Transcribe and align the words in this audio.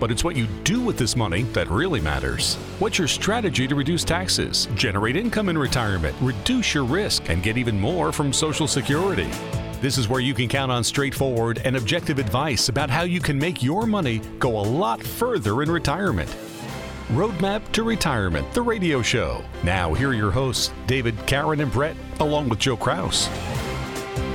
but 0.00 0.10
it's 0.10 0.24
what 0.24 0.36
you 0.36 0.46
do 0.64 0.80
with 0.80 0.98
this 0.98 1.16
money 1.16 1.42
that 1.54 1.70
really 1.70 2.00
matters. 2.00 2.56
What's 2.78 2.98
your 2.98 3.08
strategy 3.08 3.66
to 3.66 3.74
reduce 3.74 4.04
taxes, 4.04 4.68
generate 4.74 5.16
income 5.16 5.48
in 5.48 5.58
retirement, 5.58 6.16
reduce 6.20 6.74
your 6.74 6.84
risk, 6.84 7.28
and 7.30 7.42
get 7.42 7.56
even 7.56 7.80
more 7.80 8.12
from 8.12 8.32
Social 8.32 8.66
Security? 8.66 9.28
This 9.80 9.98
is 9.98 10.08
where 10.08 10.20
you 10.20 10.32
can 10.32 10.48
count 10.48 10.72
on 10.72 10.82
straightforward 10.82 11.60
and 11.64 11.76
objective 11.76 12.18
advice 12.18 12.68
about 12.68 12.90
how 12.90 13.02
you 13.02 13.20
can 13.20 13.38
make 13.38 13.62
your 13.62 13.86
money 13.86 14.20
go 14.38 14.58
a 14.58 14.62
lot 14.62 15.02
further 15.02 15.62
in 15.62 15.70
retirement. 15.70 16.34
Roadmap 17.08 17.70
to 17.72 17.82
Retirement, 17.82 18.50
the 18.54 18.62
radio 18.62 19.02
show. 19.02 19.44
Now, 19.62 19.92
here 19.92 20.08
are 20.08 20.14
your 20.14 20.30
hosts, 20.30 20.72
David, 20.86 21.14
Karen, 21.26 21.60
and 21.60 21.70
Brett, 21.70 21.96
along 22.20 22.48
with 22.48 22.58
Joe 22.58 22.78
Kraus. 22.78 23.28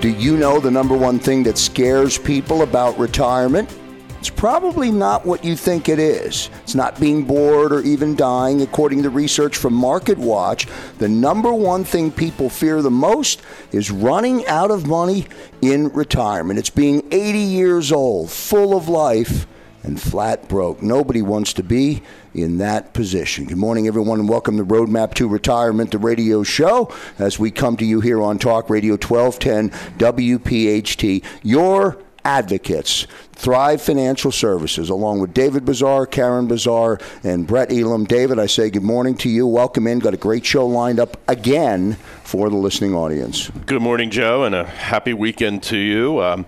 Do 0.02 0.10
you 0.10 0.38
know 0.38 0.60
the 0.60 0.70
number 0.70 0.96
one 0.96 1.18
thing 1.18 1.42
that 1.44 1.58
scares 1.58 2.18
people 2.18 2.62
about 2.62 2.98
retirement? 3.00 3.76
It's 4.20 4.30
probably 4.30 4.92
not 4.92 5.26
what 5.26 5.46
you 5.46 5.56
think 5.56 5.88
it 5.88 5.98
is. 5.98 6.50
It's 6.64 6.76
not 6.76 7.00
being 7.00 7.24
bored 7.24 7.72
or 7.72 7.82
even 7.84 8.18
dying. 8.18 8.62
According 8.62 9.04
to 9.04 9.10
research 9.10 9.56
from 9.56 9.74
MarketWatch, 9.74 10.70
the 10.98 11.08
number 11.08 11.54
one 11.54 11.86
thing 11.86 12.12
people 12.12 12.50
fear 12.50 12.82
the 12.82 12.92
most 12.92 13.42
is 13.72 13.90
running 13.90 14.46
out 14.46 14.72
of 14.72 14.86
money 14.86 15.26
in 15.62 15.88
retirement. 15.94 16.60
It's 16.60 16.70
being 16.70 17.02
80 17.12 17.40
years 17.40 17.94
old, 17.94 18.30
full 18.30 18.76
of 18.76 18.90
life, 18.90 19.48
and 19.84 20.02
flat 20.02 20.50
broke. 20.50 20.84
Nobody 20.84 21.22
wants 21.22 21.54
to 21.54 21.64
be 21.64 22.02
in 22.34 22.58
that 22.58 22.94
position. 22.94 23.46
Good 23.46 23.58
morning, 23.58 23.88
everyone, 23.88 24.20
and 24.20 24.28
welcome 24.28 24.58
to 24.58 24.66
Roadmap 24.66 25.14
to 25.14 25.30
Retirement, 25.30 25.92
the 25.92 25.98
radio 25.98 26.44
show, 26.44 26.94
as 27.18 27.40
we 27.40 27.52
come 27.52 27.78
to 27.78 27.86
you 27.86 28.02
here 28.02 28.22
on 28.22 28.38
Talk 28.38 28.70
Radio 28.70 28.98
1210 28.98 29.70
WPHT. 29.98 31.24
Your 31.42 31.98
advocates. 32.24 33.08
Thrive 33.34 33.82
Financial 33.82 34.32
Services, 34.32 34.90
along 34.90 35.22
with 35.22 35.34
David 35.34 35.64
Bazaar, 35.64 36.06
Karen 36.06 36.48
Bazaar, 36.48 37.00
and 37.24 37.48
Brett 37.48 37.72
Elam. 37.72 38.04
David, 38.06 38.38
I 38.38 38.48
say 38.48 38.70
good 38.70 38.84
morning 38.84 39.16
to 39.18 39.30
you. 39.30 39.48
Welcome 39.48 39.88
in. 39.88 40.00
Got 40.00 40.14
a 40.14 40.18
great 40.18 40.46
show 40.46 40.68
lined 40.68 41.00
up 41.00 41.18
again 41.30 41.94
for 42.24 42.50
the 42.50 42.58
listening 42.58 42.94
audience. 42.94 43.50
Good 43.66 43.82
morning, 43.82 44.10
Joe, 44.10 44.44
and 44.44 44.54
a 44.54 44.66
happy 44.66 45.14
weekend 45.14 45.64
to 45.64 45.78
you. 45.78 46.22
Um, 46.22 46.46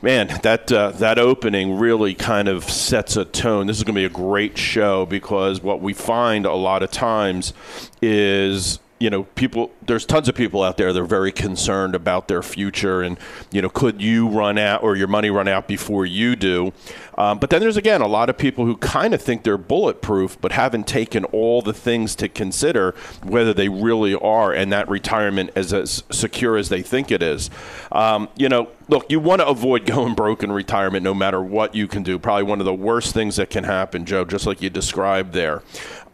man, 0.00 0.28
that 0.42 0.72
uh, 0.72 0.90
that 0.92 1.18
opening 1.18 1.78
really 1.78 2.14
kind 2.14 2.48
of 2.48 2.64
sets 2.64 3.16
a 3.16 3.24
tone. 3.24 3.66
This 3.66 3.78
is 3.78 3.84
going 3.84 3.94
to 3.94 4.00
be 4.00 4.04
a 4.04 4.08
great 4.08 4.58
show 4.58 5.06
because 5.06 5.62
what 5.62 5.80
we 5.80 5.92
find 5.92 6.46
a 6.46 6.54
lot 6.54 6.82
of 6.82 6.90
times 6.90 7.52
is 8.00 8.78
you 9.02 9.10
know, 9.10 9.24
people, 9.24 9.72
there's 9.84 10.06
tons 10.06 10.28
of 10.28 10.36
people 10.36 10.62
out 10.62 10.76
there 10.76 10.92
that 10.92 11.00
are 11.00 11.04
very 11.04 11.32
concerned 11.32 11.96
about 11.96 12.28
their 12.28 12.40
future 12.40 13.02
and, 13.02 13.18
you 13.50 13.60
know, 13.60 13.68
could 13.68 14.00
you 14.00 14.28
run 14.28 14.58
out 14.58 14.84
or 14.84 14.94
your 14.94 15.08
money 15.08 15.28
run 15.28 15.48
out 15.48 15.66
before 15.66 16.06
you 16.06 16.36
do? 16.36 16.72
Um, 17.18 17.40
but 17.40 17.50
then 17.50 17.60
there's, 17.60 17.76
again, 17.76 18.00
a 18.00 18.06
lot 18.06 18.30
of 18.30 18.38
people 18.38 18.64
who 18.64 18.76
kind 18.76 19.12
of 19.12 19.20
think 19.20 19.42
they're 19.42 19.58
bulletproof 19.58 20.40
but 20.40 20.52
haven't 20.52 20.86
taken 20.86 21.24
all 21.26 21.62
the 21.62 21.72
things 21.72 22.14
to 22.14 22.28
consider 22.28 22.94
whether 23.24 23.52
they 23.52 23.68
really 23.68 24.14
are 24.14 24.52
and 24.52 24.72
that 24.72 24.88
retirement 24.88 25.50
is 25.56 25.72
as 25.72 26.04
secure 26.10 26.56
as 26.56 26.68
they 26.68 26.80
think 26.80 27.10
it 27.10 27.22
is. 27.22 27.50
Um, 27.90 28.28
you 28.36 28.48
know, 28.48 28.68
look, 28.88 29.10
you 29.10 29.18
want 29.18 29.40
to 29.40 29.48
avoid 29.48 29.84
going 29.86 30.14
broke 30.14 30.44
in 30.44 30.52
retirement 30.52 31.02
no 31.02 31.12
matter 31.12 31.42
what 31.42 31.74
you 31.74 31.88
can 31.88 32.04
do. 32.04 32.20
Probably 32.20 32.44
one 32.44 32.60
of 32.60 32.66
the 32.66 32.74
worst 32.74 33.12
things 33.12 33.34
that 33.36 33.50
can 33.50 33.64
happen, 33.64 34.04
Joe, 34.04 34.24
just 34.24 34.46
like 34.46 34.62
you 34.62 34.70
described 34.70 35.32
there. 35.32 35.62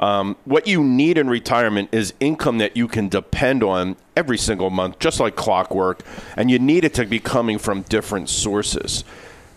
Um, 0.01 0.37
what 0.45 0.67
you 0.67 0.85
need 0.85 1.19
in 1.19 1.29
retirement 1.29 1.89
is 1.93 2.15
income 2.21 2.59
that 2.59 2.77
you 2.77 2.87
can 2.89 3.09
depend 3.09 3.63
on 3.63 3.97
every 4.17 4.39
single 4.39 4.71
month, 4.71 4.99
just 4.99 5.21
like 5.21 5.37
clockwork, 5.37 6.03
and 6.37 6.51
you 6.51 6.59
need 6.59 6.85
it 6.85 6.95
to 6.95 7.07
be 7.07 7.19
coming 7.19 7.59
from 7.59 7.83
different 7.83 8.29
sources. 8.29 9.05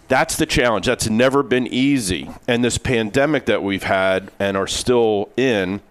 That's 0.07 0.35
the 0.35 0.45
challenge. 0.45 0.87
That's 0.87 1.09
never 1.09 1.41
been 1.41 1.67
easy. 1.67 2.29
And 2.47 2.63
this 2.63 2.77
pandemic 2.77 3.45
that 3.45 3.63
we've 3.63 3.83
had 3.83 4.31
and 4.39 4.57
are 4.57 4.67
still 4.67 5.29
in 5.37 5.81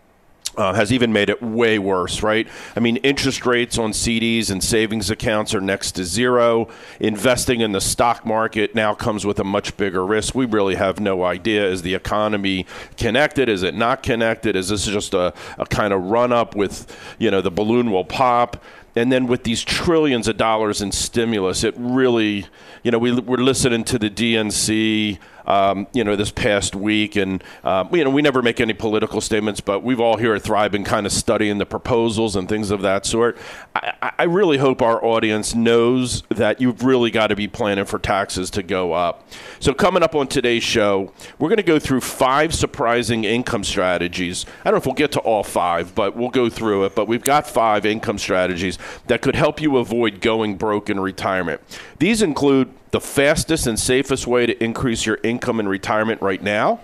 uh, 0.57 0.73
has 0.73 0.93
even 0.93 1.13
made 1.13 1.31
it 1.31 1.43
way 1.43 1.79
worse, 1.79 2.23
right? 2.23 2.49
I 2.75 2.81
mean, 2.81 2.97
interest 2.99 3.47
rates 3.47 3.79
on 3.79 3.93
CDs 3.93 4.51
and 4.51 4.63
savings 4.63 5.11
accounts 5.11 5.55
are 5.55 5.61
next 5.61 5.93
to 5.93 6.05
zero. 6.05 6.69
Investing 6.99 7.61
in 7.61 7.73
the 7.73 7.81
stock 7.81 8.27
market 8.27 8.75
now 8.75 8.95
comes 8.95 9.25
with 9.25 9.39
a 9.39 9.45
much 9.45 9.77
bigger 9.77 10.05
risk. 10.05 10.35
We 10.35 10.47
really 10.47 10.75
have 10.75 11.01
no 11.01 11.25
idea. 11.25 11.69
Is 11.69 11.83
the 11.83 11.95
economy 11.95 12.67
connected? 12.97 13.49
Is 13.49 13.63
it 13.63 13.75
not 13.75 14.03
connected? 14.03 14.57
Is 14.57 14.69
this 14.69 14.87
just 14.87 15.15
a, 15.15 15.33
a 15.59 15.67
kind 15.67 15.93
of 15.93 16.03
run 16.05 16.33
up 16.33 16.57
with, 16.57 16.97
you 17.19 17.31
know, 17.31 17.41
the 17.41 17.51
balloon 17.51 17.91
will 17.91 18.05
pop? 18.05 18.63
and 18.97 19.13
then 19.13 19.27
with 19.27 19.45
these 19.45 19.63
trillions 19.63 20.27
of 20.27 20.37
dollars 20.37 20.83
in 20.83 20.91
stimulus, 20.91 21.63
it 21.63 21.75
really, 21.77 22.47
you 22.83 22.91
know, 22.91 22.99
we, 22.99 23.13
we're 23.21 23.37
listening 23.37 23.85
to 23.85 23.99
the 23.99 24.11
DNC 24.11 25.19
um, 25.47 25.87
you 25.93 26.05
know, 26.05 26.17
this 26.17 26.31
past 26.31 26.75
week. 26.75 27.17
And, 27.17 27.43
uh, 27.65 27.85
you 27.93 28.05
know, 28.05 28.11
we 28.11 28.23
never 28.23 28.43
make 28.43 28.61
any 28.61 28.73
political 28.73 29.21
statements, 29.21 29.61
but 29.61 29.83
we've 29.83 30.01
all 30.01 30.17
here 30.17 30.35
at 30.35 30.43
Thrive 30.43 30.73
been 30.73 30.85
kind 30.85 31.07
of 31.07 31.13
studying 31.13 31.59
the 31.59 31.67
proposals 31.67 32.37
and 32.37 32.49
things 32.49 32.71
of 32.71 32.83
that 32.83 33.07
sort. 33.07 33.37
I, 33.75 34.13
I 34.19 34.23
really 34.25 34.59
hope 34.59 34.83
our 34.83 35.05
audience 35.05 35.55
knows 35.55 36.23
that 36.29 36.61
you've 36.61 36.85
really 36.85 37.11
got 37.11 37.29
to 37.29 37.37
be 37.37 37.49
planning 37.49 37.85
for 37.85 37.99
taxes 37.99 38.51
to 38.51 38.63
go 38.63 38.93
up. 38.93 39.29
So, 39.59 39.75
coming 39.75 40.03
up 40.03 40.15
on 40.15 40.27
today's 40.29 40.63
show, 40.63 41.13
we're 41.39 41.49
going 41.49 41.57
to 41.59 41.63
go 41.63 41.79
through 41.79 42.01
five 42.01 42.55
surprising 42.55 43.25
income 43.25 43.65
strategies. 43.65 44.47
I 44.61 44.65
don't 44.65 44.75
know 44.75 44.79
if 44.79 44.87
we'll 44.87 44.95
get 44.95 45.13
to 45.13 45.21
all 45.21 45.43
five, 45.43 45.95
but 45.95 46.17
we'll 46.17 46.31
go 46.31 46.49
through 46.49 46.85
it. 46.85 46.95
But 46.95 47.09
we've 47.09 47.25
got 47.25 47.47
five 47.47 47.87
income 47.87 48.19
strategies 48.19 48.79
that 49.07 49.23
could 49.23 49.37
help 49.37 49.61
you 49.61 49.77
avoid 49.79 50.21
going 50.21 50.57
broke 50.57 50.91
in 50.91 51.01
retirement. 51.01 51.61
These 51.99 52.23
include 52.23 52.73
the 52.91 53.01
fastest 53.01 53.67
and 53.67 53.79
safest 53.79 54.27
way 54.27 54.47
to 54.47 54.63
increase 54.63 55.07
your 55.07 55.19
income 55.23 55.61
in 55.61 55.69
retirement 55.69 56.21
right 56.23 56.43
now, 56.43 56.81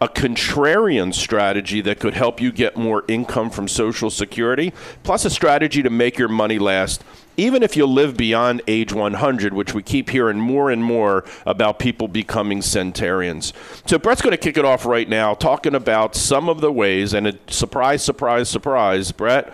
a 0.00 0.08
contrarian 0.08 1.12
strategy 1.12 1.80
that 1.82 2.00
could 2.00 2.14
help 2.14 2.40
you 2.40 2.50
get 2.50 2.76
more 2.76 3.04
income 3.06 3.50
from 3.50 3.68
Social 3.68 4.10
Security, 4.10 4.72
plus 5.02 5.24
a 5.24 5.30
strategy 5.30 5.82
to 5.82 5.90
make 5.90 6.18
your 6.18 6.28
money 6.28 6.58
last 6.58 7.04
even 7.40 7.62
if 7.62 7.74
you 7.74 7.86
live 7.86 8.18
beyond 8.18 8.60
age 8.68 8.92
100, 8.92 9.54
which 9.54 9.72
we 9.72 9.82
keep 9.82 10.10
hearing 10.10 10.38
more 10.38 10.70
and 10.70 10.84
more 10.84 11.24
about 11.46 11.78
people 11.78 12.06
becoming 12.06 12.60
centenarians. 12.60 13.54
So, 13.86 13.98
Brett's 13.98 14.20
going 14.20 14.32
to 14.32 14.36
kick 14.36 14.58
it 14.58 14.64
off 14.64 14.84
right 14.84 15.08
now, 15.08 15.32
talking 15.32 15.74
about 15.74 16.14
some 16.14 16.50
of 16.50 16.60
the 16.60 16.70
ways, 16.70 17.14
and 17.14 17.26
a 17.26 17.38
surprise, 17.48 18.02
surprise, 18.02 18.50
surprise, 18.50 19.10
Brett, 19.12 19.52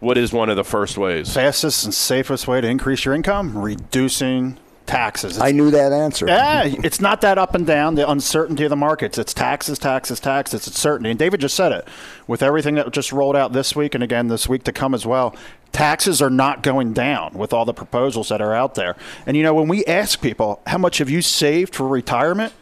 what 0.00 0.18
is 0.18 0.32
one 0.32 0.50
of 0.50 0.56
the 0.56 0.64
first 0.64 0.98
ways? 0.98 1.32
Fastest 1.32 1.84
and 1.84 1.94
safest 1.94 2.48
way 2.48 2.60
to 2.60 2.68
increase 2.68 3.04
your 3.04 3.14
income? 3.14 3.56
Reducing 3.56 4.58
taxes. 4.86 5.36
It's, 5.36 5.44
I 5.44 5.50
knew 5.50 5.70
that 5.70 5.92
answer. 5.92 6.26
Yeah, 6.26 6.64
it's 6.64 7.00
not 7.00 7.20
that 7.22 7.38
up 7.38 7.54
and 7.54 7.66
down, 7.66 7.94
the 7.94 8.08
uncertainty 8.08 8.64
of 8.64 8.70
the 8.70 8.76
markets. 8.76 9.18
It's 9.18 9.34
taxes, 9.34 9.78
taxes, 9.78 10.20
taxes. 10.20 10.66
It's 10.66 10.80
certainty. 10.80 11.10
And 11.10 11.18
David 11.18 11.40
just 11.40 11.54
said 11.54 11.72
it. 11.72 11.88
With 12.26 12.42
everything 12.42 12.74
that 12.76 12.90
just 12.92 13.12
rolled 13.12 13.36
out 13.36 13.52
this 13.52 13.74
week 13.74 13.94
and 13.94 14.04
again 14.04 14.28
this 14.28 14.48
week 14.48 14.64
to 14.64 14.72
come 14.72 14.94
as 14.94 15.06
well, 15.06 15.34
taxes 15.72 16.22
are 16.22 16.30
not 16.30 16.62
going 16.62 16.92
down 16.92 17.34
with 17.34 17.52
all 17.52 17.64
the 17.64 17.74
proposals 17.74 18.28
that 18.28 18.40
are 18.40 18.54
out 18.54 18.74
there. 18.74 18.96
And, 19.26 19.36
you 19.36 19.42
know, 19.42 19.54
when 19.54 19.68
we 19.68 19.84
ask 19.84 20.20
people, 20.20 20.60
how 20.66 20.78
much 20.78 20.98
have 20.98 21.10
you 21.10 21.22
saved 21.22 21.74
for 21.74 21.88
retirement? 21.88 22.52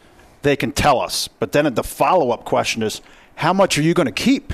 They 0.41 0.55
can 0.55 0.71
tell 0.71 0.99
us. 0.99 1.27
But 1.27 1.51
then 1.51 1.73
the 1.73 1.83
follow 1.83 2.31
up 2.31 2.43
question 2.43 2.83
is, 2.83 3.01
how 3.35 3.53
much 3.53 3.77
are 3.77 3.81
you 3.81 3.93
going 3.93 4.05
to 4.07 4.11
keep? 4.11 4.53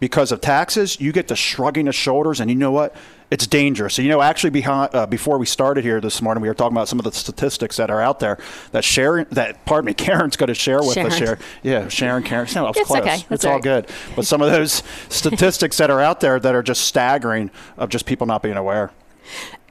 Because 0.00 0.30
of 0.32 0.40
taxes, 0.40 1.00
you 1.00 1.12
get 1.12 1.28
to 1.28 1.36
shrugging 1.36 1.86
the 1.86 1.92
shoulders, 1.92 2.40
and 2.40 2.50
you 2.50 2.56
know 2.56 2.70
what? 2.70 2.94
it's 3.30 3.46
dangerous. 3.46 3.94
So, 3.94 4.02
you 4.02 4.08
know, 4.08 4.22
actually, 4.22 4.50
behind, 4.50 4.94
uh, 4.94 5.06
before 5.06 5.38
we 5.38 5.46
started 5.46 5.84
here 5.84 6.00
this 6.00 6.22
morning, 6.22 6.40
we 6.40 6.48
were 6.48 6.54
talking 6.54 6.76
about 6.76 6.88
some 6.88 6.98
of 6.98 7.04
the 7.04 7.12
statistics 7.12 7.76
that 7.76 7.90
are 7.90 8.00
out 8.00 8.20
there 8.20 8.38
that 8.72 8.84
Sharon, 8.84 9.26
that 9.30 9.64
pardon 9.66 9.86
me, 9.86 9.94
Karen's 9.94 10.36
going 10.36 10.48
to 10.48 10.54
share 10.54 10.78
with 10.78 10.94
Sharon. 10.94 11.12
us 11.12 11.18
here. 11.18 11.38
Yeah, 11.62 11.88
Sharon, 11.88 12.22
Karen. 12.22 12.48
No, 12.54 12.68
it's 12.68 12.82
close. 12.86 13.00
okay. 13.00 13.18
it's 13.30 13.44
all 13.44 13.54
right. 13.54 13.62
good. 13.62 13.88
But 14.16 14.26
some 14.26 14.40
of 14.40 14.50
those 14.50 14.82
statistics 15.08 15.76
that 15.76 15.90
are 15.90 16.00
out 16.00 16.20
there 16.20 16.40
that 16.40 16.54
are 16.54 16.62
just 16.62 16.86
staggering 16.86 17.50
of 17.76 17.90
just 17.90 18.06
people 18.06 18.26
not 18.26 18.42
being 18.42 18.56
aware. 18.56 18.92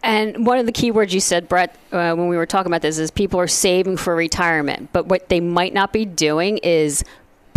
And 0.04 0.46
one 0.46 0.60
of 0.60 0.68
the 0.68 0.72
key 0.72 0.92
words 0.92 1.14
you 1.14 1.20
said, 1.20 1.50
Brett, 1.50 1.76
uh, 1.92 2.14
when 2.14 2.28
we 2.28 2.38
were 2.38 2.46
talking 2.46 2.72
about 2.72 2.84
this, 2.84 3.00
is 3.00 3.10
people 3.10 3.40
are 3.40 3.48
saving 3.48 3.98
for 3.98 4.16
retirement. 4.16 4.90
But 4.94 5.08
what 5.08 5.30
they 5.30 5.40
might 5.40 5.74
not 5.74 5.92
be 5.92 6.06
doing 6.06 6.60
is 6.60 7.04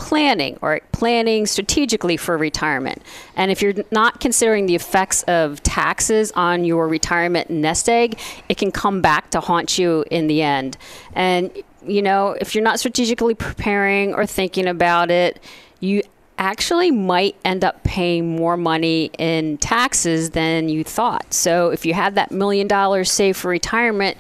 planning 0.01 0.59
or 0.63 0.81
planning 0.93 1.45
strategically 1.45 2.17
for 2.17 2.39
retirement. 2.39 3.03
And 3.37 3.51
if 3.51 3.61
you're 3.61 3.75
not 3.91 4.19
considering 4.19 4.65
the 4.65 4.75
effects 4.75 5.23
of 5.25 5.63
taxes 5.63 6.33
on 6.35 6.65
your 6.65 6.89
retirement 6.89 7.51
nest 7.51 7.87
egg, 7.87 8.19
it 8.49 8.57
can 8.57 8.73
come 8.73 9.03
back 9.03 9.31
to 9.31 9.41
haunt 9.41 9.79
you 9.79 10.05
in 10.11 10.27
the 10.27 10.41
end. 10.41 10.79
And, 11.13 11.51
you 11.87 12.01
know, 12.01 12.35
if 12.41 12.55
you're 12.55 12.65
not 12.65 12.79
strategically 12.79 13.35
preparing 13.35 14.15
or 14.15 14.25
thinking 14.25 14.67
about 14.67 15.11
it, 15.11 15.39
you 15.81 16.03
actually 16.39 16.91
might 16.91 17.37
end 17.45 17.63
up 17.63 17.85
paying 17.85 18.35
more 18.37 18.57
money 18.57 19.11
in 19.19 19.59
taxes 19.59 20.31
than 20.31 20.71
you 20.71 20.83
thought. 20.83 21.35
So 21.35 21.69
if 21.69 21.85
you 21.85 21.93
have 21.93 22.15
that 22.15 22.33
million 22.33 22.67
dollars 22.67 23.11
saved 23.11 23.37
for 23.37 23.49
retirement, 23.49 24.17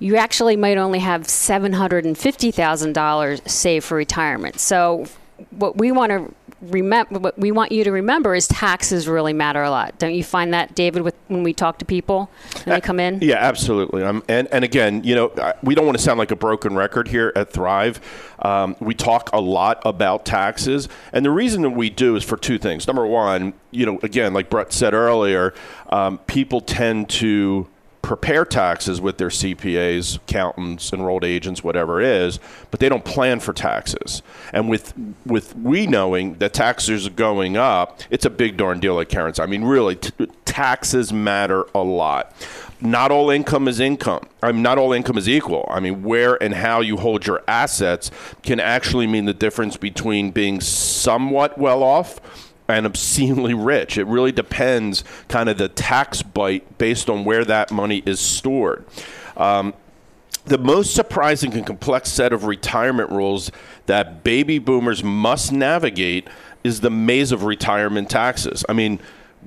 you 0.00 0.16
actually 0.16 0.56
might 0.56 0.78
only 0.78 0.98
have 0.98 1.22
$750,000 1.22 3.48
saved 3.48 3.84
for 3.84 3.96
retirement. 3.96 4.58
So 4.58 5.06
what 5.50 5.76
we 5.76 5.92
want 5.92 6.10
to 6.10 6.34
remember 6.62 7.18
what 7.18 7.38
we 7.38 7.50
want 7.50 7.72
you 7.72 7.84
to 7.84 7.90
remember 7.90 8.34
is 8.34 8.46
taxes 8.46 9.08
really 9.08 9.32
matter 9.32 9.62
a 9.62 9.70
lot. 9.70 9.98
Don't 9.98 10.14
you 10.14 10.22
find 10.22 10.52
that 10.52 10.74
David 10.74 11.02
with 11.02 11.14
when 11.28 11.42
we 11.42 11.52
talk 11.52 11.78
to 11.78 11.84
people 11.84 12.30
when 12.64 12.74
they 12.74 12.80
come 12.80 13.00
in? 13.00 13.20
Yeah, 13.22 13.36
absolutely. 13.36 14.02
Um, 14.02 14.22
and 14.28 14.48
and 14.52 14.64
again, 14.64 15.02
you 15.04 15.14
know, 15.14 15.54
we 15.62 15.74
don't 15.74 15.86
want 15.86 15.96
to 15.96 16.04
sound 16.04 16.18
like 16.18 16.30
a 16.30 16.36
broken 16.36 16.76
record 16.76 17.08
here 17.08 17.32
at 17.34 17.52
Thrive. 17.52 18.00
Um, 18.40 18.76
we 18.80 18.94
talk 18.94 19.30
a 19.32 19.40
lot 19.40 19.80
about 19.84 20.26
taxes, 20.26 20.88
and 21.12 21.24
the 21.24 21.30
reason 21.30 21.62
that 21.62 21.70
we 21.70 21.90
do 21.90 22.16
is 22.16 22.24
for 22.24 22.36
two 22.36 22.58
things. 22.58 22.86
Number 22.86 23.06
one, 23.06 23.54
you 23.70 23.86
know, 23.86 23.98
again, 24.02 24.34
like 24.34 24.50
Brett 24.50 24.72
said 24.72 24.92
earlier, 24.92 25.54
um, 25.88 26.18
people 26.18 26.60
tend 26.60 27.08
to 27.10 27.66
prepare 28.10 28.44
taxes 28.44 29.00
with 29.00 29.18
their 29.18 29.28
CPAs, 29.28 30.16
accountants, 30.16 30.92
enrolled 30.92 31.22
agents, 31.22 31.62
whatever 31.62 32.00
it 32.00 32.08
is, 32.08 32.40
but 32.72 32.80
they 32.80 32.88
don't 32.88 33.04
plan 33.04 33.38
for 33.38 33.52
taxes. 33.52 34.20
And 34.52 34.68
with 34.68 34.94
with 35.24 35.54
we 35.54 35.86
knowing 35.86 36.34
that 36.38 36.52
taxes 36.52 37.06
are 37.06 37.10
going 37.10 37.56
up, 37.56 38.00
it's 38.10 38.24
a 38.24 38.30
big 38.30 38.56
darn 38.56 38.80
deal, 38.80 38.96
like 38.96 39.10
Karen's. 39.10 39.38
I 39.38 39.46
mean, 39.46 39.62
really, 39.62 39.94
t- 39.94 40.26
taxes 40.44 41.12
matter 41.12 41.66
a 41.72 41.84
lot. 41.84 42.34
Not 42.80 43.12
all 43.12 43.30
income 43.30 43.68
is 43.68 43.78
income. 43.78 44.26
I 44.42 44.50
mean, 44.50 44.62
not 44.62 44.76
all 44.76 44.92
income 44.92 45.16
is 45.16 45.28
equal. 45.28 45.68
I 45.70 45.78
mean, 45.78 46.02
where 46.02 46.42
and 46.42 46.54
how 46.54 46.80
you 46.80 46.96
hold 46.96 47.28
your 47.28 47.44
assets 47.46 48.10
can 48.42 48.58
actually 48.58 49.06
mean 49.06 49.26
the 49.26 49.34
difference 49.34 49.76
between 49.76 50.32
being 50.32 50.60
somewhat 50.60 51.58
well 51.58 51.84
off 51.84 52.20
and 52.70 52.86
obscenely 52.86 53.54
rich. 53.54 53.98
It 53.98 54.06
really 54.06 54.32
depends, 54.32 55.04
kind 55.28 55.48
of 55.48 55.58
the 55.58 55.68
tax 55.68 56.22
bite 56.22 56.78
based 56.78 57.10
on 57.10 57.24
where 57.24 57.44
that 57.44 57.70
money 57.70 58.02
is 58.06 58.20
stored. 58.20 58.84
Um, 59.36 59.74
the 60.44 60.58
most 60.58 60.94
surprising 60.94 61.52
and 61.54 61.66
complex 61.66 62.10
set 62.10 62.32
of 62.32 62.44
retirement 62.44 63.10
rules 63.10 63.50
that 63.86 64.24
baby 64.24 64.58
boomers 64.58 65.04
must 65.04 65.52
navigate 65.52 66.28
is 66.64 66.80
the 66.80 66.90
maze 66.90 67.32
of 67.32 67.44
retirement 67.44 68.10
taxes. 68.10 68.64
I 68.68 68.72
mean, 68.72 69.00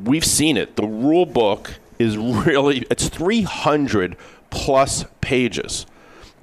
we've 0.04 0.26
seen 0.26 0.58
it. 0.58 0.76
The 0.76 0.88
rule 0.88 1.26
book 1.26 1.76
is 2.00 2.18
really 2.18 2.86
it's 2.90 3.10
300 3.10 4.16
plus 4.50 5.06
pages 5.22 5.86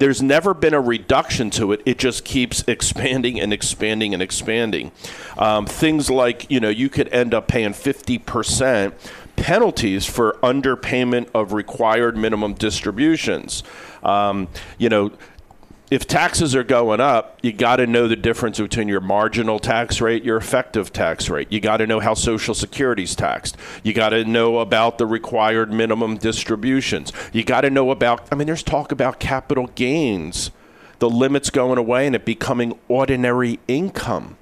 there's 0.00 0.22
never 0.22 0.54
been 0.54 0.74
a 0.74 0.80
reduction 0.80 1.50
to 1.50 1.72
it. 1.72 1.82
It 1.84 1.98
just 1.98 2.24
keeps 2.24 2.64
expanding 2.66 3.38
and 3.38 3.52
expanding 3.52 4.12
and 4.12 4.22
expanding. 4.22 4.90
Um, 5.38 5.66
things 5.66 6.10
like, 6.10 6.50
you 6.50 6.58
know, 6.58 6.70
you 6.70 6.88
could 6.88 7.08
end 7.08 7.32
up 7.32 7.46
paying 7.46 7.70
50% 7.70 8.92
penalties 9.36 10.06
for 10.06 10.38
underpayment 10.42 11.28
of 11.34 11.52
required 11.52 12.16
minimum 12.16 12.54
distributions. 12.54 13.62
Um, 14.02 14.48
you 14.78 14.88
know, 14.88 15.12
if 15.90 16.06
taxes 16.06 16.54
are 16.54 16.62
going 16.62 17.00
up, 17.00 17.36
you 17.42 17.52
got 17.52 17.76
to 17.76 17.86
know 17.86 18.06
the 18.06 18.14
difference 18.14 18.60
between 18.60 18.86
your 18.86 19.00
marginal 19.00 19.58
tax 19.58 20.00
rate, 20.00 20.22
your 20.22 20.36
effective 20.36 20.92
tax 20.92 21.28
rate. 21.28 21.50
You 21.50 21.58
got 21.58 21.78
to 21.78 21.86
know 21.86 21.98
how 21.98 22.14
Social 22.14 22.54
Security 22.54 23.02
is 23.02 23.16
taxed. 23.16 23.56
You 23.82 23.92
got 23.92 24.10
to 24.10 24.24
know 24.24 24.60
about 24.60 24.98
the 24.98 25.06
required 25.06 25.72
minimum 25.72 26.16
distributions. 26.16 27.12
You 27.32 27.42
got 27.42 27.62
to 27.62 27.70
know 27.70 27.90
about, 27.90 28.28
I 28.30 28.36
mean, 28.36 28.46
there's 28.46 28.62
talk 28.62 28.92
about 28.92 29.18
capital 29.18 29.66
gains, 29.74 30.52
the 31.00 31.10
limits 31.10 31.50
going 31.50 31.78
away 31.78 32.06
and 32.06 32.14
it 32.14 32.24
becoming 32.24 32.78
ordinary 32.86 33.58
income. 33.66 34.36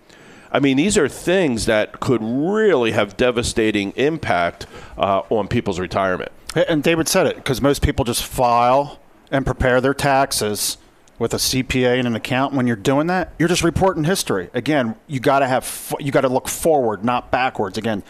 I 0.52 0.60
mean, 0.60 0.76
these 0.76 0.98
are 0.98 1.08
things 1.08 1.64
that 1.64 1.98
could 1.98 2.22
really 2.22 2.92
have 2.92 3.16
devastating 3.16 3.92
impact 3.92 4.66
uh, 4.98 5.22
on 5.30 5.48
people's 5.48 5.80
retirement. 5.80 6.30
And 6.54 6.82
David 6.82 7.08
said 7.08 7.26
it 7.26 7.36
because 7.36 7.62
most 7.62 7.82
people 7.82 8.04
just 8.04 8.24
file 8.24 8.98
and 9.30 9.46
prepare 9.46 9.80
their 9.80 9.94
taxes 9.94 10.78
with 11.18 11.34
a 11.34 11.38
CPA 11.38 11.98
and 11.98 12.06
an 12.06 12.14
accountant, 12.14 12.56
when 12.56 12.66
you're 12.66 12.76
doing 12.76 13.08
that, 13.08 13.32
you're 13.38 13.48
just 13.48 13.64
reporting 13.64 14.04
history. 14.04 14.50
Again, 14.54 14.94
you 15.06 15.20
got 15.20 15.40
to 15.40 15.46
have 15.46 15.94
you 15.98 16.12
got 16.12 16.20
to 16.22 16.28
look 16.28 16.48
forward, 16.48 17.04
not 17.04 17.30
backwards. 17.30 17.76
Again, 17.76 18.02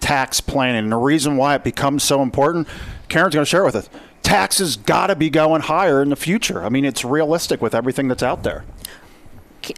tax 0.00 0.40
planning. 0.40 0.84
And 0.84 0.92
the 0.92 0.96
reason 0.96 1.36
why 1.36 1.54
it 1.54 1.64
becomes 1.64 2.02
so 2.02 2.22
important, 2.22 2.68
Karen's 3.08 3.34
going 3.34 3.44
to 3.44 3.48
share 3.48 3.62
it 3.62 3.66
with 3.66 3.76
us. 3.76 3.90
Taxes 4.22 4.76
got 4.76 5.06
to 5.08 5.16
be 5.16 5.30
going 5.30 5.62
higher 5.62 6.02
in 6.02 6.10
the 6.10 6.16
future. 6.16 6.64
I 6.64 6.68
mean, 6.68 6.84
it's 6.84 7.04
realistic 7.04 7.62
with 7.62 7.74
everything 7.74 8.08
that's 8.08 8.22
out 8.22 8.42
there. 8.42 8.64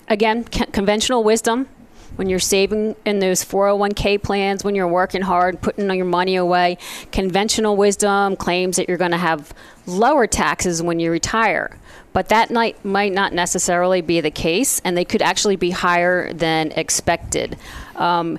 Again, 0.08 0.44
conventional 0.44 1.22
wisdom 1.24 1.68
when 2.16 2.28
you're 2.28 2.40
saving 2.40 2.96
in 3.04 3.20
those 3.20 3.44
401k 3.44 4.22
plans, 4.22 4.64
when 4.64 4.74
you're 4.74 4.88
working 4.88 5.22
hard, 5.22 5.60
putting 5.60 5.88
your 5.90 6.04
money 6.04 6.36
away, 6.36 6.78
conventional 7.12 7.76
wisdom 7.76 8.34
claims 8.34 8.76
that 8.76 8.88
you're 8.88 8.98
going 8.98 9.12
to 9.12 9.16
have 9.16 9.54
lower 9.86 10.26
taxes 10.26 10.82
when 10.82 10.98
you 10.98 11.12
retire. 11.12 11.78
But 12.12 12.28
that 12.30 12.50
might, 12.50 12.84
might 12.84 13.12
not 13.12 13.32
necessarily 13.32 14.00
be 14.00 14.20
the 14.20 14.30
case, 14.30 14.80
and 14.84 14.96
they 14.96 15.04
could 15.04 15.22
actually 15.22 15.56
be 15.56 15.70
higher 15.70 16.32
than 16.32 16.72
expected. 16.72 17.56
Um, 17.96 18.38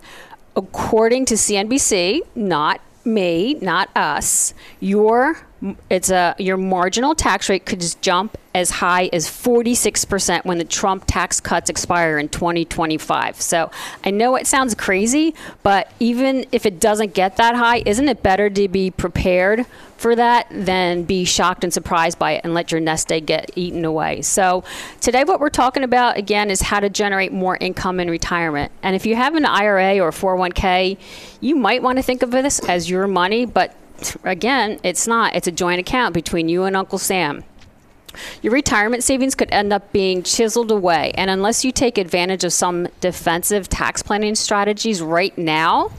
according 0.55 1.25
to 1.25 1.35
CNBC, 1.35 2.21
not 2.35 2.81
me, 3.05 3.55
not 3.55 3.89
us, 3.95 4.53
your 4.79 5.45
it's 5.89 6.09
a 6.09 6.35
your 6.37 6.57
marginal 6.57 7.15
tax 7.15 7.49
rate 7.49 7.65
could 7.65 7.81
just 7.81 8.01
jump 8.01 8.37
as 8.55 8.69
high 8.71 9.09
as 9.13 9.27
46% 9.27 10.43
when 10.43 10.57
the 10.57 10.63
Trump 10.63 11.03
tax 11.05 11.39
cuts 11.39 11.69
expire 11.69 12.17
in 12.17 12.29
2025. 12.29 13.39
So 13.39 13.69
I 14.03 14.09
know 14.09 14.35
it 14.35 14.47
sounds 14.47 14.73
crazy, 14.73 15.35
but 15.61 15.91
even 15.99 16.45
if 16.51 16.65
it 16.65 16.79
doesn't 16.79 17.13
get 17.13 17.37
that 17.37 17.55
high, 17.55 17.83
isn't 17.85 18.07
it 18.07 18.23
better 18.23 18.49
to 18.49 18.67
be 18.67 18.89
prepared 18.89 19.65
for 19.97 20.15
that 20.15 20.47
than 20.49 21.03
be 21.03 21.25
shocked 21.25 21.63
and 21.63 21.73
surprised 21.73 22.17
by 22.17 22.31
it 22.31 22.41
and 22.43 22.53
let 22.53 22.71
your 22.71 22.81
nest 22.81 23.11
egg 23.11 23.27
get 23.27 23.51
eaten 23.55 23.85
away? 23.85 24.21
So 24.21 24.63
today, 24.99 25.23
what 25.25 25.39
we're 25.39 25.49
talking 25.49 25.83
about 25.83 26.17
again 26.17 26.49
is 26.49 26.61
how 26.61 26.79
to 26.79 26.89
generate 26.89 27.31
more 27.31 27.57
income 27.57 27.99
in 27.99 28.09
retirement. 28.09 28.71
And 28.81 28.95
if 28.95 29.05
you 29.05 29.15
have 29.15 29.35
an 29.35 29.45
IRA 29.45 29.99
or 29.99 30.11
401k, 30.11 30.97
you 31.39 31.55
might 31.55 31.83
want 31.83 31.97
to 31.97 32.03
think 32.03 32.23
of 32.23 32.31
this 32.31 32.59
as 32.61 32.89
your 32.89 33.07
money, 33.07 33.45
but 33.45 33.75
again, 34.23 34.79
it's 34.83 35.07
not. 35.07 35.35
It's 35.35 35.47
a 35.47 35.51
joint 35.51 35.79
account 35.79 36.13
between 36.13 36.49
you 36.49 36.63
and 36.63 36.75
Uncle 36.75 36.99
Sam. 36.99 37.43
Your 38.41 38.53
retirement 38.53 39.03
savings 39.03 39.35
could 39.35 39.51
end 39.51 39.71
up 39.71 39.91
being 39.91 40.23
chiseled 40.23 40.71
away, 40.71 41.11
and 41.15 41.29
unless 41.29 41.63
you 41.63 41.71
take 41.71 41.97
advantage 41.97 42.43
of 42.43 42.51
some 42.51 42.87
defensive 43.01 43.69
tax 43.69 44.01
planning 44.01 44.35
strategies 44.35 45.01
right 45.01 45.37
now, 45.37 45.91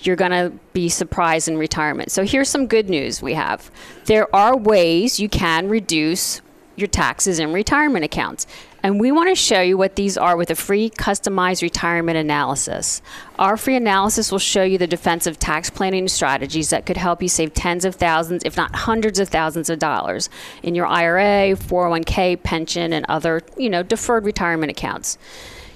you're 0.00 0.16
going 0.16 0.30
to 0.30 0.52
be 0.72 0.88
surprised 0.88 1.48
in 1.48 1.58
retirement. 1.58 2.10
So 2.10 2.24
here's 2.24 2.48
some 2.48 2.66
good 2.66 2.88
news 2.88 3.20
we 3.20 3.34
have. 3.34 3.70
There 4.06 4.34
are 4.34 4.56
ways 4.56 5.20
you 5.20 5.28
can 5.28 5.68
reduce 5.68 6.40
your 6.76 6.88
taxes 6.88 7.38
in 7.38 7.52
retirement 7.52 8.04
accounts. 8.04 8.46
And 8.86 9.00
we 9.00 9.10
want 9.10 9.28
to 9.30 9.34
show 9.34 9.60
you 9.62 9.76
what 9.76 9.96
these 9.96 10.16
are 10.16 10.36
with 10.36 10.48
a 10.52 10.54
free 10.54 10.90
customized 10.90 11.60
retirement 11.60 12.18
analysis. 12.18 13.02
Our 13.36 13.56
free 13.56 13.74
analysis 13.74 14.30
will 14.30 14.38
show 14.38 14.62
you 14.62 14.78
the 14.78 14.86
defensive 14.86 15.40
tax 15.40 15.70
planning 15.70 16.06
strategies 16.06 16.70
that 16.70 16.86
could 16.86 16.96
help 16.96 17.20
you 17.20 17.28
save 17.28 17.52
tens 17.52 17.84
of 17.84 17.96
thousands, 17.96 18.44
if 18.44 18.56
not 18.56 18.76
hundreds 18.76 19.18
of 19.18 19.28
thousands 19.28 19.70
of 19.70 19.80
dollars 19.80 20.30
in 20.62 20.76
your 20.76 20.86
IRA, 20.86 21.56
401k, 21.56 22.40
pension, 22.44 22.92
and 22.92 23.04
other, 23.08 23.42
you 23.56 23.68
know, 23.68 23.82
deferred 23.82 24.24
retirement 24.24 24.70
accounts. 24.70 25.18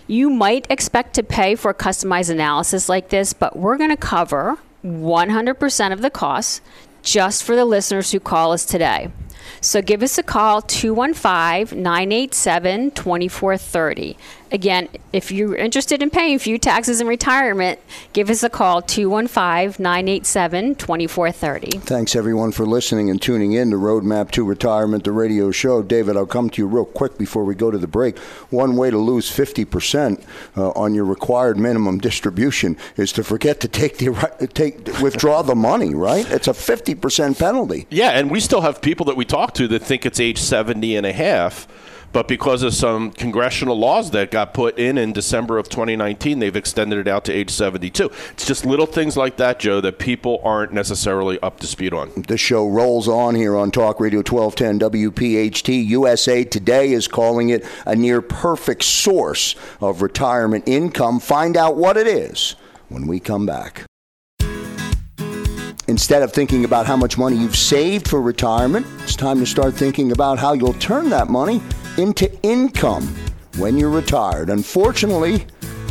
You 0.07 0.31
might 0.31 0.71
expect 0.71 1.15
to 1.15 1.25
pay 1.25 1.57
for 1.57 1.73
a 1.73 1.75
customized 1.75 2.31
analysis 2.31 2.89
like 2.89 3.09
this, 3.09 3.33
but 3.33 3.57
we're 3.57 3.77
going 3.77 3.91
to 3.91 3.97
cover 3.97 4.57
100% 4.85 5.93
of 5.93 6.01
the 6.01 6.11
costs 6.11 6.61
just 7.03 7.43
for 7.43 7.57
the 7.57 7.65
listeners 7.65 8.13
who 8.13 8.21
call 8.21 8.53
us 8.53 8.65
today. 8.65 9.11
So 9.61 9.83
give 9.83 10.03
us 10.03 10.17
a 10.17 10.23
call 10.23 10.63
215 10.63 11.83
987 11.83 12.93
2430. 12.93 14.17
Again, 14.53 14.89
if 15.13 15.31
you're 15.31 15.55
interested 15.55 16.03
in 16.03 16.11
paying 16.11 16.41
for 16.41 16.49
your 16.49 16.59
taxes 16.59 17.01
in 17.01 17.07
retirement, 17.07 17.79
give 18.13 18.29
us 18.29 18.43
a 18.43 18.51
call 18.51 18.83
215 18.83 19.81
987 19.83 20.75
2430. 20.75 21.79
Thanks 21.79 22.17
everyone 22.17 22.51
for 22.51 22.67
listening 22.67 23.11
and 23.11 23.23
tuning 23.23 23.53
in 23.53 23.71
to 23.71 23.77
Roadmap 23.77 24.33
to 24.33 24.45
Retirement, 24.45 25.05
the 25.05 25.13
radio 25.13 25.53
show. 25.53 25.83
David, 25.83 26.17
I'll 26.17 26.27
come 26.27 26.51
to 26.51 26.63
you 26.63 26.67
real 26.67 26.85
quick 26.85 27.17
before 27.17 27.45
we 27.45 27.55
go 27.55 27.71
to 27.71 27.79
the 27.79 27.87
break. 27.87 28.19
One 28.51 28.77
way 28.77 28.91
to 28.91 28.99
lose 28.99 29.31
50% 29.31 30.25
uh, 30.57 30.71
on 30.71 30.95
your 30.95 31.05
required 31.05 31.57
minimum 31.57 31.99
distribution 31.99 32.77
is 32.97 33.13
to 33.13 33.23
forget 33.23 33.61
to 33.61 33.69
take 33.69 33.99
the 33.99 34.49
take 34.53 35.01
withdraw 35.01 35.43
the 35.43 35.55
money, 35.55 35.95
right? 35.95 36.29
It's 36.29 36.49
a 36.49 36.53
50% 36.53 37.39
penalty. 37.39 37.87
Yeah, 37.89 38.11
and 38.11 38.31
we 38.31 38.41
still 38.41 38.63
have 38.63 38.83
people 38.83 39.07
that 39.07 39.17
we 39.17 39.25
talk 39.25 39.55
to 39.55 39.69
that 39.69 39.83
think 39.83 40.05
it's 40.05 40.19
age 40.19 40.39
70 40.39 40.97
and 40.97 41.07
a 41.07 41.13
half 41.13 41.69
But 42.13 42.27
because 42.27 42.63
of 42.63 42.75
some 42.75 43.13
congressional 43.13 43.79
laws 43.79 44.11
that 44.11 44.31
got 44.31 44.53
put 44.53 44.79
in 44.79 44.99
in 44.99 45.13
December 45.13 45.59
of 45.59 45.69
2019, 45.69 46.41
they've 46.41 46.57
extended 46.57 46.99
it 46.99 47.09
out 47.09 47.25
to 47.27 47.33
age 47.33 47.51
72. 47.51 48.11
It's 48.33 48.47
just 48.47 48.67
little 48.67 48.87
things 48.87 49.17
like 49.17 49.37
that, 49.37 49.61
Joe, 49.61 49.81
that 49.81 49.99
people 49.99 50.41
aren't 50.43 50.73
necessarily 50.73 51.39
up 51.41 51.61
to 51.61 51.67
speed 51.67 51.95
on. 51.95 52.11
The 52.27 52.37
show 52.37 52.69
rolls 52.69 53.07
on 53.07 53.37
here 53.37 53.57
on 53.57 53.71
Talk 53.71 54.01
Radio 54.01 54.19
1210 54.19 54.91
WPHT. 54.91 55.87
USA 55.87 56.43
Today 56.45 56.93
is 56.93 57.07
calling 57.07 57.51
it 57.51 57.65
a 57.87 57.95
near 57.95 58.21
perfect 58.21 58.83
source 58.83 59.55
of 59.81 60.03
retirement 60.03 60.65
income. 60.67 61.21
Find 61.21 61.57
out 61.57 61.77
what 61.77 61.97
it 61.97 62.09
is 62.09 62.57
when 62.89 63.07
we 63.07 63.21
come 63.21 63.47
back. 63.47 63.85
Instead 65.87 66.23
of 66.23 66.33
thinking 66.33 66.65
about 66.65 66.87
how 66.87 66.97
much 66.97 67.19
money 67.19 67.37
you've 67.37 67.57
saved 67.57 68.07
for 68.07 68.23
retirement, 68.23 68.87
it's 69.03 69.17
time 69.17 69.41
to 69.41 69.47
start 69.47 69.75
thinking 69.75 70.13
about 70.13 70.39
how 70.39 70.53
you'll 70.53 70.73
turn 70.75 71.09
that 71.11 71.29
money 71.29 71.61
into 71.99 72.31
income 72.43 73.15
when 73.59 73.77
you're 73.77 73.91
retired. 73.91 74.51
Unfortunately, 74.51 75.47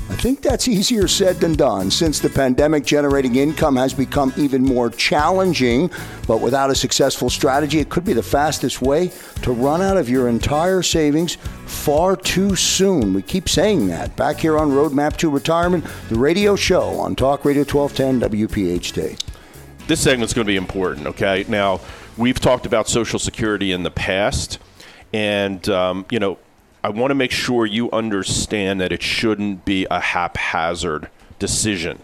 I 0.10 0.15
think 0.15 0.41
that's 0.41 0.68
easier 0.68 1.08
said 1.08 1.39
than 1.39 1.53
done 1.53 1.91
since 1.91 2.20
the 2.20 2.29
pandemic 2.29 2.84
generating 2.84 3.36
income 3.36 3.75
has 3.75 3.94
become 3.94 4.34
even 4.38 4.63
more 4.63 4.89
challenging. 4.89 5.91
But 6.27 6.41
without 6.41 6.72
a 6.72 6.75
successful 6.75 7.29
strategy, 7.29 7.79
it 7.79 7.89
could 7.89 8.03
be 8.03 8.13
the 8.13 8.24
fastest 8.24 8.82
way 8.82 9.12
to 9.44 9.51
run 9.51 9.84
out 9.84 9.98
of 9.98 10.10
your 10.10 10.27
entire 10.27 10.82
savings 10.82 11.36
far 11.68 12.15
too 12.15 12.56
soon. 12.56 13.13
We 13.13 13.22
keep 13.22 13.48
saying 13.48 13.88
that. 13.89 14.15
Back 14.15 14.39
here 14.39 14.58
on 14.58 14.72
Roadmap 14.72 15.15
to 15.18 15.29
Retirement, 15.29 15.86
the 16.10 16.18
radio 16.18 16.56
show 16.56 17.00
on 17.00 17.15
Talk 17.15 17.46
Radio 17.46 17.63
1210 17.63 18.32
WPHT. 18.32 19.22
This 19.88 20.01
segment's 20.01 20.34
going 20.34 20.46
to 20.46 20.51
be 20.51 20.58
important, 20.58 21.06
okay? 21.06 21.46
Now, 21.48 21.82
we've 22.18 22.39
talked 22.39 22.65
about 22.65 22.88
Social 22.88 23.20
Security 23.20 23.72
in 23.72 23.84
the 23.84 23.91
past, 23.91 24.58
and, 25.13 25.68
um, 25.70 26.06
you 26.10 26.20
know, 26.20 26.38
I 26.84 26.89
want 26.89 27.12
to 27.12 27.16
make 27.16 27.32
sure 27.32 27.66
you 27.66 27.92
understand 27.92 28.80
that 28.80 28.92
it 28.92 29.04
shouldn't 29.04 29.66
be 29.66 29.86
a 29.92 30.00
haphazard 30.00 31.10
decision. 31.38 32.01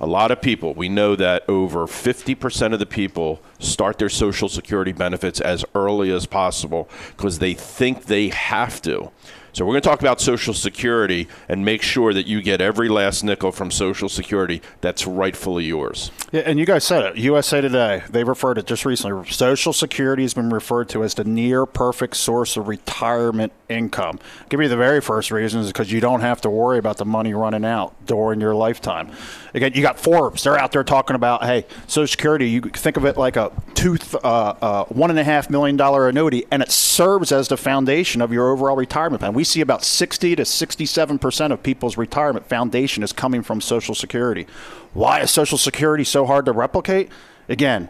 A 0.00 0.06
lot 0.06 0.30
of 0.30 0.40
people, 0.40 0.74
we 0.74 0.88
know 0.88 1.16
that 1.16 1.48
over 1.48 1.86
50% 1.86 2.72
of 2.72 2.78
the 2.78 2.86
people 2.86 3.40
start 3.58 3.98
their 3.98 4.08
Social 4.08 4.48
Security 4.48 4.92
benefits 4.92 5.40
as 5.40 5.64
early 5.74 6.12
as 6.12 6.24
possible 6.26 6.88
because 7.16 7.40
they 7.40 7.54
think 7.54 8.04
they 8.04 8.28
have 8.28 8.80
to. 8.82 9.10
So 9.52 9.64
we're 9.64 9.72
going 9.72 9.82
to 9.82 9.88
talk 9.88 10.00
about 10.00 10.20
Social 10.20 10.54
Security 10.54 11.26
and 11.48 11.64
make 11.64 11.82
sure 11.82 12.14
that 12.14 12.28
you 12.28 12.40
get 12.42 12.60
every 12.60 12.88
last 12.88 13.24
nickel 13.24 13.50
from 13.50 13.72
Social 13.72 14.08
Security 14.08 14.62
that's 14.80 15.04
rightfully 15.04 15.64
yours. 15.64 16.12
Yeah, 16.30 16.42
and 16.44 16.58
you 16.58 16.66
guys 16.66 16.84
said 16.84 17.04
it. 17.04 17.16
USA 17.16 17.62
Today, 17.62 18.02
they 18.10 18.22
referred 18.22 18.58
it 18.58 18.66
just 18.66 18.84
recently. 18.84 19.30
Social 19.30 19.72
Security 19.72 20.24
has 20.24 20.34
been 20.34 20.50
referred 20.50 20.90
to 20.90 21.02
as 21.02 21.14
the 21.14 21.24
near 21.24 21.64
perfect 21.64 22.16
source 22.16 22.58
of 22.58 22.68
retirement 22.68 23.50
income. 23.70 24.18
Give 24.50 24.60
me 24.60 24.66
the 24.66 24.76
very 24.76 25.00
first 25.00 25.30
reason 25.30 25.62
is 25.62 25.68
because 25.68 25.90
you 25.90 26.00
don't 26.00 26.20
have 26.20 26.42
to 26.42 26.50
worry 26.50 26.76
about 26.76 26.98
the 26.98 27.06
money 27.06 27.32
running 27.32 27.64
out 27.64 27.94
during 28.04 28.42
your 28.42 28.54
lifetime. 28.54 29.10
Again, 29.54 29.72
you 29.74 29.80
got 29.80 29.98
Forbes. 29.98 30.44
They're 30.44 30.58
out 30.58 30.72
there 30.72 30.84
talking 30.84 31.16
about, 31.16 31.44
hey, 31.44 31.64
Social 31.86 32.06
Security. 32.08 32.50
You 32.50 32.60
think 32.60 32.98
of 32.98 33.06
it 33.06 33.16
like 33.16 33.36
a 33.36 33.50
two, 33.74 33.96
uh, 34.12 34.18
uh, 34.18 34.84
one 34.86 35.08
and 35.08 35.18
a 35.18 35.24
half 35.24 35.48
million 35.48 35.78
dollar 35.78 36.10
annuity, 36.10 36.44
and 36.50 36.62
it 36.62 36.70
serves 36.70 37.32
as 37.32 37.48
the 37.48 37.56
foundation 37.56 38.20
of 38.20 38.34
your 38.34 38.50
overall 38.50 38.76
retirement 38.76 39.20
plan. 39.20 39.32
We 39.32 39.44
see 39.44 39.62
about 39.62 39.82
60 39.82 40.36
to 40.36 40.44
67 40.44 41.18
percent 41.18 41.54
of 41.54 41.62
people's 41.62 41.96
retirement 41.96 42.46
foundation 42.46 43.02
is 43.02 43.14
coming 43.14 43.42
from 43.42 43.62
Social 43.62 43.94
Security. 43.94 44.46
Why 44.94 45.20
is 45.20 45.30
Social 45.30 45.58
Security 45.58 46.04
so 46.04 46.26
hard 46.26 46.44
to 46.46 46.52
replicate? 46.52 47.10
Again, 47.48 47.88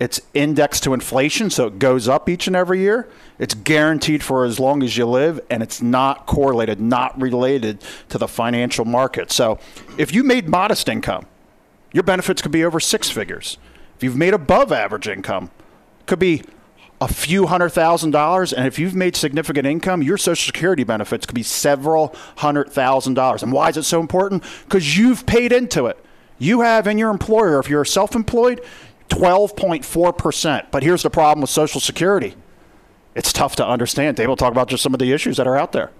it's 0.00 0.20
indexed 0.34 0.82
to 0.84 0.94
inflation, 0.94 1.50
so 1.50 1.68
it 1.68 1.78
goes 1.78 2.08
up 2.08 2.28
each 2.28 2.46
and 2.46 2.56
every 2.56 2.80
year. 2.80 3.08
It's 3.38 3.54
guaranteed 3.54 4.22
for 4.22 4.44
as 4.44 4.58
long 4.58 4.82
as 4.82 4.96
you 4.96 5.06
live, 5.06 5.40
and 5.48 5.62
it's 5.62 5.80
not 5.80 6.26
correlated, 6.26 6.80
not 6.80 7.18
related 7.20 7.82
to 8.08 8.18
the 8.18 8.28
financial 8.28 8.84
market. 8.84 9.30
So 9.30 9.58
if 9.96 10.12
you 10.12 10.24
made 10.24 10.48
modest 10.48 10.88
income, 10.88 11.26
your 11.92 12.02
benefits 12.02 12.42
could 12.42 12.50
be 12.52 12.64
over 12.64 12.80
six 12.80 13.08
figures. 13.08 13.56
If 13.96 14.02
you've 14.02 14.16
made 14.16 14.34
above 14.34 14.72
average 14.72 15.06
income, 15.06 15.50
could 16.06 16.18
be 16.18 16.42
a 17.00 17.08
few 17.08 17.46
hundred 17.46 17.70
thousand 17.70 18.10
dollars. 18.10 18.52
And 18.52 18.66
if 18.66 18.78
you've 18.78 18.94
made 18.94 19.14
significant 19.14 19.66
income, 19.66 20.02
your 20.02 20.18
Social 20.18 20.46
Security 20.46 20.84
benefits 20.84 21.24
could 21.24 21.34
be 21.34 21.42
several 21.42 22.14
hundred 22.38 22.70
thousand 22.72 23.14
dollars. 23.14 23.42
And 23.42 23.52
why 23.52 23.68
is 23.68 23.76
it 23.76 23.84
so 23.84 24.00
important? 24.00 24.42
Because 24.64 24.98
you've 24.98 25.24
paid 25.24 25.52
into 25.52 25.86
it. 25.86 26.03
You 26.38 26.62
have 26.62 26.86
in 26.86 26.98
your 26.98 27.10
employer, 27.10 27.58
if 27.58 27.68
you're 27.68 27.84
self 27.84 28.14
employed, 28.14 28.60
12.4%. 29.08 30.66
But 30.70 30.82
here's 30.82 31.02
the 31.02 31.10
problem 31.10 31.42
with 31.42 31.50
Social 31.50 31.80
Security 31.80 32.34
it's 33.14 33.32
tough 33.32 33.56
to 33.56 33.66
understand. 33.66 34.16
Dave 34.16 34.28
will 34.28 34.36
talk 34.36 34.50
about 34.50 34.68
just 34.68 34.82
some 34.82 34.92
of 34.92 34.98
the 34.98 35.12
issues 35.12 35.36
that 35.36 35.46
are 35.46 35.56
out 35.56 35.72
there. 35.72 35.90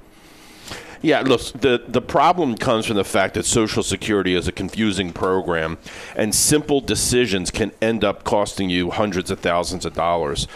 Yeah, 1.00 1.20
look, 1.20 1.42
the, 1.52 1.84
the 1.86 2.00
problem 2.00 2.56
comes 2.56 2.86
from 2.86 2.96
the 2.96 3.04
fact 3.04 3.34
that 3.34 3.44
Social 3.44 3.82
Security 3.82 4.34
is 4.34 4.48
a 4.48 4.52
confusing 4.52 5.12
program, 5.12 5.76
and 6.16 6.34
simple 6.34 6.80
decisions 6.80 7.50
can 7.50 7.72
end 7.82 8.02
up 8.02 8.24
costing 8.24 8.70
you 8.70 8.90
hundreds 8.90 9.30
of 9.30 9.38
thousands 9.40 9.84
of 9.84 9.92
dollars. 9.92 10.48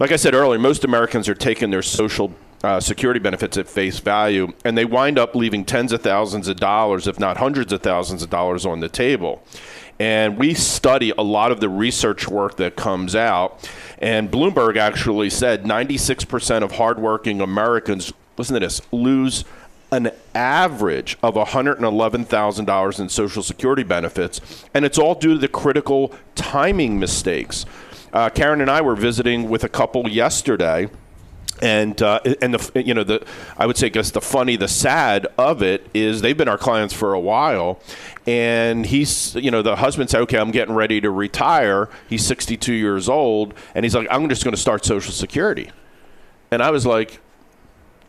Like 0.00 0.10
I 0.10 0.16
said 0.16 0.34
earlier, 0.34 0.58
most 0.58 0.84
Americans 0.84 1.28
are 1.28 1.36
taking 1.36 1.70
their 1.70 1.82
Social 1.82 2.34
uh, 2.62 2.80
security 2.80 3.18
benefits 3.20 3.56
at 3.56 3.68
face 3.68 3.98
value, 3.98 4.52
and 4.64 4.78
they 4.78 4.84
wind 4.84 5.18
up 5.18 5.34
leaving 5.34 5.64
tens 5.64 5.92
of 5.92 6.02
thousands 6.02 6.48
of 6.48 6.56
dollars, 6.58 7.06
if 7.06 7.18
not 7.18 7.36
hundreds 7.36 7.72
of 7.72 7.82
thousands 7.82 8.22
of 8.22 8.30
dollars, 8.30 8.64
on 8.64 8.80
the 8.80 8.88
table. 8.88 9.42
And 9.98 10.36
we 10.36 10.54
study 10.54 11.12
a 11.16 11.22
lot 11.22 11.52
of 11.52 11.60
the 11.60 11.68
research 11.68 12.28
work 12.28 12.56
that 12.56 12.76
comes 12.76 13.14
out. 13.14 13.70
And 13.98 14.30
Bloomberg 14.30 14.76
actually 14.76 15.30
said 15.30 15.64
96% 15.64 16.62
of 16.62 16.72
hardworking 16.72 17.40
Americans, 17.40 18.12
listen 18.36 18.54
to 18.54 18.60
this, 18.60 18.80
lose 18.90 19.44
an 19.92 20.10
average 20.34 21.18
of 21.22 21.34
$111,000 21.34 23.00
in 23.00 23.08
Social 23.10 23.42
Security 23.42 23.82
benefits. 23.82 24.64
And 24.72 24.84
it's 24.84 24.98
all 24.98 25.14
due 25.14 25.34
to 25.34 25.38
the 25.38 25.48
critical 25.48 26.12
timing 26.34 26.98
mistakes. 26.98 27.66
Uh, 28.12 28.30
Karen 28.30 28.60
and 28.60 28.70
I 28.70 28.80
were 28.80 28.96
visiting 28.96 29.48
with 29.48 29.64
a 29.64 29.68
couple 29.68 30.08
yesterday 30.08 30.88
and 31.62 32.02
uh, 32.02 32.20
and 32.42 32.52
the 32.52 32.82
you 32.82 32.92
know 32.92 33.04
the 33.04 33.24
I 33.56 33.66
would 33.66 33.76
say 33.76 33.86
I 33.86 33.90
guess 33.90 34.10
the 34.10 34.20
funny 34.20 34.56
the 34.56 34.68
sad 34.68 35.28
of 35.38 35.62
it 35.62 35.88
is 35.94 36.20
they've 36.20 36.36
been 36.36 36.48
our 36.48 36.58
clients 36.58 36.92
for 36.92 37.14
a 37.14 37.20
while, 37.20 37.80
and 38.26 38.84
he's 38.84 39.34
you 39.36 39.50
know 39.50 39.62
the 39.62 39.76
husband 39.76 40.10
said 40.10 40.22
okay 40.22 40.38
I'm 40.38 40.50
getting 40.50 40.74
ready 40.74 41.00
to 41.00 41.10
retire. 41.10 41.88
He's 42.08 42.26
62 42.26 42.72
years 42.72 43.08
old 43.08 43.54
and 43.74 43.84
he's 43.84 43.94
like 43.94 44.08
I'm 44.10 44.28
just 44.28 44.44
going 44.44 44.54
to 44.54 44.60
start 44.60 44.84
Social 44.84 45.12
Security, 45.12 45.70
and 46.50 46.62
I 46.62 46.70
was 46.70 46.84
like 46.84 47.20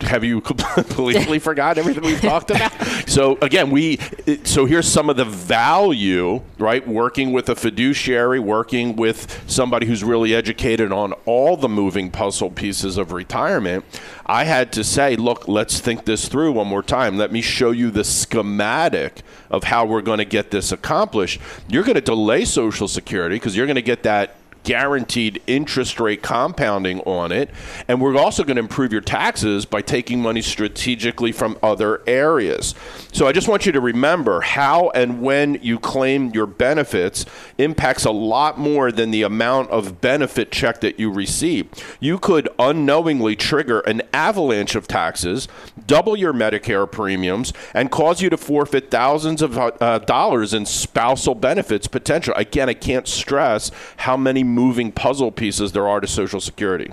have 0.02 0.24
you 0.24 0.40
completely 0.42 1.38
forgot 1.40 1.78
everything 1.78 2.04
we've 2.04 2.20
talked 2.20 2.50
about? 2.50 2.72
So 3.06 3.38
again, 3.42 3.70
we 3.70 3.98
so 4.44 4.64
here's 4.64 4.88
some 4.88 5.08
of 5.10 5.16
the 5.16 5.24
value, 5.24 6.42
right? 6.58 6.86
Working 6.86 7.32
with 7.32 7.48
a 7.48 7.54
fiduciary, 7.54 8.40
working 8.40 8.96
with 8.96 9.44
somebody 9.46 9.86
who's 9.86 10.02
really 10.02 10.34
educated 10.34 10.90
on 10.90 11.12
all 11.24 11.56
the 11.56 11.68
moving 11.68 12.10
puzzle 12.10 12.50
pieces 12.50 12.96
of 12.96 13.12
retirement. 13.12 13.84
I 14.26 14.44
had 14.44 14.72
to 14.72 14.84
say, 14.84 15.16
look, 15.16 15.46
let's 15.48 15.80
think 15.80 16.06
this 16.06 16.28
through 16.28 16.52
one 16.52 16.66
more 16.66 16.82
time. 16.82 17.18
Let 17.18 17.30
me 17.30 17.42
show 17.42 17.70
you 17.70 17.90
the 17.90 18.04
schematic 18.04 19.22
of 19.50 19.64
how 19.64 19.84
we're 19.84 20.02
going 20.02 20.18
to 20.18 20.24
get 20.24 20.50
this 20.50 20.72
accomplished. 20.72 21.40
You're 21.68 21.84
going 21.84 21.94
to 21.94 22.00
delay 22.00 22.44
Social 22.44 22.88
Security 22.88 23.36
because 23.36 23.56
you're 23.56 23.66
going 23.66 23.76
to 23.76 23.82
get 23.82 24.02
that 24.04 24.36
guaranteed 24.64 25.40
interest 25.46 26.00
rate 26.00 26.22
compounding 26.22 27.00
on 27.00 27.30
it. 27.30 27.50
And 27.86 28.00
we're 28.00 28.16
also 28.16 28.42
going 28.42 28.56
to 28.56 28.62
improve 28.62 28.92
your 28.92 29.00
taxes 29.00 29.64
by 29.64 29.82
taking 29.82 30.20
money 30.20 30.42
strategically 30.42 31.32
from 31.32 31.58
other 31.62 32.02
areas. 32.06 32.74
So 33.12 33.28
I 33.28 33.32
just 33.32 33.46
want 33.46 33.66
you 33.66 33.72
to 33.72 33.80
remember 33.80 34.40
how 34.40 34.90
and 34.90 35.20
when 35.22 35.58
you 35.62 35.78
claim 35.78 36.30
your 36.30 36.46
benefits 36.46 37.24
impacts 37.58 38.04
a 38.04 38.10
lot 38.10 38.58
more 38.58 38.90
than 38.90 39.10
the 39.10 39.22
amount 39.22 39.70
of 39.70 40.00
benefit 40.00 40.50
check 40.50 40.80
that 40.80 40.98
you 40.98 41.12
receive. 41.12 41.68
You 42.00 42.18
could 42.18 42.48
unknowingly 42.58 43.36
trigger 43.36 43.80
an 43.80 44.02
avalanche 44.12 44.74
of 44.74 44.88
taxes, 44.88 45.46
double 45.86 46.16
your 46.16 46.32
Medicare 46.32 46.90
premiums, 46.90 47.52
and 47.74 47.90
cause 47.90 48.22
you 48.22 48.30
to 48.30 48.36
forfeit 48.36 48.90
thousands 48.90 49.42
of 49.42 49.58
uh, 49.58 49.98
dollars 50.00 50.54
in 50.54 50.64
spousal 50.64 51.34
benefits 51.34 51.86
potential. 51.86 52.34
Again, 52.36 52.68
I 52.68 52.74
can't 52.74 53.06
stress 53.06 53.70
how 53.98 54.16
many 54.16 54.42
moving 54.54 54.92
puzzle 54.92 55.32
pieces 55.32 55.72
there 55.72 55.88
are 55.88 56.00
to 56.00 56.06
Social 56.06 56.40
Security. 56.40 56.92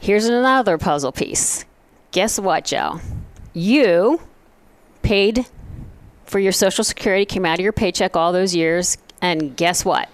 Here's 0.00 0.26
another 0.26 0.78
puzzle 0.78 1.12
piece. 1.12 1.64
Guess 2.10 2.38
what, 2.38 2.64
Joe? 2.64 3.00
You 3.52 4.20
paid 5.02 5.46
for 6.24 6.38
your 6.38 6.52
Social 6.52 6.82
Security, 6.82 7.24
came 7.24 7.44
out 7.44 7.58
of 7.58 7.62
your 7.62 7.72
paycheck 7.72 8.16
all 8.16 8.32
those 8.32 8.54
years, 8.54 8.98
and 9.20 9.56
guess 9.56 9.84
what? 9.84 10.08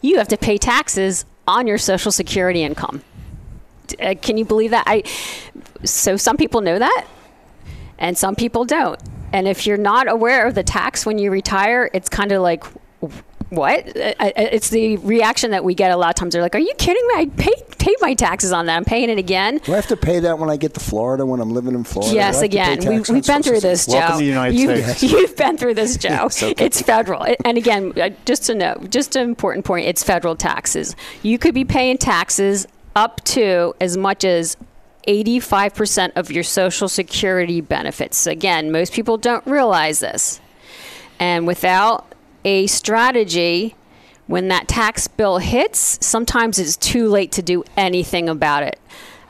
You 0.00 0.18
have 0.18 0.28
to 0.28 0.36
pay 0.36 0.58
taxes 0.58 1.24
on 1.46 1.66
your 1.66 1.78
Social 1.78 2.10
Security 2.10 2.62
income. 2.62 3.02
Uh, 4.00 4.14
can 4.20 4.36
you 4.38 4.44
believe 4.44 4.70
that? 4.70 4.84
I 4.86 5.02
so 5.84 6.16
some 6.16 6.36
people 6.36 6.60
know 6.60 6.78
that, 6.78 7.06
and 7.98 8.16
some 8.16 8.34
people 8.34 8.64
don't. 8.64 9.00
And 9.32 9.48
if 9.48 9.66
you're 9.66 9.76
not 9.76 10.10
aware 10.10 10.46
of 10.46 10.54
the 10.54 10.62
tax 10.62 11.06
when 11.06 11.18
you 11.18 11.30
retire, 11.30 11.90
it's 11.92 12.08
kind 12.08 12.32
of 12.32 12.42
like 12.42 12.64
what? 13.52 13.84
It's 13.94 14.70
the 14.70 14.96
reaction 14.98 15.50
that 15.50 15.62
we 15.62 15.74
get 15.74 15.90
a 15.90 15.96
lot 15.96 16.08
of 16.08 16.14
times. 16.14 16.32
They're 16.32 16.42
like, 16.42 16.54
"Are 16.54 16.60
you 16.60 16.72
kidding 16.78 17.06
me? 17.08 17.14
I 17.16 17.26
paid 17.26 17.78
paid 17.78 17.96
my 18.00 18.14
taxes 18.14 18.50
on 18.50 18.66
that. 18.66 18.76
I'm 18.76 18.84
paying 18.84 19.10
it 19.10 19.18
again." 19.18 19.58
Do 19.58 19.72
I 19.72 19.76
have 19.76 19.86
to 19.88 19.96
pay 19.96 20.20
that 20.20 20.38
when 20.38 20.48
I 20.48 20.56
get 20.56 20.72
to 20.74 20.80
Florida 20.80 21.26
when 21.26 21.40
I'm 21.40 21.50
living 21.50 21.74
in 21.74 21.84
Florida? 21.84 22.14
Yes, 22.14 22.40
again, 22.40 22.78
we, 22.80 22.94
have 22.94 23.26
been 23.26 23.42
through 23.42 23.60
this, 23.60 23.86
Joe. 23.86 23.92
Welcome 23.92 24.12
to 24.12 24.18
the 24.18 24.24
United 24.24 24.58
you've, 24.58 24.96
States. 24.96 25.02
You've 25.12 25.36
been 25.36 25.58
through 25.58 25.74
this, 25.74 25.96
Joe. 25.98 26.28
it's 26.40 26.80
federal, 26.80 27.26
and 27.44 27.58
again, 27.58 27.92
uh, 28.00 28.10
just 28.24 28.44
to 28.44 28.54
know, 28.54 28.80
just 28.88 29.16
an 29.16 29.28
important 29.28 29.66
point: 29.66 29.86
it's 29.86 30.02
federal 30.02 30.34
taxes. 30.34 30.96
You 31.22 31.38
could 31.38 31.54
be 31.54 31.64
paying 31.64 31.98
taxes 31.98 32.66
up 32.96 33.22
to 33.24 33.74
as 33.80 33.96
much 33.96 34.24
as 34.24 34.56
85% 35.08 36.12
of 36.16 36.30
your 36.30 36.44
Social 36.44 36.88
Security 36.88 37.60
benefits. 37.60 38.26
Again, 38.26 38.70
most 38.70 38.92
people 38.92 39.18
don't 39.18 39.46
realize 39.46 40.00
this. 40.00 40.40
And 41.18 41.46
without 41.46 42.11
a 42.44 42.66
strategy, 42.66 43.74
when 44.26 44.48
that 44.48 44.68
tax 44.68 45.08
bill 45.08 45.38
hits, 45.38 45.98
sometimes 46.04 46.58
it's 46.58 46.76
too 46.76 47.08
late 47.08 47.32
to 47.32 47.42
do 47.42 47.64
anything 47.76 48.28
about 48.28 48.62
it. 48.62 48.78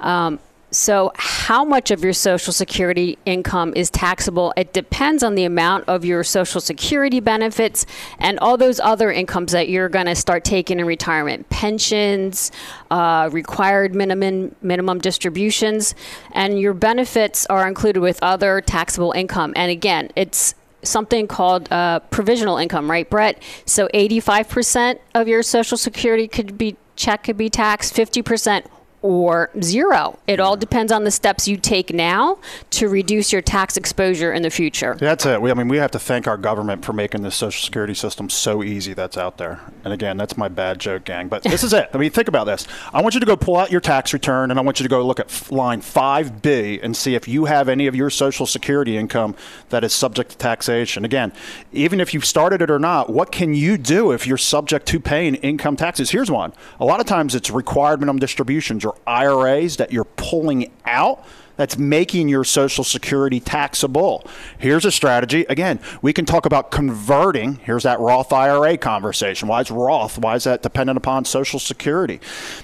Um, 0.00 0.38
so, 0.73 1.12
how 1.16 1.66
much 1.66 1.90
of 1.90 2.02
your 2.02 2.14
Social 2.14 2.50
Security 2.50 3.19
income 3.26 3.75
is 3.76 3.90
taxable? 3.90 4.54
It 4.57 4.73
depends 4.73 5.23
on 5.23 5.35
the 5.35 5.45
amount 5.45 5.85
of 5.87 6.02
your 6.02 6.25
Social 6.25 6.62
Security 6.62 7.21
benefits 7.21 7.85
and 8.19 8.38
all 8.38 8.57
those 8.57 8.81
other 8.81 9.12
incomes 9.12 9.52
that 9.52 9.69
you're 9.69 9.90
going 9.90 10.07
to 10.07 10.14
start 10.14 10.45
taking 10.45 10.81
in 10.81 10.87
retirement 10.87 11.50
pensions, 11.50 12.50
uh, 12.90 13.28
required 13.33 13.95
minimum, 13.95 14.57
minimum 14.62 14.99
distributions, 14.99 15.95
and 16.33 16.59
your 16.59 16.73
benefits 16.73 17.45
are 17.47 17.69
included 17.69 18.00
with 18.00 18.19
other 18.23 18.62
taxable 18.62 19.12
income. 19.12 19.52
And 19.54 19.71
again, 19.71 20.09
it's 20.16 20.54
something 20.82 21.26
called 21.26 21.70
uh, 21.72 22.00
provisional 22.10 22.56
income, 22.58 22.90
right, 22.90 23.08
Brett? 23.08 23.42
So 23.66 23.88
85% 23.88 24.98
of 25.14 25.28
your 25.28 25.42
Social 25.42 25.76
Security 25.76 26.28
could 26.28 26.58
be 26.58 26.76
check 26.94 27.24
could 27.24 27.36
be 27.36 27.48
taxed, 27.48 27.94
50% 27.94 28.66
or 29.02 29.50
zero. 29.61 30.18
It 30.26 30.40
all 30.40 30.56
depends 30.56 30.92
on 30.92 31.04
the 31.04 31.11
steps 31.11 31.47
you 31.47 31.56
take 31.56 31.92
now 31.92 32.38
to 32.71 32.88
reduce 32.88 33.32
your 33.32 33.42
tax 33.42 33.76
exposure 33.76 34.32
in 34.32 34.42
the 34.42 34.50
future. 34.50 34.97
That's 34.99 35.26
it. 35.26 35.42
We, 35.42 35.50
I 35.50 35.54
mean, 35.54 35.68
we 35.68 35.76
have 35.78 35.90
to 35.92 35.99
thank 35.99 36.26
our 36.26 36.37
government 36.37 36.85
for 36.85 36.92
making 36.92 37.23
the 37.23 37.30
Social 37.30 37.64
Security 37.64 37.94
system 37.94 38.30
so 38.30 38.62
easy 38.62 38.94
that's 38.94 39.18
out 39.18 39.38
there. 39.38 39.61
And 39.85 39.92
again, 39.92 40.16
that's 40.16 40.37
my 40.37 40.49
bad 40.49 40.78
joke, 40.78 41.04
gang. 41.04 41.28
But 41.28 41.42
this 41.42 41.64
is 41.64 41.73
it. 41.73 41.90
I 41.92 41.99
mean, 41.99 42.11
think 42.11 42.28
about 42.28 42.44
this. 42.44 42.66
I 42.92 43.02
want 43.02 43.14
you 43.14 43.21
to 43.21 43.26
go 43.26 43.37
pull 43.37 43.56
out 43.56 43.71
your 43.71 43.80
tax 43.80 44.12
return 44.12 44.50
and 44.50 44.59
I 44.59 44.62
want 44.62 44.78
you 44.78 44.85
to 44.85 44.88
go 44.88 45.04
look 45.04 45.21
at 45.21 45.50
line 45.50 45.80
5B 45.80 46.80
and 46.82 46.97
see 46.97 47.14
if 47.14 47.26
you 47.26 47.47
have 47.47 47.68
any 47.68 47.87
of 47.87 47.94
your 47.94 48.11
Social 48.11 48.47
Security 48.47 48.97
income 48.97 49.35
that 49.71 49.85
is 49.85 49.92
subject 49.92 50.30
to 50.30 50.38
taxation. 50.38 51.04
Again, 51.04 51.32
even 51.73 52.00
if 52.00 52.14
you've 52.14 52.25
started 52.25 52.62
it 52.62 52.71
or 52.71 52.78
not, 52.78 53.11
what 53.11 53.32
can 53.32 53.54
you 53.54 53.76
do 53.76 54.12
if 54.12 54.26
you're 54.26 54.38
subject 54.38 54.87
to 54.87 55.00
paying 55.00 55.35
income 55.37 55.76
taxes? 55.76 56.11
Here's 56.11 56.30
one. 56.30 56.52
A 56.78 56.85
lot 56.85 57.00
of 57.00 57.06
times 57.06 57.35
it's 57.35 57.50
required 57.50 58.00
minimum 58.00 58.18
distributions 58.18 58.85
or 58.85 58.91
IRAs 59.06 59.76
that 59.76 59.92
you're 59.92 60.04
pulling 60.04 60.70
out 60.84 61.25
that's 61.56 61.76
making 61.76 62.28
your 62.28 62.44
Social 62.44 62.82
Security 62.82 63.38
taxable. 63.38 64.26
Here's 64.58 64.84
a 64.84 64.90
strategy. 64.90 65.44
Again, 65.49 65.80
we 66.00 66.12
can 66.12 66.25
talk 66.25 66.46
about 66.46 66.70
converting. 66.70 67.56
Here's 67.56 67.82
that 67.82 68.00
Roth 68.00 68.32
IRA 68.32 68.76
conversation. 68.76 69.49
Why 69.49 69.61
is 69.61 69.70
Roth? 69.70 70.18
Why 70.18 70.34
is 70.34 70.44
that 70.44 70.62
dependent 70.62 70.96
upon 70.96 71.25
Social 71.25 71.58
Security? 71.58 72.20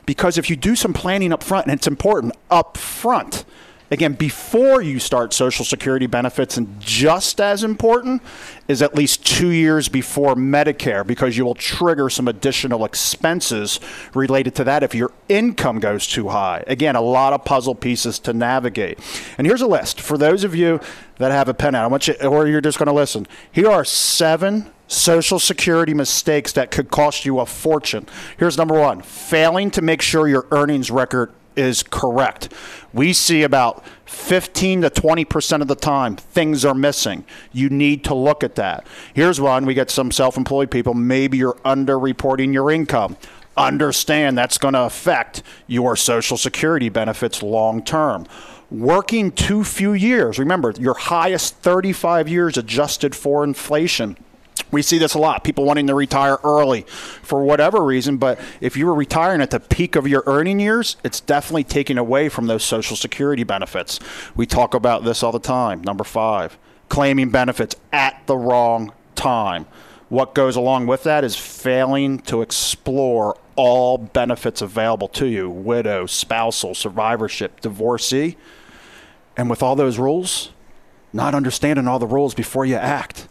Because 0.07 0.39
if 0.39 0.49
you 0.49 0.57
do 0.57 0.75
some 0.75 0.93
planning 0.93 1.33
up 1.33 1.43
front, 1.43 1.67
and 1.67 1.75
it's 1.75 1.87
important 1.87 2.35
up 2.51 2.77
front, 2.77 3.45
again, 3.91 4.13
before 4.13 4.83
you 4.83 4.99
start 4.99 5.33
Social 5.33 5.65
Security 5.65 6.07
benefits, 6.07 6.57
and 6.57 6.79
just 6.81 7.41
as 7.41 7.65
important 7.65 8.23
is 8.67 8.83
at 8.83 8.95
least 8.95 9.27
two 9.27 9.49
years 9.49 9.89
before 9.89 10.35
Medicare 10.35 11.07
because 11.07 11.37
you 11.37 11.45
will 11.45 11.55
trigger 11.55 12.11
some 12.11 12.29
additional 12.29 12.85
expenses 12.85 13.81
related 14.15 14.55
to 14.57 14.65
that 14.65 14.83
if 14.83 14.95
your 14.95 15.13
income 15.29 15.81
goes 15.81 16.07
too 16.07 16.29
high. 16.29 16.63
Again, 16.67 16.97
a 16.97 17.01
lot 17.01 17.33
of 17.33 17.45
puzzle 17.45 17.75
pieces 17.75 18.19
to 18.21 18.33
navigate. 18.33 18.99
And 19.39 19.47
here's 19.47 19.63
a 19.63 19.67
list 19.67 20.01
for 20.01 20.19
those 20.19 20.45
of 20.45 20.55
you 20.55 20.81
that 21.17 21.33
have 21.33 21.49
a 21.49 21.55
pen 21.55 21.75
out. 21.75 21.85
I 21.85 21.87
want 21.89 22.09
you, 22.09 22.15
or 22.15 22.47
you're 22.47 22.61
just 22.61 22.79
going 22.79 22.87
to 22.89 22.93
listen. 22.93 23.27
Here 23.51 23.71
are 23.71 23.85
seven 23.85 24.71
Social 24.89 25.39
Security 25.39 25.93
mistakes 25.93 26.53
that 26.53 26.71
could 26.71 26.91
cost 26.91 27.25
you 27.27 27.41
a 27.41 27.47
fortune. 27.47 28.07
Here's 28.39 28.57
number 28.57 28.79
one 28.79 29.03
failing 29.03 29.71
to 29.73 29.83
make 29.83 30.01
sure 30.01 30.27
your 30.27 30.47
earnings 30.51 30.91
record 30.91 31.33
is 31.57 31.83
correct. 31.83 32.53
We 32.93 33.13
see 33.13 33.43
about 33.43 33.85
15 34.07 34.83
to 34.83 34.91
20% 34.91 35.61
of 35.63 35.69
the 35.69 35.75
time 35.75 36.17
things 36.17 36.65
are 36.65 36.75
missing. 36.75 37.25
You 37.53 37.69
need 37.69 38.05
to 38.05 38.15
look 38.15 38.43
at 38.43 38.55
that. 38.57 38.87
Here's 39.15 39.41
one 39.41 39.67
we 39.67 39.75
get 39.75 39.91
some 39.91 40.11
self 40.11 40.37
employed 40.37 40.71
people. 40.71 40.95
Maybe 40.95 41.39
you're 41.39 41.59
underreporting 41.65 42.53
your 42.53 42.71
income. 42.71 43.17
Understand 43.57 44.39
that's 44.39 44.57
going 44.57 44.75
to 44.75 44.83
affect 44.83 45.43
your 45.67 45.97
Social 45.97 46.37
Security 46.37 46.89
benefits 46.89 47.43
long 47.43 47.83
term. 47.83 48.27
Working 48.71 49.33
too 49.33 49.65
few 49.65 49.95
years. 49.95 50.39
Remember, 50.39 50.73
your 50.79 50.95
highest 50.95 51.57
35 51.57 52.29
years 52.29 52.57
adjusted 52.57 53.17
for 53.17 53.43
inflation 53.43 54.17
we 54.71 54.83
see 54.83 54.99
this 54.99 55.15
a 55.15 55.19
lot 55.19 55.45
people 55.45 55.65
wanting 55.65 55.87
to 55.87 55.95
retire 55.95 56.39
early 56.45 56.83
for 57.23 57.43
whatever 57.43 57.85
reason 57.85 58.17
but 58.17 58.39
if 58.61 58.77
you 58.77 58.87
were 58.87 58.95
retiring 58.95 59.41
at 59.41 59.51
the 59.51 59.61
peak 59.61 59.97
of 59.97 60.07
your 60.07 60.23
earning 60.27 60.61
years 60.61 60.97
it's 61.05 61.21
definitely 61.21 61.65
taking 61.65 61.99
away 61.99 62.29
from 62.29 62.47
those 62.47 62.65
social 62.65 62.97
security 62.97 63.45
benefits. 63.45 63.99
We 64.37 64.47
talk 64.47 64.75
about 64.75 65.05
this 65.05 65.23
all 65.23 65.33
the 65.33 65.39
time. 65.39 65.83
Number 65.83 66.05
five 66.05 66.59
claiming 66.89 67.31
benefits 67.31 67.77
at 67.93 68.27
the 68.27 68.37
wrong 68.37 68.93
time. 69.15 69.67
What 70.09 70.35
goes 70.35 70.57
along 70.57 70.87
with 70.87 71.03
that 71.03 71.23
is 71.23 71.37
failing 71.37 72.21
to 72.21 72.41
explore 72.41 73.37
all 73.57 73.99
benefits 73.99 74.63
available 74.63 75.09
to 75.09 75.27
you 75.27 75.51
widow 75.51 76.07
spousal 76.07 76.75
survivorship 76.75 77.61
divorcee. 77.61 78.37
And 79.37 79.51
with 79.51 79.63
all 79.63 79.77
those 79.77 79.99
rules 79.99 80.51
not 81.13 81.35
understanding 81.35 81.89
all 81.89 81.99
the 81.99 82.07
rules 82.07 82.35
before 82.35 82.67
you 82.67 82.75
act 82.75 83.29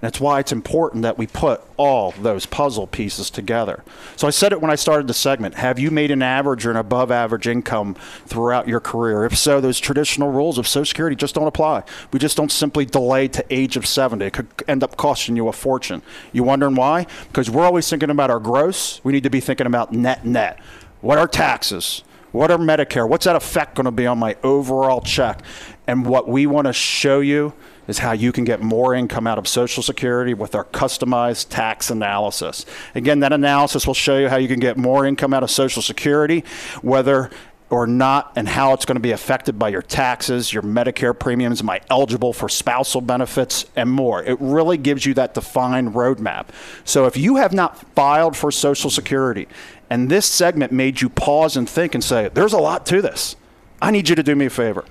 that's 0.00 0.20
why 0.20 0.38
it's 0.38 0.52
important 0.52 1.02
that 1.02 1.18
we 1.18 1.26
put 1.26 1.60
all 1.76 2.12
those 2.12 2.46
puzzle 2.46 2.86
pieces 2.86 3.30
together. 3.30 3.82
So 4.14 4.28
I 4.28 4.30
said 4.30 4.52
it 4.52 4.60
when 4.60 4.70
I 4.70 4.76
started 4.76 5.08
the 5.08 5.14
segment. 5.14 5.56
Have 5.56 5.80
you 5.80 5.90
made 5.90 6.12
an 6.12 6.22
average 6.22 6.64
or 6.66 6.70
an 6.70 6.76
above 6.76 7.10
average 7.10 7.48
income 7.48 7.96
throughout 8.24 8.68
your 8.68 8.78
career? 8.78 9.24
If 9.24 9.36
so, 9.36 9.60
those 9.60 9.80
traditional 9.80 10.30
rules 10.30 10.56
of 10.56 10.68
Social 10.68 10.84
Security 10.84 11.16
just 11.16 11.34
don't 11.34 11.48
apply. 11.48 11.82
We 12.12 12.20
just 12.20 12.36
don't 12.36 12.52
simply 12.52 12.84
delay 12.84 13.26
to 13.28 13.44
age 13.50 13.76
of 13.76 13.86
70. 13.86 14.24
It 14.24 14.32
could 14.32 14.46
end 14.68 14.84
up 14.84 14.96
costing 14.96 15.34
you 15.34 15.48
a 15.48 15.52
fortune. 15.52 16.02
You 16.32 16.44
wondering 16.44 16.76
why? 16.76 17.06
Because 17.26 17.50
we're 17.50 17.64
always 17.64 17.90
thinking 17.90 18.10
about 18.10 18.30
our 18.30 18.40
gross. 18.40 19.00
We 19.02 19.12
need 19.12 19.24
to 19.24 19.30
be 19.30 19.40
thinking 19.40 19.66
about 19.66 19.92
net 19.92 20.24
net. 20.24 20.60
What 21.00 21.18
are 21.18 21.26
taxes? 21.26 22.04
What 22.30 22.52
are 22.52 22.58
Medicare? 22.58 23.08
What's 23.08 23.24
that 23.24 23.36
effect 23.36 23.74
going 23.74 23.86
to 23.86 23.90
be 23.90 24.06
on 24.06 24.18
my 24.18 24.36
overall 24.44 25.00
check? 25.00 25.42
And 25.86 26.06
what 26.06 26.28
we 26.28 26.46
want 26.46 26.66
to 26.66 26.72
show 26.72 27.20
you 27.20 27.54
is 27.88 27.98
how 27.98 28.12
you 28.12 28.30
can 28.30 28.44
get 28.44 28.60
more 28.60 28.94
income 28.94 29.26
out 29.26 29.38
of 29.38 29.48
Social 29.48 29.82
Security 29.82 30.34
with 30.34 30.54
our 30.54 30.66
customized 30.66 31.48
tax 31.48 31.90
analysis. 31.90 32.66
Again, 32.94 33.20
that 33.20 33.32
analysis 33.32 33.86
will 33.86 33.94
show 33.94 34.18
you 34.18 34.28
how 34.28 34.36
you 34.36 34.46
can 34.46 34.60
get 34.60 34.76
more 34.76 35.06
income 35.06 35.34
out 35.34 35.42
of 35.42 35.50
Social 35.50 35.82
Security, 35.82 36.44
whether 36.82 37.30
or 37.70 37.86
not, 37.86 38.32
and 38.36 38.48
how 38.48 38.72
it's 38.72 38.84
going 38.84 38.96
to 38.96 39.00
be 39.00 39.10
affected 39.10 39.58
by 39.58 39.68
your 39.68 39.82
taxes, 39.82 40.52
your 40.52 40.62
Medicare 40.62 41.18
premiums, 41.18 41.60
am 41.60 41.68
I 41.68 41.80
eligible 41.90 42.32
for 42.32 42.48
spousal 42.48 43.00
benefits, 43.00 43.66
and 43.76 43.90
more. 43.90 44.22
It 44.22 44.38
really 44.40 44.78
gives 44.78 45.04
you 45.04 45.12
that 45.14 45.34
defined 45.34 45.92
roadmap. 45.92 46.46
So 46.84 47.06
if 47.06 47.16
you 47.16 47.36
have 47.36 47.52
not 47.52 47.76
filed 47.94 48.36
for 48.36 48.50
Social 48.50 48.88
Security, 48.88 49.48
and 49.90 50.10
this 50.10 50.26
segment 50.26 50.72
made 50.72 51.00
you 51.00 51.08
pause 51.08 51.56
and 51.56 51.68
think 51.68 51.94
and 51.94 52.02
say, 52.02 52.28
there's 52.32 52.54
a 52.54 52.58
lot 52.58 52.86
to 52.86 53.02
this, 53.02 53.36
I 53.80 53.90
need 53.90 54.08
you 54.08 54.14
to 54.14 54.22
do 54.22 54.34
me 54.34 54.46
a 54.46 54.50
favor 54.50 54.84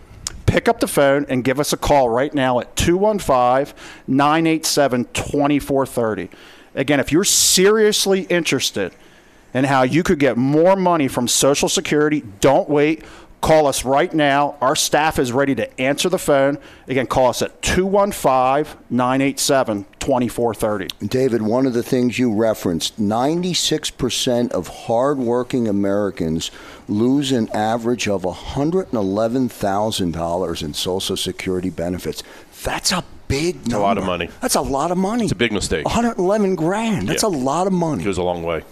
pick 0.47 0.67
up 0.67 0.79
the 0.79 0.87
phone 0.87 1.25
and 1.29 1.43
give 1.43 1.59
us 1.59 1.71
a 1.73 1.77
call 1.77 2.09
right 2.09 2.33
now 2.33 2.59
at 2.59 2.75
215 2.75 3.75
987 4.07 5.05
2430. 5.13 6.29
Again, 6.73 6.99
if 6.99 7.11
you're 7.11 7.23
seriously 7.23 8.21
interested 8.23 8.93
in 9.53 9.65
how 9.65 9.83
you 9.83 10.03
could 10.03 10.19
get 10.19 10.37
more 10.37 10.75
money 10.75 11.07
from 11.07 11.27
Social 11.27 11.69
Security, 11.69 12.23
don't 12.39 12.69
wait. 12.69 13.03
Call 13.39 13.67
us 13.67 13.85
right 13.85 14.11
now. 14.13 14.55
Our 14.61 14.75
staff 14.75 15.19
is 15.19 15.31
ready 15.31 15.53
to 15.55 15.79
answer 15.79 16.09
the 16.09 16.17
phone. 16.17 16.57
Again, 16.87 17.05
call 17.07 17.27
us 17.29 17.41
at 17.43 17.61
215 17.61 18.75
987 18.89 19.85
2430. 19.99 20.87
David, 21.07 21.41
one 21.43 21.65
of 21.67 21.73
the 21.73 21.83
things 21.83 22.17
you 22.17 22.33
referenced 22.33 22.99
96% 22.99 24.51
of 24.51 24.67
hardworking 24.67 25.67
Americans 25.67 26.49
lose 26.87 27.31
an 27.31 27.47
average 27.53 28.07
of 28.07 28.23
$111,000 28.23 30.63
in 30.63 30.73
Social 30.73 31.17
Security 31.17 31.69
benefits. 31.69 32.23
That's 32.63 32.91
a 32.91 33.03
big 33.27 33.55
number. 33.67 33.77
a 33.77 33.81
lot 33.81 33.97
of 33.97 34.05
money. 34.05 34.29
That's 34.41 34.55
a 34.55 34.61
lot 34.61 34.91
of 34.91 34.97
money. 34.97 35.23
It's 35.25 35.33
a 35.33 35.35
big 35.35 35.51
mistake. 35.51 35.85
111 35.85 36.55
grand. 36.55 37.09
That's 37.09 37.23
Yeah. 37.23 37.29
a 37.29 37.35
lot 37.37 37.67
of 37.67 37.73
money. 37.73 38.01
It 38.01 38.05
goes 38.05 38.17
a 38.17 38.23
long 38.23 38.43
way. 38.43 38.63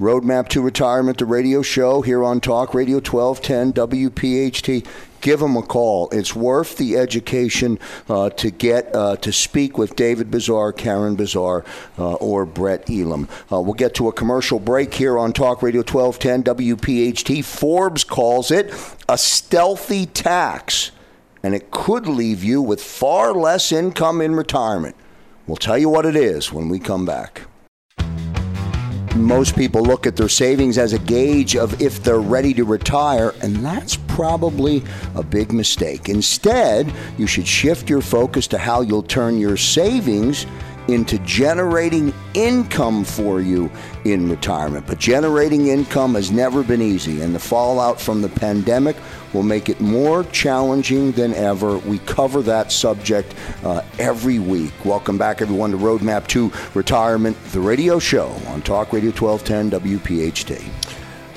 Roadmap 0.00 0.46
to 0.50 0.60
Retirement, 0.62 1.18
the 1.18 1.26
radio 1.26 1.60
show 1.60 2.02
here 2.02 2.22
on 2.22 2.40
Talk 2.40 2.72
Radio 2.72 2.98
1210 2.98 3.72
WPHT 3.72 4.86
give 5.20 5.40
them 5.40 5.56
a 5.56 5.62
call. 5.62 6.08
It's 6.10 6.36
worth 6.36 6.76
the 6.76 6.96
education 6.96 7.80
uh, 8.08 8.30
to 8.30 8.50
get 8.52 8.94
uh, 8.94 9.16
to 9.16 9.32
speak 9.32 9.76
with 9.76 9.96
David 9.96 10.30
Bazaar, 10.30 10.72
Karen 10.72 11.16
Bazaar, 11.16 11.64
uh, 11.98 12.14
or 12.14 12.46
Brett 12.46 12.88
Elam. 12.88 13.28
Uh, 13.50 13.60
we'll 13.60 13.74
get 13.74 13.94
to 13.94 14.06
a 14.06 14.12
commercial 14.12 14.60
break 14.60 14.94
here 14.94 15.18
on 15.18 15.32
Talk 15.32 15.62
Radio 15.62 15.80
1210 15.80 16.56
WPHT. 16.56 17.44
Forbes 17.44 18.04
calls 18.04 18.52
it 18.52 18.72
a 19.08 19.18
stealthy 19.18 20.06
tax, 20.06 20.92
and 21.42 21.56
it 21.56 21.72
could 21.72 22.06
leave 22.06 22.44
you 22.44 22.62
with 22.62 22.80
far 22.80 23.32
less 23.32 23.72
income 23.72 24.20
in 24.20 24.36
retirement. 24.36 24.94
We'll 25.48 25.56
tell 25.56 25.78
you 25.78 25.88
what 25.88 26.06
it 26.06 26.14
is 26.14 26.52
when 26.52 26.68
we 26.68 26.78
come 26.78 27.04
back 27.04 27.42
most 29.22 29.56
people 29.56 29.82
look 29.82 30.06
at 30.06 30.16
their 30.16 30.28
savings 30.28 30.78
as 30.78 30.92
a 30.92 30.98
gauge 30.98 31.56
of 31.56 31.80
if 31.80 32.02
they're 32.02 32.20
ready 32.20 32.54
to 32.54 32.64
retire, 32.64 33.34
and 33.42 33.56
that's 33.56 33.96
probably 33.96 34.82
a 35.14 35.22
big 35.22 35.52
mistake. 35.52 36.08
Instead, 36.08 36.92
you 37.16 37.26
should 37.26 37.46
shift 37.46 37.88
your 37.88 38.00
focus 38.00 38.46
to 38.48 38.58
how 38.58 38.80
you'll 38.80 39.02
turn 39.02 39.38
your 39.38 39.56
savings 39.56 40.46
into 40.88 41.18
generating 41.20 42.12
income 42.32 43.04
for 43.04 43.40
you 43.40 43.70
in 44.04 44.28
retirement. 44.28 44.86
But 44.86 44.98
generating 44.98 45.68
income 45.68 46.14
has 46.14 46.32
never 46.32 46.62
been 46.62 46.82
easy, 46.82 47.20
and 47.20 47.34
the 47.34 47.38
fallout 47.38 48.00
from 48.00 48.22
the 48.22 48.28
pandemic 48.28 48.96
will 49.34 49.42
make 49.42 49.68
it 49.68 49.80
more 49.80 50.24
challenging 50.24 51.12
than 51.12 51.34
ever. 51.34 51.76
We 51.78 51.98
cover 52.00 52.42
that 52.42 52.72
subject 52.72 53.34
uh, 53.62 53.82
every 53.98 54.38
week. 54.38 54.72
Welcome 54.84 55.18
back, 55.18 55.42
everyone, 55.42 55.70
to 55.72 55.76
Roadmap 55.76 56.26
to 56.28 56.50
Retirement, 56.74 57.36
the 57.52 57.60
radio 57.60 57.98
show 57.98 58.28
on 58.48 58.62
Talk 58.62 58.92
Radio 58.92 59.10
1210 59.10 59.98
WPHT. 59.98 60.68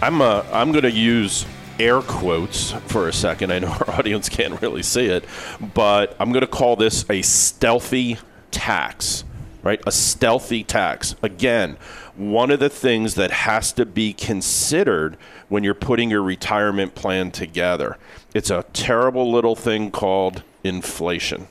I'm, 0.01 0.21
uh, 0.21 0.43
I'm 0.51 0.71
going 0.71 0.83
to 0.83 0.91
use 0.91 1.45
air 1.77 2.01
quotes 2.01 2.71
for 2.87 3.09
a 3.09 3.13
second. 3.13 3.51
I 3.51 3.59
know 3.59 3.67
our 3.87 3.95
audience 3.95 4.29
can't 4.29 4.61
really 4.61 4.83
see 4.83 5.07
it, 5.07 5.25
but 5.73 6.15
I'm 6.19 6.31
going 6.31 6.41
to 6.41 6.47
call 6.47 6.77
this 6.77 7.05
a 7.09 7.21
stealthy 7.21 8.17
tax 8.51 9.25
right? 9.63 9.81
A 9.85 9.91
stealthy 9.91 10.63
tax. 10.63 11.15
Again, 11.21 11.77
one 12.15 12.51
of 12.51 12.59
the 12.59 12.69
things 12.69 13.15
that 13.15 13.31
has 13.31 13.71
to 13.73 13.85
be 13.85 14.13
considered 14.13 15.17
when 15.49 15.63
you're 15.63 15.73
putting 15.73 16.09
your 16.09 16.23
retirement 16.23 16.95
plan 16.95 17.31
together. 17.31 17.97
It's 18.33 18.49
a 18.49 18.65
terrible 18.73 19.31
little 19.31 19.55
thing 19.55 19.91
called 19.91 20.43
inflation. 20.63 21.47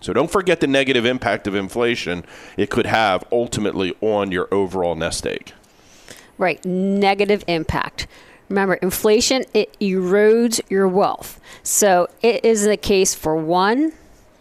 So 0.00 0.12
don't 0.12 0.30
forget 0.30 0.60
the 0.60 0.66
negative 0.66 1.04
impact 1.04 1.46
of 1.46 1.54
inflation 1.54 2.24
it 2.56 2.70
could 2.70 2.86
have 2.86 3.24
ultimately 3.32 3.96
on 4.00 4.30
your 4.30 4.48
overall 4.52 4.94
nest 4.94 5.26
egg. 5.26 5.52
Right, 6.36 6.64
negative 6.64 7.42
impact. 7.48 8.06
Remember, 8.48 8.74
inflation 8.74 9.44
it 9.52 9.78
erodes 9.80 10.60
your 10.70 10.88
wealth. 10.88 11.40
So 11.62 12.08
it 12.22 12.44
is 12.44 12.64
the 12.64 12.76
case 12.76 13.14
for 13.14 13.36
one, 13.36 13.92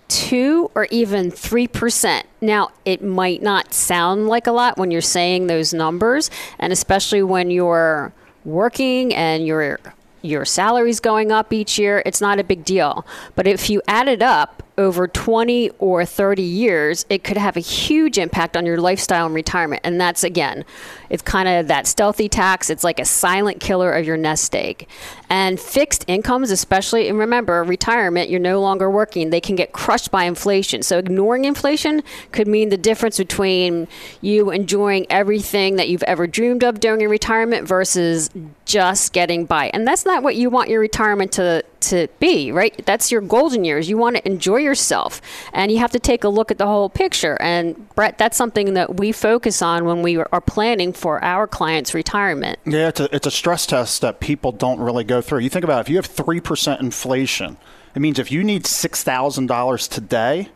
two 0.08 0.72
or 0.76 0.88
even 0.91 1.32
3%. 1.32 2.24
Now, 2.41 2.70
it 2.86 3.04
might 3.04 3.41
not 3.41 3.74
sound 3.74 4.28
like 4.28 4.48
a 4.48 4.52
lot 4.52 4.78
when 4.78 4.91
you're 4.91 5.02
saying 5.02 5.48
those 5.48 5.74
numbers, 5.74 6.30
and 6.60 6.72
especially 6.72 7.24
when 7.24 7.52
you're 7.52 8.13
working 8.46 9.13
and 9.13 9.46
your 9.46 9.80
your 10.22 10.46
salary's 10.46 11.00
going 11.00 11.32
up 11.32 11.54
each 11.54 11.78
year, 11.78 12.02
it's 12.06 12.20
not 12.20 12.39
a 12.39 12.43
big 12.43 12.65
deal. 12.65 13.06
But 13.36 13.48
if 13.48 13.70
you 13.70 13.82
add 13.88 14.08
it 14.08 14.22
up 14.22 14.63
over 14.77 15.07
20 15.07 15.71
or 15.79 16.05
30 16.05 16.41
years, 16.43 17.05
it 17.09 17.23
could 17.23 17.37
have 17.37 17.57
a 17.57 17.61
huge 17.61 18.17
impact 18.19 18.55
on 18.55 18.65
your 18.65 18.79
lifestyle 18.79 19.25
and 19.25 19.33
retirement. 19.33 19.81
And 19.83 19.99
that's 19.99 20.23
again, 20.23 20.65
it's 21.09 21.23
kind 21.23 21.47
of 21.47 21.67
that 21.67 21.87
stealthy 21.87 22.29
tax. 22.29 22.69
It's 22.69 22.83
like 22.83 22.99
a 22.99 23.05
silent 23.05 23.59
killer 23.59 23.91
of 23.91 24.05
your 24.05 24.17
nest 24.17 24.55
egg. 24.55 24.87
And 25.29 25.59
fixed 25.59 26.05
incomes, 26.07 26.51
especially, 26.51 27.09
and 27.09 27.17
remember, 27.17 27.63
retirement, 27.63 28.29
you're 28.29 28.39
no 28.39 28.61
longer 28.61 28.89
working, 28.89 29.29
they 29.29 29.41
can 29.41 29.55
get 29.55 29.73
crushed 29.73 30.11
by 30.11 30.25
inflation. 30.25 30.83
So 30.83 30.99
ignoring 30.99 31.45
inflation 31.45 32.03
could 32.31 32.47
mean 32.47 32.69
the 32.69 32.77
difference 32.77 33.17
between 33.17 33.87
you 34.21 34.51
enjoying 34.51 35.07
everything 35.09 35.75
that 35.77 35.89
you've 35.89 36.03
ever 36.03 36.27
dreamed 36.27 36.63
of 36.63 36.79
during 36.79 37.01
your 37.01 37.09
retirement 37.09 37.67
versus 37.67 38.29
just 38.65 39.11
getting 39.11 39.45
by. 39.45 39.71
And 39.73 39.87
that's 39.87 40.05
not 40.05 40.23
what 40.23 40.35
you 40.35 40.49
want 40.49 40.69
your 40.69 40.79
retirement 40.79 41.31
to, 41.33 41.63
to 41.81 42.07
be, 42.19 42.51
right? 42.51 42.85
That's 42.85 43.11
your 43.11 43.21
golden 43.21 43.65
years. 43.65 43.89
You 43.89 43.97
want 43.97 44.17
to 44.17 44.25
enjoy 44.25 44.57
yourself. 44.67 45.21
And 45.53 45.71
you 45.71 45.80
have 45.80 45.91
to 45.91 45.99
take 45.99 46.23
a 46.23 46.30
look 46.30 46.51
at 46.51 46.60
the 46.60 46.67
whole 46.67 46.89
picture. 46.89 47.38
And 47.41 47.89
Brett, 47.95 48.17
that's 48.17 48.38
something 48.38 48.75
that 48.75 48.97
we 48.97 49.12
focus 49.12 49.62
on 49.62 49.86
when 49.86 50.03
we 50.03 50.17
are 50.17 50.41
planning 50.41 50.93
for 50.93 51.23
our 51.23 51.47
clients' 51.47 51.93
retirement. 51.93 52.60
Yeah, 52.65 52.89
it's 52.89 52.99
a, 52.99 53.15
it's 53.15 53.25
a 53.25 53.32
stress 53.32 53.65
test 53.65 54.01
that 54.01 54.19
people 54.19 54.51
don't 54.51 54.80
really 54.80 55.03
go 55.03 55.21
through. 55.21 55.39
You 55.39 55.49
think 55.49 55.63
about 55.63 55.80
it, 55.80 55.82
if 55.82 55.89
you 55.89 55.95
have 55.95 56.08
3% 56.08 56.80
inflation, 56.80 57.58
it 57.95 57.99
means 57.99 58.19
if 58.19 58.32
you 58.32 58.43
need 58.43 58.65
$6,000 58.65 59.89
today, 59.89 60.49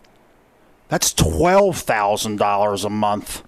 that's 0.89 1.13
$12,000 1.13 2.85
a 2.85 2.89
month 2.89 3.43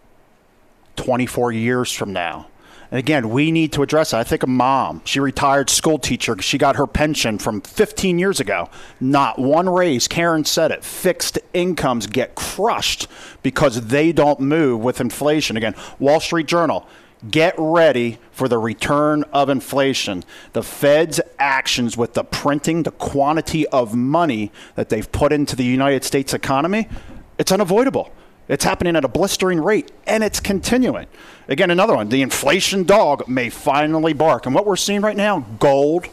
24 0.96 1.52
years 1.52 1.92
from 1.92 2.14
now. 2.14 2.48
And 2.94 3.00
again, 3.00 3.32
we 3.32 3.52
need 3.52 3.74
to 3.74 3.82
address 3.82 4.14
it. 4.14 4.18
I 4.18 4.24
think 4.24 4.44
a 4.44 4.48
mom, 4.48 5.02
she 5.04 5.20
retired 5.20 5.72
school 5.72 5.98
teacher, 5.98 6.40
she 6.40 6.60
got 6.60 6.76
her 6.76 6.86
pension 6.86 7.40
from 7.40 7.62
15 7.62 8.20
years 8.20 8.40
ago. 8.40 8.70
Not 9.00 9.40
one 9.40 9.68
raise. 9.68 10.08
Karen 10.08 10.46
said 10.46 10.70
it. 10.70 10.84
Fixed 10.84 11.40
incomes 11.56 12.06
get 12.06 12.36
crushed 12.36 13.08
because 13.42 13.88
they 13.88 14.12
don't 14.12 14.40
move 14.42 14.82
with 14.82 15.02
inflation. 15.02 15.58
Again, 15.58 15.74
Wall 15.98 16.20
Street 16.20 16.46
Journal, 16.46 16.86
get 17.32 17.56
ready 17.58 18.20
for 18.32 18.48
the 18.48 18.60
return 18.60 19.24
of 19.34 19.50
inflation. 19.50 20.24
The 20.52 20.62
Fed's 20.62 21.20
actions 21.40 21.98
with 21.98 22.14
the 22.14 22.24
printing, 22.24 22.84
the 22.84 22.92
quantity 22.92 23.66
of 23.70 23.96
money 23.96 24.52
that 24.76 24.90
they've 24.90 25.12
put 25.12 25.34
into 25.34 25.56
the 25.56 25.66
United 25.66 26.04
States 26.04 26.32
economy, 26.32 26.88
it's 27.40 27.52
unavoidable. 27.52 28.12
It's 28.48 28.64
happening 28.64 28.96
at 28.96 29.06
a 29.06 29.08
blistering 29.08 29.62
rate, 29.62 29.92
and 30.06 30.24
it's 30.24 30.40
continuing. 30.40 31.08
Again, 31.48 31.72
another 31.72 31.96
one. 31.96 32.10
The 32.10 32.22
inflation 32.22 32.84
dog 32.84 33.28
may 33.28 33.50
finally 33.50 34.14
bark. 34.14 34.46
And 34.46 34.54
what 34.54 34.66
we're 34.66 34.76
seeing 34.76 35.02
right 35.02 35.16
now 35.16 35.46
gold, 35.60 36.08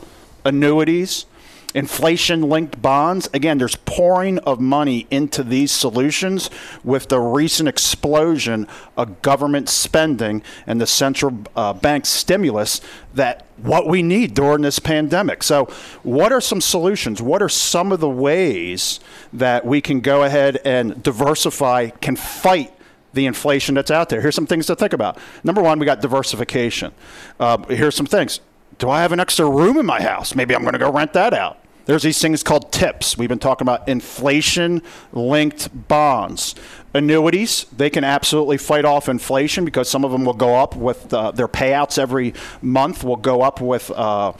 annuities, 0.44 1.26
inflation 1.74 2.42
linked 2.42 2.80
bonds. 2.80 3.28
Again, 3.32 3.58
there's 3.58 3.76
pouring 3.76 4.38
of 4.40 4.60
money 4.60 5.06
into 5.10 5.42
these 5.42 5.70
solutions 5.70 6.50
with 6.84 7.08
the 7.08 7.20
recent 7.20 7.68
explosion 7.68 8.66
of 8.96 9.22
government 9.22 9.68
spending 9.68 10.42
and 10.66 10.80
the 10.80 10.86
central 10.86 11.38
uh, 11.56 11.72
bank 11.72 12.06
stimulus 12.06 12.80
that 13.14 13.46
what 13.56 13.86
we 13.86 14.02
need 14.02 14.34
during 14.34 14.62
this 14.62 14.78
pandemic. 14.78 15.42
So, 15.42 15.66
what 16.02 16.32
are 16.32 16.40
some 16.40 16.60
solutions? 16.60 17.20
What 17.20 17.42
are 17.42 17.48
some 17.48 17.92
of 17.92 18.00
the 18.00 18.08
ways 18.08 19.00
that 19.32 19.64
we 19.64 19.80
can 19.80 20.00
go 20.00 20.22
ahead 20.22 20.60
and 20.64 21.02
diversify, 21.02 21.90
can 21.90 22.16
fight 22.16 22.72
the 23.12 23.26
inflation 23.26 23.74
that's 23.74 23.90
out 23.90 24.08
there. 24.08 24.20
Here's 24.20 24.34
some 24.36 24.46
things 24.46 24.66
to 24.66 24.76
think 24.76 24.92
about. 24.92 25.18
Number 25.42 25.60
one, 25.60 25.78
we 25.78 25.86
got 25.86 26.00
diversification. 26.00 26.92
Uh, 27.38 27.58
here's 27.64 27.96
some 27.96 28.06
things 28.06 28.40
do 28.80 28.90
I 28.90 29.02
have 29.02 29.12
an 29.12 29.20
extra 29.20 29.48
room 29.48 29.76
in 29.76 29.86
my 29.86 30.02
house? 30.02 30.34
Maybe 30.34 30.56
I'm 30.56 30.62
going 30.62 30.72
to 30.72 30.78
go 30.78 30.90
rent 30.90 31.12
that 31.12 31.32
out. 31.32 31.58
There's 31.84 32.02
these 32.02 32.20
things 32.20 32.42
called 32.42 32.72
TIPS. 32.72 33.16
We've 33.18 33.28
been 33.28 33.38
talking 33.38 33.64
about 33.64 33.88
inflation 33.88 34.82
linked 35.12 35.88
bonds. 35.88 36.54
Annuities, 36.94 37.64
they 37.76 37.90
can 37.90 38.04
absolutely 38.04 38.56
fight 38.56 38.84
off 38.84 39.08
inflation 39.08 39.64
because 39.64 39.88
some 39.88 40.04
of 40.04 40.12
them 40.12 40.24
will 40.24 40.34
go 40.34 40.56
up 40.56 40.76
with 40.76 41.12
uh, 41.12 41.30
their 41.30 41.48
payouts 41.48 41.98
every 41.98 42.32
month, 42.62 43.04
will 43.04 43.16
go 43.16 43.42
up 43.42 43.60
with, 43.60 43.90
uh, 43.90 44.32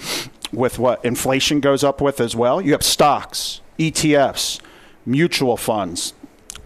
with 0.53 0.79
what 0.79 1.05
inflation 1.05 1.61
goes 1.61 1.85
up 1.85 2.01
with 2.01 2.21
as 2.21 2.35
well. 2.35 2.61
You 2.61 2.73
have 2.73 2.83
stocks, 2.83 3.61
ETFs, 3.79 4.61
mutual 5.05 5.57
funds, 5.57 6.15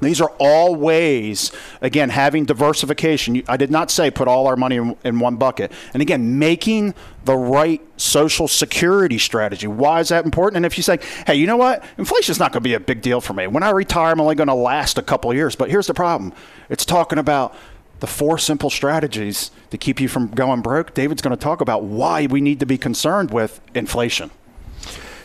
these 0.05 0.21
are 0.21 0.33
all 0.39 0.75
ways, 0.75 1.53
again, 1.81 2.11
having 2.11 2.45
diversification. 2.45 3.43
I 3.49 3.57
did 3.57 3.71
not 3.71 3.91
say 3.91 4.11
put 4.11 4.29
all 4.29 4.47
our 4.47 4.57
money 4.57 4.77
in, 4.77 4.97
in, 5.05 5.19
one 5.19 5.37
bucket. 5.37 5.73
And 5.93 6.03
again, 6.03 6.39
making 6.39 6.95
the 7.25 7.37
right 7.37 7.81
social 7.97 8.49
security 8.49 9.19
strategy. 9.19 9.67
Why 9.67 10.01
is 10.01 10.09
that 10.09 10.25
important? 10.25 10.57
And 10.59 10.67
if 10.67 10.77
you 10.77 10.83
say, 10.83 10.99
hey, 11.27 11.35
you 11.35 11.47
know 11.47 11.57
what? 11.57 11.85
Inflation 11.99 12.33
is 12.33 12.39
not 12.39 12.53
going 12.53 12.63
to 12.63 12.69
be 12.69 12.75
a 12.75 12.81
big 12.81 13.03
deal 13.03 13.21
for 13.21 13.33
me. 13.33 13.47
When 13.47 13.63
I 13.63 13.71
retire, 13.71 14.13
I'm 14.13 14.21
only 14.21 14.35
going 14.35 14.49
to 14.49 14.55
last 14.55 14.99
a 14.99 15.03
couple 15.03 15.33
years. 15.33 15.57
But 15.57 15.71
here's 15.71 15.87
the 15.87 15.95
problem 15.95 16.33
it's 16.69 16.85
talking 16.85 17.19
about 17.19 17.55
the 18.01 18.07
four 18.07 18.39
simple 18.39 18.71
strategies 18.71 19.51
to 19.71 19.79
keep 19.79 20.01
you 20.01 20.09
from 20.09 20.29
going 20.29 20.61
broke. 20.61 20.95
David's 20.95 21.23
going 21.23 21.37
to 21.37 21.43
talk 21.43 21.61
about 21.61 21.85
why 21.85 22.27
we 22.27 22.41
need 22.41 22.61
to 22.61 22.67
be 22.67 22.77
concerned 22.77 23.31
with 23.31 23.61
inflation. 23.75 24.31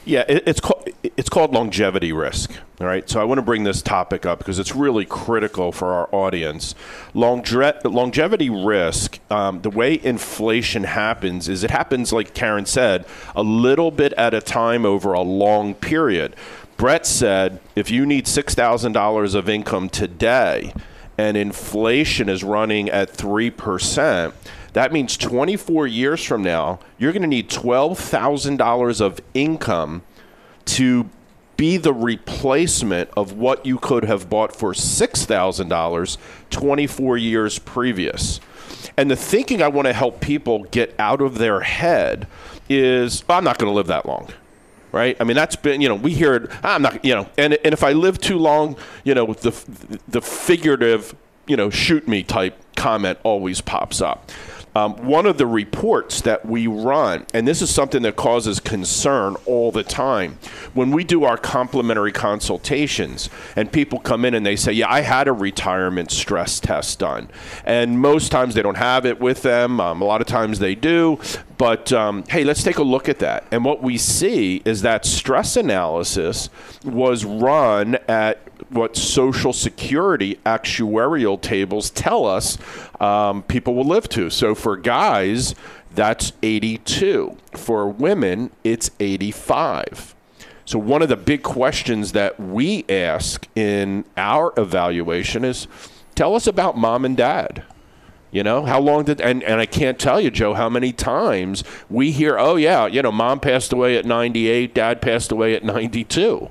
Yeah, 0.06 0.24
it, 0.28 0.44
it's 0.48 0.60
called 0.60 0.90
it's 1.04 1.30
called 1.30 1.54
longevity 1.54 2.12
risk. 2.12 2.52
All 2.82 2.88
right, 2.88 3.10
so 3.10 3.20
I 3.22 3.24
want 3.26 3.38
to 3.38 3.44
bring 3.44 3.64
this 3.64 3.82
topic 3.82 4.26
up 4.26 4.40
because 4.40 4.58
it's 4.58 4.76
really 4.76 5.06
critical 5.06 5.72
for 5.72 5.92
our 5.92 6.10
audience. 6.14 6.76
Longe- 7.14 7.54
longevity 7.84 8.50
risk, 8.50 9.20
um, 9.30 9.62
the 9.62 9.70
way 9.70 10.00
inflation 10.02 10.86
happens 10.86 11.50
is 11.50 11.64
it 11.64 11.72
happens, 11.72 12.14
like 12.14 12.34
Karen 12.34 12.66
said, 12.66 13.06
a 13.36 13.44
little 13.44 13.92
bit 13.92 14.14
at 14.14 14.34
a 14.34 14.42
time 14.42 14.86
over 14.86 15.14
a 15.14 15.22
long 15.22 15.74
period. 15.76 16.36
Brett 16.78 17.06
said 17.06 17.60
if 17.76 17.92
you 17.92 18.06
need 18.06 18.28
six 18.28 18.56
thousand 18.56 18.94
dollars 18.94 19.36
of 19.36 19.50
income 19.50 19.90
today 19.90 20.74
and 21.20 21.36
inflation 21.36 22.30
is 22.30 22.46
running 22.46 22.90
at 22.90 23.12
3%, 23.12 24.32
that 24.74 24.92
means 24.92 25.18
24 25.18 25.88
years 25.88 26.24
from 26.24 26.44
now, 26.44 26.80
you're 26.98 27.12
going 27.12 27.24
to 27.24 27.28
need 27.28 27.50
$12,000 27.50 29.02
of 29.02 29.20
income 29.34 30.04
to 30.66 31.10
be 31.58 31.78
the 31.78 31.94
replacement 31.94 33.10
of 33.18 33.34
what 33.34 33.66
you 33.66 33.78
could 33.78 34.06
have 34.06 34.30
bought 34.30 34.56
for 34.56 34.74
$6,000 34.74 36.18
24 36.50 37.18
years 37.18 37.60
previous. 37.60 38.40
And 38.96 39.12
the 39.12 39.16
thinking 39.16 39.62
I 39.62 39.68
want 39.68 39.88
to 39.88 39.94
help 39.94 40.22
people 40.22 40.64
get 40.66 40.96
out 40.98 41.22
of 41.22 41.38
their 41.38 41.62
head 41.62 42.28
is 42.70 43.24
I'm 43.28 43.44
not 43.44 43.58
going 43.58 43.70
to 43.70 43.76
live 43.76 43.88
that 43.88 44.06
long 44.06 44.30
right? 44.92 45.16
I 45.20 45.24
mean, 45.24 45.36
that's 45.36 45.56
been, 45.56 45.82
you 45.82 45.90
know, 45.90 45.96
we 45.96 46.14
hear 46.14 46.36
it, 46.36 46.52
I'm 46.64 46.82
not, 46.82 47.04
you 47.04 47.14
know, 47.14 47.30
and, 47.38 47.54
and 47.64 47.74
if 47.74 47.84
I 47.84 47.94
live 47.94 48.20
too 48.20 48.38
long, 48.38 48.76
you 49.04 49.14
know, 49.14 49.34
the, 49.34 50.00
the 50.08 50.22
figurative, 50.22 51.16
you 51.48 51.56
know, 51.56 51.70
shoot 51.70 52.08
me 52.08 52.24
type 52.24 52.58
comment 52.76 53.20
always 53.24 53.62
pops 53.62 54.02
up. 54.02 54.32
Um, 54.80 54.96
one 55.06 55.26
of 55.26 55.38
the 55.38 55.46
reports 55.46 56.22
that 56.22 56.46
we 56.46 56.66
run, 56.66 57.26
and 57.34 57.46
this 57.46 57.62
is 57.62 57.70
something 57.70 58.02
that 58.04 58.16
causes 58.16 58.62
concern 58.62 59.36
all 59.46 59.74
the 59.74 59.84
time, 59.84 60.38
when 60.74 60.92
we 60.92 61.04
do 61.04 61.26
our 61.26 61.36
complimentary 61.36 62.14
consultations 62.14 63.30
and 63.58 63.70
people 63.70 64.00
come 64.00 64.24
in 64.24 64.34
and 64.34 64.46
they 64.46 64.56
say, 64.56 64.72
Yeah, 64.72 64.90
I 64.90 65.02
had 65.02 65.28
a 65.28 65.34
retirement 65.34 66.12
stress 66.12 66.62
test 66.62 67.00
done. 67.00 67.30
And 67.66 68.00
most 68.00 68.32
times 68.32 68.56
they 68.56 68.62
don't 68.62 68.78
have 68.78 69.06
it 69.06 69.20
with 69.20 69.42
them, 69.42 69.82
um, 69.82 70.02
a 70.02 70.06
lot 70.06 70.22
of 70.22 70.28
times 70.28 70.60
they 70.60 70.76
do. 70.76 71.20
But 71.60 71.92
um, 71.92 72.24
hey, 72.30 72.46
let's 72.46 72.64
take 72.64 72.78
a 72.78 72.84
look 72.84 73.10
at 73.10 73.20
that. 73.20 73.44
And 73.52 73.66
what 73.66 73.84
we 73.84 73.98
see 73.98 74.62
is 74.64 74.82
that 74.84 75.06
stress 75.06 75.58
analysis 75.58 76.50
was 76.86 77.26
run 77.26 77.96
at 78.08 78.40
what 78.70 78.96
Social 78.96 79.52
Security 79.52 80.40
actuarial 80.46 81.40
tables 81.40 81.90
tell 81.90 82.26
us 82.26 82.58
um, 83.02 83.44
people 83.44 83.76
will 83.76 83.84
live 83.84 84.08
to. 84.10 84.30
So 84.30 84.56
for 84.56 84.78
guys, 84.78 85.54
that's 85.94 86.32
82. 86.42 87.36
For 87.52 87.90
women, 87.90 88.52
it's 88.64 88.92
85. 89.02 90.16
So 90.64 90.80
one 90.80 91.02
of 91.02 91.10
the 91.10 91.18
big 91.18 91.44
questions 91.44 92.14
that 92.14 92.40
we 92.40 92.86
ask 92.88 93.48
in 93.54 94.06
our 94.16 94.54
evaluation 94.56 95.44
is 95.44 95.68
tell 96.16 96.36
us 96.36 96.48
about 96.48 96.78
mom 96.78 97.04
and 97.04 97.18
dad. 97.18 97.66
You 98.32 98.44
know, 98.44 98.64
how 98.64 98.80
long 98.80 99.06
did, 99.06 99.22
and, 99.22 99.44
and 99.44 99.60
I 99.60 99.66
can't 99.66 99.98
tell 99.98 100.22
you, 100.22 100.30
Joe, 100.30 100.54
how 100.54 100.70
many 100.70 100.94
times 100.94 101.64
we 101.90 102.12
hear, 102.12 102.38
oh, 102.38 102.58
yeah, 102.58 102.86
you 102.86 103.02
know, 103.02 103.12
mom 103.12 103.40
passed 103.40 103.74
away 103.74 103.98
at 103.98 104.06
98, 104.06 104.76
dad 104.76 105.02
passed 105.02 105.32
away 105.32 105.56
at 105.56 105.64
92. 105.64 106.50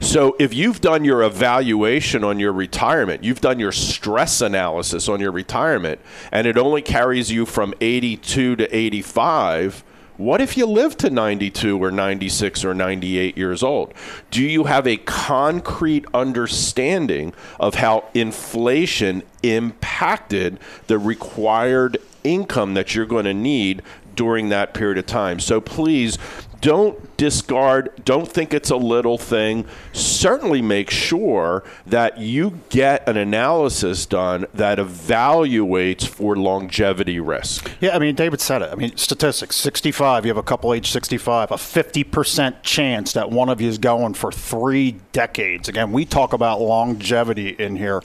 So 0.00 0.36
if 0.38 0.54
you've 0.54 0.80
done 0.80 1.04
your 1.04 1.22
evaluation 1.22 2.22
on 2.22 2.38
your 2.38 2.52
retirement, 2.52 3.24
you've 3.24 3.40
done 3.40 3.58
your 3.58 3.72
stress 3.72 4.40
analysis 4.40 5.08
on 5.08 5.20
your 5.20 5.32
retirement, 5.32 6.00
and 6.30 6.46
it 6.46 6.56
only 6.56 6.82
carries 6.82 7.32
you 7.32 7.46
from 7.46 7.74
82 7.80 8.56
to 8.56 8.76
85. 8.76 9.84
What 10.16 10.40
if 10.40 10.56
you 10.56 10.64
live 10.64 10.96
to 10.98 11.10
92 11.10 11.82
or 11.82 11.90
96 11.90 12.64
or 12.64 12.72
98 12.72 13.36
years 13.36 13.62
old? 13.62 13.92
Do 14.30 14.42
you 14.42 14.64
have 14.64 14.86
a 14.86 14.96
concrete 14.96 16.06
understanding 16.14 17.34
of 17.60 17.74
how 17.74 18.04
inflation 18.14 19.22
impacted 19.42 20.58
the 20.86 20.98
required 20.98 21.98
income 22.24 22.74
that 22.74 22.94
you're 22.94 23.04
going 23.04 23.26
to 23.26 23.34
need 23.34 23.82
during 24.14 24.48
that 24.48 24.72
period 24.72 24.96
of 24.96 25.04
time? 25.04 25.38
So 25.38 25.60
please 25.60 26.16
don't 26.60 27.16
discard, 27.16 27.90
don't 28.04 28.30
think 28.30 28.52
it's 28.52 28.70
a 28.70 28.76
little 28.76 29.18
thing. 29.18 29.66
Certainly 29.92 30.62
make 30.62 30.90
sure 30.90 31.64
that 31.86 32.18
you 32.18 32.60
get 32.70 33.08
an 33.08 33.16
analysis 33.16 34.06
done 34.06 34.46
that 34.54 34.78
evaluates 34.78 36.06
for 36.06 36.36
longevity 36.36 37.20
risk. 37.20 37.70
Yeah, 37.80 37.94
I 37.94 37.98
mean, 37.98 38.14
David 38.14 38.40
said 38.40 38.62
it. 38.62 38.70
I 38.72 38.74
mean, 38.74 38.96
statistics 38.96 39.56
65, 39.56 40.24
you 40.24 40.30
have 40.30 40.36
a 40.36 40.42
couple 40.42 40.72
age 40.72 40.90
65, 40.90 41.50
a 41.50 41.54
50% 41.54 42.62
chance 42.62 43.12
that 43.12 43.30
one 43.30 43.48
of 43.48 43.60
you 43.60 43.68
is 43.68 43.78
going 43.78 44.14
for 44.14 44.32
three 44.32 44.96
decades. 45.12 45.68
Again, 45.68 45.92
we 45.92 46.04
talk 46.04 46.32
about 46.32 46.60
longevity 46.60 47.50
in 47.50 47.76
here 47.76 48.02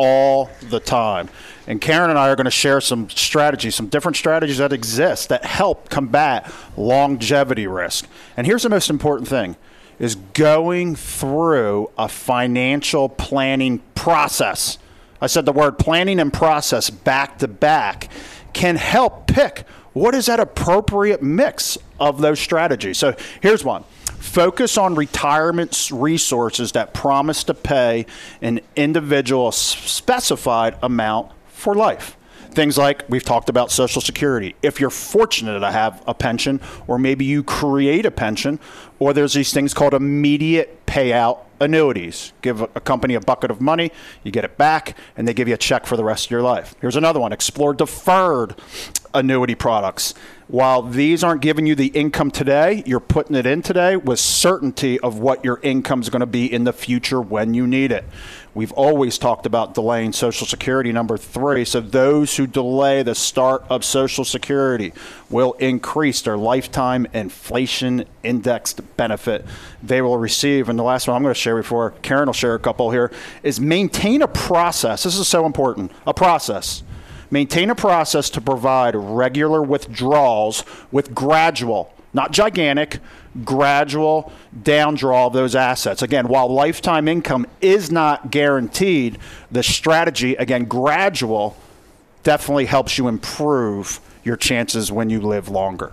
all 0.00 0.48
the 0.70 0.78
time. 0.78 1.28
And 1.66 1.80
Karen 1.80 2.08
and 2.08 2.18
I 2.18 2.28
are 2.28 2.36
going 2.36 2.44
to 2.44 2.50
share 2.52 2.80
some 2.80 3.10
strategies, 3.10 3.74
some 3.74 3.88
different 3.88 4.16
strategies 4.16 4.58
that 4.58 4.72
exist 4.72 5.28
that 5.28 5.44
help 5.44 5.90
combat 5.90 6.50
longevity 6.76 7.66
risk. 7.66 8.06
And 8.36 8.46
here's 8.46 8.62
the 8.62 8.68
most 8.68 8.90
important 8.90 9.28
thing 9.28 9.56
is 9.98 10.14
going 10.14 10.94
through 10.94 11.90
a 11.98 12.08
financial 12.08 13.08
planning 13.08 13.82
process. 13.96 14.78
I 15.20 15.26
said 15.26 15.44
the 15.44 15.52
word 15.52 15.80
planning 15.80 16.20
and 16.20 16.32
process 16.32 16.90
back 16.90 17.38
to 17.38 17.48
back 17.48 18.08
can 18.52 18.76
help 18.76 19.26
pick 19.26 19.64
what 19.94 20.14
is 20.14 20.26
that 20.26 20.38
appropriate 20.38 21.24
mix 21.24 21.76
of 22.00 22.20
those 22.20 22.40
strategies. 22.40 22.98
So 22.98 23.14
here's 23.40 23.64
one 23.64 23.84
Focus 24.18 24.76
on 24.76 24.94
retirement 24.94 25.90
resources 25.92 26.72
that 26.72 26.92
promise 26.92 27.44
to 27.44 27.54
pay 27.54 28.04
an 28.42 28.60
individual 28.76 29.52
specified 29.52 30.76
amount 30.82 31.32
for 31.48 31.74
life. 31.74 32.17
Things 32.58 32.76
like 32.76 33.04
we've 33.08 33.22
talked 33.22 33.48
about 33.48 33.70
Social 33.70 34.02
Security. 34.02 34.56
If 34.62 34.80
you're 34.80 34.90
fortunate 34.90 35.60
to 35.60 35.70
have 35.70 36.02
a 36.08 36.12
pension, 36.12 36.60
or 36.88 36.98
maybe 36.98 37.24
you 37.24 37.44
create 37.44 38.04
a 38.04 38.10
pension, 38.10 38.58
or 38.98 39.12
there's 39.12 39.34
these 39.34 39.52
things 39.52 39.72
called 39.72 39.94
immediate 39.94 40.84
payout 40.84 41.38
annuities. 41.60 42.32
Give 42.42 42.62
a 42.62 42.80
company 42.80 43.14
a 43.14 43.20
bucket 43.20 43.52
of 43.52 43.60
money, 43.60 43.92
you 44.24 44.32
get 44.32 44.44
it 44.44 44.58
back, 44.58 44.96
and 45.16 45.28
they 45.28 45.34
give 45.34 45.46
you 45.46 45.54
a 45.54 45.58
check 45.58 45.86
for 45.86 45.96
the 45.96 46.02
rest 46.02 46.26
of 46.26 46.30
your 46.32 46.42
life. 46.42 46.74
Here's 46.80 46.96
another 46.96 47.20
one 47.20 47.32
explore 47.32 47.74
deferred 47.74 48.56
annuity 49.14 49.54
products. 49.54 50.14
While 50.48 50.82
these 50.82 51.22
aren't 51.22 51.42
giving 51.42 51.66
you 51.66 51.74
the 51.74 51.88
income 51.88 52.30
today, 52.30 52.82
you're 52.86 53.00
putting 53.00 53.36
it 53.36 53.46
in 53.46 53.62
today 53.62 53.96
with 53.96 54.18
certainty 54.18 54.98
of 55.00 55.18
what 55.18 55.44
your 55.44 55.60
income 55.62 56.00
is 56.00 56.08
going 56.08 56.20
to 56.20 56.26
be 56.26 56.52
in 56.52 56.64
the 56.64 56.72
future 56.72 57.20
when 57.20 57.54
you 57.54 57.66
need 57.66 57.92
it. 57.92 58.04
We've 58.54 58.72
always 58.72 59.18
talked 59.18 59.46
about 59.46 59.74
delaying 59.74 60.12
Social 60.12 60.46
Security 60.46 60.92
number 60.92 61.16
three. 61.16 61.64
So, 61.64 61.80
those 61.80 62.36
who 62.36 62.46
delay 62.46 63.02
the 63.02 63.14
start 63.14 63.64
of 63.68 63.84
Social 63.84 64.24
Security 64.24 64.92
will 65.30 65.52
increase 65.54 66.22
their 66.22 66.36
lifetime 66.36 67.06
inflation 67.12 68.04
indexed 68.22 68.80
benefit 68.96 69.44
they 69.82 70.02
will 70.02 70.18
receive. 70.18 70.68
And 70.68 70.78
the 70.78 70.82
last 70.82 71.06
one 71.06 71.16
I'm 71.16 71.22
going 71.22 71.34
to 71.34 71.40
share 71.40 71.56
before 71.56 71.92
Karen 72.02 72.26
will 72.26 72.32
share 72.32 72.54
a 72.54 72.58
couple 72.58 72.90
here 72.90 73.12
is 73.42 73.60
maintain 73.60 74.22
a 74.22 74.28
process. 74.28 75.02
This 75.02 75.18
is 75.18 75.28
so 75.28 75.46
important 75.46 75.92
a 76.06 76.14
process 76.14 76.82
Maintain 77.30 77.68
a 77.68 77.74
process 77.74 78.30
to 78.30 78.40
provide 78.40 78.94
regular 78.94 79.62
withdrawals 79.62 80.64
with 80.90 81.14
gradual, 81.14 81.92
not 82.12 82.32
gigantic, 82.32 82.98
gradual 83.44 84.32
downdraw 84.62 85.26
of 85.26 85.32
those 85.32 85.54
assets. 85.54 86.02
Again, 86.02 86.28
while 86.28 86.48
lifetime 86.48 87.08
income 87.08 87.46
is 87.60 87.90
not 87.90 88.30
guaranteed, 88.30 89.18
the 89.50 89.62
strategy, 89.62 90.34
again, 90.36 90.64
gradual, 90.64 91.56
definitely 92.22 92.66
helps 92.66 92.98
you 92.98 93.08
improve 93.08 94.00
your 94.24 94.36
chances 94.36 94.90
when 94.90 95.10
you 95.10 95.20
live 95.20 95.48
longer. 95.48 95.92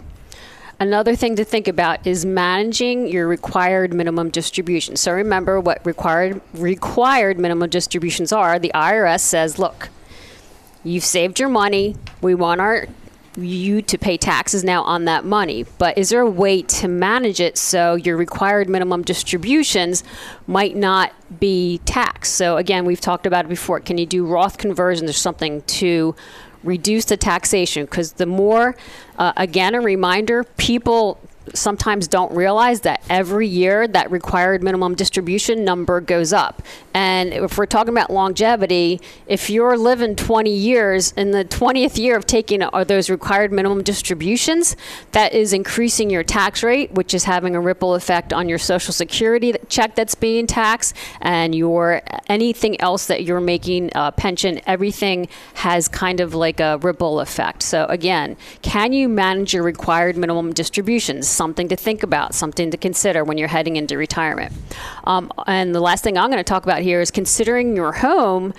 Another 0.78 1.16
thing 1.16 1.38
to 1.38 1.46
think 1.46 1.70
about 1.70 2.06
is 2.06 2.26
managing 2.26 3.08
your 3.08 3.28
required 3.28 3.94
minimum 3.94 4.30
distribution. 4.30 4.98
So 4.98 5.14
remember 5.14 5.60
what 5.62 5.86
required 5.86 6.42
required 6.54 7.40
minimum 7.40 7.70
distributions 7.70 8.34
are. 8.34 8.60
The 8.60 8.72
IRS 8.76 9.22
says, 9.22 9.58
look, 9.58 9.90
You've 10.86 11.04
saved 11.04 11.40
your 11.40 11.50
money. 11.50 11.96
We 12.22 12.36
want 12.36 12.62
our 12.62 12.86
you 13.38 13.82
to 13.82 13.98
pay 13.98 14.18
taxes 14.18 14.64
now 14.64 14.84
on 14.84 15.06
that 15.06 15.26
money. 15.26 15.66
But 15.78 15.98
is 15.98 16.10
there 16.10 16.22
a 16.22 16.30
way 16.30 16.62
to 16.62 16.88
manage 16.88 17.40
it 17.40 17.58
so 17.58 17.96
your 17.96 18.18
required 18.18 18.70
minimum 18.70 19.02
distributions 19.04 20.04
might 20.48 20.76
not 20.76 21.14
be 21.40 21.80
taxed? 21.86 22.36
So 22.36 22.58
again, 22.58 22.86
we've 22.86 23.02
talked 23.02 23.26
about 23.26 23.46
it 23.46 23.50
before. 23.50 23.80
Can 23.80 23.98
you 23.98 24.06
do 24.06 24.26
Roth 24.26 24.58
conversions 24.58 25.10
or 25.10 25.14
something 25.14 25.62
to 25.64 26.16
reduce 26.64 27.06
the 27.06 27.18
taxation? 27.18 27.86
Because 27.86 28.14
the 28.14 28.26
more, 28.26 28.76
uh, 29.18 29.34
again, 29.38 29.76
a 29.76 29.82
reminder, 29.82 30.44
people 30.44 31.20
sometimes 31.54 32.08
don't 32.08 32.32
realize 32.34 32.82
that 32.82 33.04
every 33.10 33.48
year 33.48 33.88
that 33.88 34.12
required 34.12 34.64
minimum 34.64 34.96
distribution 34.96 35.64
number 35.64 36.02
goes 36.02 36.34
up. 36.34 36.62
And 36.94 37.34
if 37.34 37.58
we're 37.58 37.66
talking 37.66 37.94
about 37.94 38.10
longevity, 38.10 39.02
if 39.28 39.50
you're 39.50 39.78
living 39.78 40.16
20 40.16 40.50
years 40.50 41.12
in 41.14 41.32
the 41.32 41.46
20th 41.46 41.98
year 41.98 42.16
of 42.16 42.26
taking 42.26 42.64
are 42.64 42.86
those 42.86 43.10
required 43.10 43.52
minimum 43.52 43.84
distributions, 43.84 44.76
that 45.12 45.34
is 45.34 45.54
increasing 45.54 46.10
your 46.10 46.24
tax 46.24 46.64
rate, 46.64 46.92
which 46.94 47.14
is 47.14 47.26
having 47.26 47.56
a 47.56 47.60
ripple 47.60 47.96
effect 47.96 48.34
on 48.34 48.48
your 48.48 48.58
social 48.58 48.94
security 48.94 49.54
check 49.70 49.96
that's 49.96 50.16
being 50.16 50.48
taxed 50.48 50.96
and 51.22 51.54
your 51.54 52.02
anything 52.28 52.80
else 52.82 53.08
that 53.08 53.24
you're 53.24 53.42
making 53.42 53.92
uh, 53.96 54.12
pension, 54.12 54.60
everything 54.66 55.28
has 55.56 55.88
kind 55.88 56.20
of 56.20 56.34
like 56.34 56.60
a 56.60 56.78
ripple 56.80 57.20
effect. 57.20 57.62
So 57.62 57.86
again, 57.86 58.38
can 58.62 58.94
you 58.94 59.10
manage 59.10 59.54
your 59.54 59.64
required 59.64 60.18
minimum 60.18 60.54
distributions? 60.54 61.28
Something 61.36 61.68
to 61.68 61.76
think 61.76 62.04
about, 62.04 62.34
something 62.34 62.72
to 62.72 62.78
consider 62.78 63.24
when 63.24 63.38
you're 63.38 63.48
heading 63.48 63.76
into 63.76 63.98
retirement. 63.98 64.54
Um, 65.04 65.32
and 65.46 65.76
the 65.76 65.80
last 65.80 66.04
thing 66.04 66.18
I'm 66.18 66.30
going 66.30 66.38
to 66.38 66.44
talk 66.44 66.64
about 66.64 66.82
here 66.82 67.02
is 67.02 67.12
considering 67.12 67.76
your 67.76 67.92
home 67.92 68.54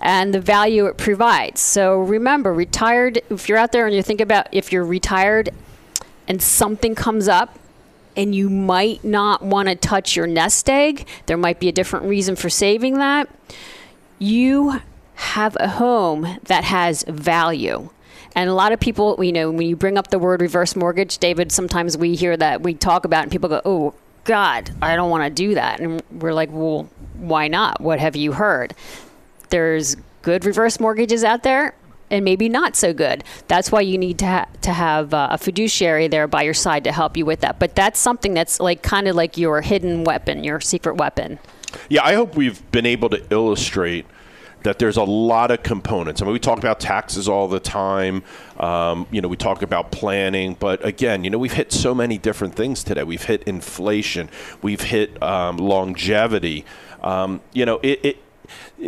and 0.00 0.34
the 0.34 0.40
value 0.40 0.86
it 0.86 0.96
provides. 0.96 1.60
So 1.60 2.00
remember, 2.00 2.52
retired, 2.52 3.20
if 3.30 3.48
you're 3.48 3.58
out 3.58 3.72
there 3.72 3.86
and 3.86 3.94
you 3.94 4.02
think 4.02 4.20
about 4.20 4.48
if 4.52 4.72
you're 4.72 4.84
retired 4.84 5.50
and 6.26 6.42
something 6.42 6.94
comes 6.94 7.28
up, 7.28 7.58
and 8.16 8.34
you 8.34 8.50
might 8.50 9.02
not 9.04 9.42
want 9.42 9.68
to 9.68 9.74
touch 9.74 10.16
your 10.16 10.26
nest 10.26 10.68
egg, 10.68 11.06
there 11.26 11.36
might 11.36 11.58
be 11.58 11.68
a 11.68 11.72
different 11.72 12.04
reason 12.04 12.36
for 12.36 12.50
saving 12.50 12.98
that. 12.98 13.28
You 14.18 14.80
have 15.14 15.56
a 15.60 15.68
home 15.68 16.38
that 16.44 16.64
has 16.64 17.04
value. 17.04 17.90
And 18.34 18.48
a 18.48 18.54
lot 18.54 18.72
of 18.72 18.80
people, 18.80 19.22
you 19.22 19.32
know, 19.32 19.50
when 19.50 19.66
you 19.66 19.76
bring 19.76 19.98
up 19.98 20.08
the 20.08 20.18
word 20.18 20.40
reverse 20.40 20.74
mortgage, 20.74 21.18
David, 21.18 21.52
sometimes 21.52 21.96
we 21.96 22.14
hear 22.14 22.36
that 22.36 22.62
we 22.62 22.74
talk 22.74 23.04
about, 23.04 23.24
and 23.24 23.32
people 23.32 23.48
go, 23.48 23.60
"Oh 23.64 23.94
God, 24.24 24.70
I 24.80 24.96
don't 24.96 25.10
want 25.10 25.24
to 25.24 25.30
do 25.30 25.54
that," 25.54 25.80
and 25.80 26.02
we're 26.10 26.32
like, 26.32 26.50
"Well, 26.52 26.88
why 27.18 27.48
not? 27.48 27.80
What 27.80 28.00
have 28.00 28.16
you 28.16 28.32
heard?" 28.32 28.74
There's 29.50 29.96
good 30.22 30.44
reverse 30.44 30.80
mortgages 30.80 31.24
out 31.24 31.42
there, 31.42 31.74
and 32.10 32.24
maybe 32.24 32.48
not 32.48 32.76
so 32.76 32.92
good. 32.94 33.24
That's 33.48 33.70
why 33.72 33.80
you 33.82 33.98
need 33.98 34.18
to 34.20 34.26
ha- 34.26 34.48
to 34.62 34.72
have 34.72 35.12
uh, 35.12 35.28
a 35.32 35.38
fiduciary 35.38 36.08
there 36.08 36.26
by 36.26 36.42
your 36.42 36.54
side 36.54 36.84
to 36.84 36.92
help 36.92 37.16
you 37.16 37.26
with 37.26 37.40
that. 37.40 37.58
But 37.58 37.74
that's 37.74 37.98
something 37.98 38.32
that's 38.32 38.60
like 38.60 38.82
kind 38.82 39.08
of 39.08 39.16
like 39.16 39.36
your 39.36 39.60
hidden 39.60 40.04
weapon, 40.04 40.44
your 40.44 40.60
secret 40.60 40.96
weapon. 40.96 41.38
Yeah, 41.88 42.04
I 42.04 42.14
hope 42.14 42.36
we've 42.36 42.70
been 42.70 42.86
able 42.86 43.08
to 43.10 43.22
illustrate 43.30 44.06
that 44.64 44.78
there's 44.78 44.96
a 44.96 45.04
lot 45.04 45.50
of 45.50 45.62
components. 45.62 46.22
I 46.22 46.24
mean, 46.24 46.32
we 46.32 46.38
talk 46.38 46.58
about 46.58 46.80
taxes 46.80 47.28
all 47.28 47.48
the 47.48 47.60
time. 47.60 48.22
Um, 48.58 49.06
you 49.10 49.20
know, 49.20 49.28
we 49.28 49.36
talk 49.36 49.62
about 49.62 49.90
planning, 49.90 50.56
but 50.58 50.84
again, 50.84 51.24
you 51.24 51.30
know, 51.30 51.38
we've 51.38 51.52
hit 51.52 51.72
so 51.72 51.94
many 51.94 52.18
different 52.18 52.54
things 52.54 52.84
today. 52.84 53.02
We've 53.02 53.24
hit 53.24 53.42
inflation, 53.44 54.30
we've 54.60 54.82
hit 54.82 55.22
um, 55.22 55.56
longevity. 55.56 56.64
Um, 57.02 57.40
you 57.52 57.66
know, 57.66 57.80
it, 57.82 58.04
it 58.04 58.16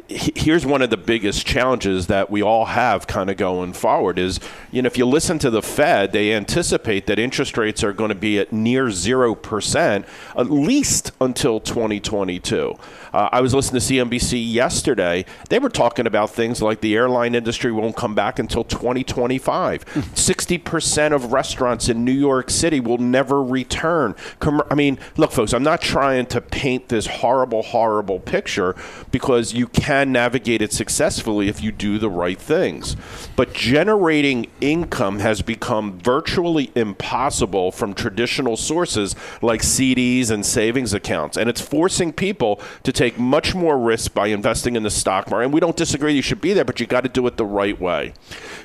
here's 0.08 0.66
one 0.66 0.82
of 0.82 0.90
the 0.90 0.96
biggest 0.96 1.46
challenges 1.46 2.08
that 2.08 2.28
we 2.28 2.42
all 2.42 2.64
have 2.64 3.06
kind 3.06 3.30
of 3.30 3.36
going 3.36 3.72
forward 3.72 4.18
is 4.18 4.40
you 4.72 4.82
know 4.82 4.86
if 4.88 4.98
you 4.98 5.06
listen 5.06 5.38
to 5.38 5.50
the 5.50 5.62
fed 5.62 6.10
they 6.12 6.32
anticipate 6.32 7.06
that 7.06 7.18
interest 7.18 7.56
rates 7.56 7.84
are 7.84 7.92
going 7.92 8.08
to 8.08 8.14
be 8.14 8.38
at 8.38 8.52
near 8.52 8.86
0% 8.86 10.04
at 10.36 10.50
least 10.50 11.12
until 11.20 11.60
2022 11.60 12.74
uh, 13.12 13.28
i 13.30 13.40
was 13.40 13.54
listening 13.54 13.80
to 13.80 13.86
cnbc 13.94 14.52
yesterday. 14.52 15.24
They 15.48 15.58
were 15.60 15.68
talking 15.68 16.06
about 16.06 16.30
things 16.30 16.60
like 16.60 16.80
the 16.80 16.96
airline 16.96 17.34
industry 17.34 17.70
won't 17.70 17.94
come 17.94 18.16
back 18.16 18.38
until 18.40 18.64
2025 18.64 19.84
60% 19.84 21.12
of 21.12 21.32
restaurants 21.32 21.88
in 21.88 22.04
new 22.04 22.12
york 22.12 22.50
city 22.50 22.80
will 22.80 22.98
never 22.98 23.42
return. 23.42 24.16
Com- 24.40 24.62
i 24.70 24.74
mean 24.74 24.98
look 25.16 25.30
folks 25.30 25.52
i'm 25.52 25.62
not 25.62 25.80
trying 25.80 26.26
to 26.26 26.40
paint 26.40 26.88
this 26.88 27.06
horrible 27.06 27.62
horrible 27.62 28.18
picture 28.18 28.74
because 29.12 29.54
you 29.54 29.68
can 29.84 30.10
navigate 30.12 30.62
it 30.62 30.72
successfully 30.72 31.46
if 31.46 31.62
you 31.62 31.70
do 31.70 31.98
the 31.98 32.08
right 32.08 32.40
things. 32.40 32.96
But 33.36 33.52
generating 33.52 34.46
income 34.62 35.18
has 35.18 35.42
become 35.42 35.98
virtually 35.98 36.72
impossible 36.74 37.70
from 37.70 37.92
traditional 37.92 38.56
sources 38.56 39.14
like 39.42 39.60
CDs 39.60 40.30
and 40.30 40.46
savings 40.46 40.94
accounts. 40.94 41.36
And 41.36 41.50
it's 41.50 41.60
forcing 41.60 42.14
people 42.14 42.62
to 42.82 42.92
take 42.92 43.18
much 43.18 43.54
more 43.54 43.78
risk 43.78 44.14
by 44.14 44.28
investing 44.28 44.74
in 44.74 44.84
the 44.84 44.90
stock 44.90 45.30
market. 45.30 45.44
And 45.44 45.52
we 45.52 45.60
don't 45.60 45.76
disagree 45.76 46.14
you 46.14 46.22
should 46.22 46.40
be 46.40 46.54
there, 46.54 46.64
but 46.64 46.80
you 46.80 46.86
got 46.86 47.02
to 47.02 47.10
do 47.10 47.26
it 47.26 47.36
the 47.36 47.44
right 47.44 47.78
way. 47.78 48.14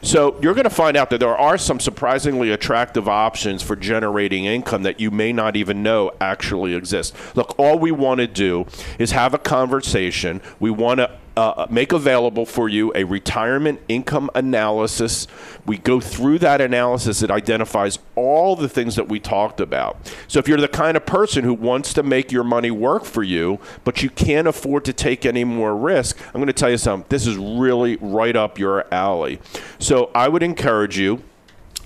So 0.02 0.40
you're 0.42 0.54
going 0.54 0.64
to 0.64 0.70
find 0.70 0.96
out 0.96 1.10
that 1.10 1.20
there 1.20 1.38
are 1.38 1.58
some 1.58 1.82
surprisingly 1.82 2.50
attractive 2.50 3.10
options 3.10 3.62
for 3.62 3.76
generating 3.76 4.46
income 4.46 4.84
that 4.84 5.02
you 5.02 5.12
may 5.12 5.34
not 5.34 5.58
even 5.58 5.84
know 5.84 6.14
actually 6.22 6.76
exist. 6.76 7.14
Look, 7.36 7.60
all 7.60 7.78
we 7.78 7.92
want 7.92 8.20
to 8.22 8.28
do 8.28 8.68
is 8.98 9.12
have 9.12 9.34
a 9.34 9.38
conversation. 9.38 10.42
We 10.62 10.72
want 10.72 11.00
to 11.00 11.09
uh, 11.40 11.66
make 11.70 11.94
available 11.94 12.46
for 12.46 12.68
you 12.68 12.92
a 12.96 13.06
retirement 13.06 13.80
income 13.88 14.30
analysis. 14.36 15.26
We 15.66 15.78
go 15.78 16.02
through 16.02 16.40
that 16.40 16.60
analysis. 16.60 17.24
It 17.24 17.32
identifies 17.32 17.98
all 18.16 18.58
the 18.58 18.68
things 18.68 18.98
that 18.98 19.08
we 19.08 19.22
talked 19.22 19.62
about. 19.62 20.14
So 20.28 20.40
if 20.40 20.50
you're 20.50 20.60
the 20.60 20.68
kind 20.68 20.98
of 20.98 21.06
person 21.06 21.46
who 21.46 21.54
wants 21.54 21.94
to 21.94 22.04
make 22.04 22.34
your 22.34 22.44
money 22.44 22.72
work 22.72 23.06
for 23.06 23.24
you, 23.24 23.60
but 23.86 24.04
you 24.04 24.10
can't 24.10 24.50
afford 24.50 24.84
to 24.84 24.92
take 24.92 25.26
any 25.26 25.46
more 25.46 25.78
risk, 25.78 26.20
I'm 26.28 26.42
going 26.42 26.48
to 26.48 26.54
tell 26.54 26.72
you 26.72 26.78
something. 26.78 27.06
This 27.08 27.26
is 27.26 27.38
really 27.38 27.96
right 28.02 28.36
up 28.36 28.60
your 28.60 28.86
alley. 28.94 29.40
So 29.80 30.12
I 30.14 30.28
would 30.28 30.44
encourage 30.44 31.00
you 31.00 31.24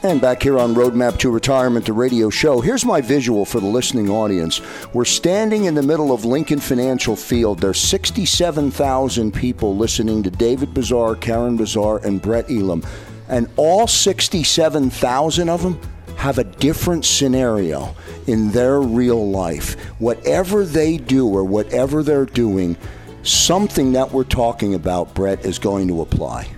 And 0.05 0.19
back 0.19 0.43
here 0.43 0.59
on 0.59 0.75
Roadmap 0.75 1.17
to 1.19 1.29
Retirement, 1.29 1.85
the 1.85 1.93
radio 1.93 2.29
show, 2.29 2.59
here's 2.59 2.83
my 2.83 2.99
visual 2.99 3.45
for 3.45 3.61
the 3.61 3.67
listening 3.67 4.09
audience. 4.09 4.59
We're 4.93 5.05
standing 5.05 5.63
in 5.63 5.75
the 5.75 5.81
middle 5.81 6.11
of 6.11 6.25
Lincoln 6.25 6.59
Financial 6.59 7.15
Field. 7.15 7.59
There's 7.59 7.79
67,000 7.79 9.33
people 9.33 9.77
listening 9.77 10.21
to 10.23 10.29
David 10.29 10.73
Bazaar, 10.73 11.15
Karen 11.15 11.55
Bazaar, 11.55 12.05
and 12.05 12.21
Brett 12.21 12.51
Elam. 12.51 12.83
And 13.29 13.49
all 13.55 13.87
67,000 13.87 15.47
of 15.47 15.63
them 15.63 15.79
have 16.17 16.37
a 16.37 16.43
different 16.43 17.05
scenario 17.05 17.95
in 18.27 18.51
their 18.51 18.81
real 18.81 19.29
life. 19.31 19.81
Whatever 19.99 20.65
they 20.65 20.97
do 20.97 21.29
or 21.29 21.45
whatever 21.45 22.03
they're 22.03 22.25
doing, 22.25 22.75
something 23.23 23.93
that 23.93 24.11
we're 24.11 24.25
talking 24.25 24.73
about, 24.73 25.13
Brett, 25.13 25.45
is 25.45 25.59
going 25.59 25.87
to 25.87 26.01
apply. 26.01 26.49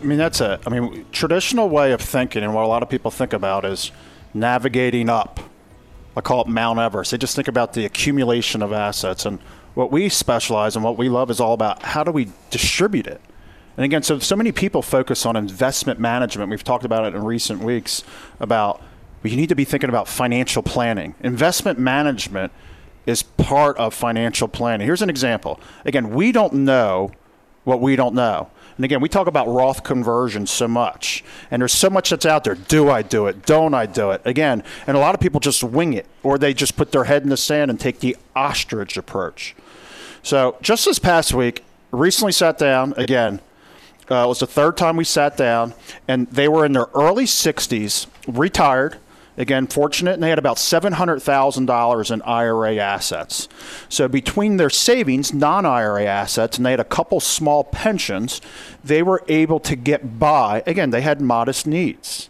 I 0.00 0.04
mean, 0.04 0.18
that's 0.18 0.40
a. 0.40 0.58
I 0.66 0.70
mean, 0.70 1.06
traditional 1.12 1.68
way 1.68 1.92
of 1.92 2.00
thinking, 2.00 2.42
and 2.42 2.54
what 2.54 2.64
a 2.64 2.68
lot 2.68 2.82
of 2.82 2.88
people 2.88 3.10
think 3.10 3.32
about 3.32 3.64
is 3.64 3.92
navigating 4.32 5.08
up. 5.08 5.40
I 6.16 6.20
call 6.20 6.42
it 6.42 6.48
Mount 6.48 6.78
Everest. 6.78 7.10
They 7.10 7.18
just 7.18 7.36
think 7.36 7.48
about 7.48 7.74
the 7.74 7.84
accumulation 7.84 8.62
of 8.62 8.72
assets, 8.72 9.26
and 9.26 9.38
what 9.74 9.92
we 9.92 10.08
specialize 10.08 10.74
and 10.74 10.84
what 10.84 10.96
we 10.96 11.08
love 11.08 11.30
is 11.30 11.40
all 11.40 11.52
about 11.52 11.82
how 11.82 12.02
do 12.02 12.10
we 12.10 12.28
distribute 12.50 13.06
it. 13.06 13.20
And 13.76 13.84
again, 13.84 14.02
so 14.02 14.18
so 14.18 14.36
many 14.36 14.52
people 14.52 14.82
focus 14.82 15.24
on 15.24 15.36
investment 15.36 16.00
management. 16.00 16.50
We've 16.50 16.64
talked 16.64 16.84
about 16.84 17.04
it 17.04 17.14
in 17.14 17.24
recent 17.24 17.62
weeks 17.62 18.02
about 18.40 18.82
you 19.22 19.36
need 19.36 19.50
to 19.50 19.54
be 19.54 19.64
thinking 19.64 19.90
about 19.90 20.08
financial 20.08 20.62
planning. 20.62 21.14
Investment 21.20 21.78
management 21.78 22.52
is 23.06 23.22
part 23.22 23.76
of 23.76 23.94
financial 23.94 24.48
planning. 24.48 24.86
Here's 24.86 25.02
an 25.02 25.10
example. 25.10 25.60
Again, 25.84 26.10
we 26.10 26.32
don't 26.32 26.52
know 26.52 27.10
what 27.64 27.80
we 27.80 27.96
don't 27.96 28.14
know. 28.14 28.50
And 28.80 28.84
again, 28.86 29.02
we 29.02 29.10
talk 29.10 29.26
about 29.26 29.46
Roth 29.46 29.84
conversion 29.84 30.46
so 30.46 30.66
much, 30.66 31.22
and 31.50 31.60
there's 31.60 31.74
so 31.74 31.90
much 31.90 32.08
that's 32.08 32.24
out 32.24 32.44
there. 32.44 32.54
Do 32.54 32.88
I 32.88 33.02
do 33.02 33.26
it? 33.26 33.44
Don't 33.44 33.74
I 33.74 33.84
do 33.84 34.10
it? 34.10 34.22
Again, 34.24 34.64
and 34.86 34.96
a 34.96 35.00
lot 35.00 35.14
of 35.14 35.20
people 35.20 35.38
just 35.38 35.62
wing 35.62 35.92
it, 35.92 36.06
or 36.22 36.38
they 36.38 36.54
just 36.54 36.76
put 36.78 36.90
their 36.90 37.04
head 37.04 37.22
in 37.22 37.28
the 37.28 37.36
sand 37.36 37.70
and 37.70 37.78
take 37.78 38.00
the 38.00 38.16
ostrich 38.34 38.96
approach. 38.96 39.54
So 40.22 40.56
just 40.62 40.86
this 40.86 40.98
past 40.98 41.34
week, 41.34 41.62
recently 41.90 42.32
sat 42.32 42.56
down 42.56 42.94
again. 42.96 43.42
Uh, 44.10 44.24
it 44.24 44.28
was 44.28 44.38
the 44.38 44.46
third 44.46 44.78
time 44.78 44.96
we 44.96 45.04
sat 45.04 45.36
down, 45.36 45.74
and 46.08 46.26
they 46.28 46.48
were 46.48 46.64
in 46.64 46.72
their 46.72 46.88
early 46.94 47.26
60s, 47.26 48.06
retired 48.26 48.96
Again, 49.40 49.68
fortunate, 49.68 50.12
and 50.12 50.22
they 50.22 50.28
had 50.28 50.38
about 50.38 50.58
$700,000 50.58 52.10
in 52.10 52.22
IRA 52.22 52.76
assets. 52.76 53.48
So 53.88 54.06
between 54.06 54.58
their 54.58 54.68
savings, 54.68 55.32
non 55.32 55.64
IRA 55.64 56.04
assets, 56.04 56.58
and 56.58 56.66
they 56.66 56.72
had 56.72 56.80
a 56.80 56.84
couple 56.84 57.20
small 57.20 57.64
pensions, 57.64 58.42
they 58.84 59.02
were 59.02 59.24
able 59.28 59.58
to 59.60 59.76
get 59.76 60.18
by. 60.18 60.62
Again, 60.66 60.90
they 60.90 61.00
had 61.00 61.22
modest 61.22 61.66
needs. 61.66 62.28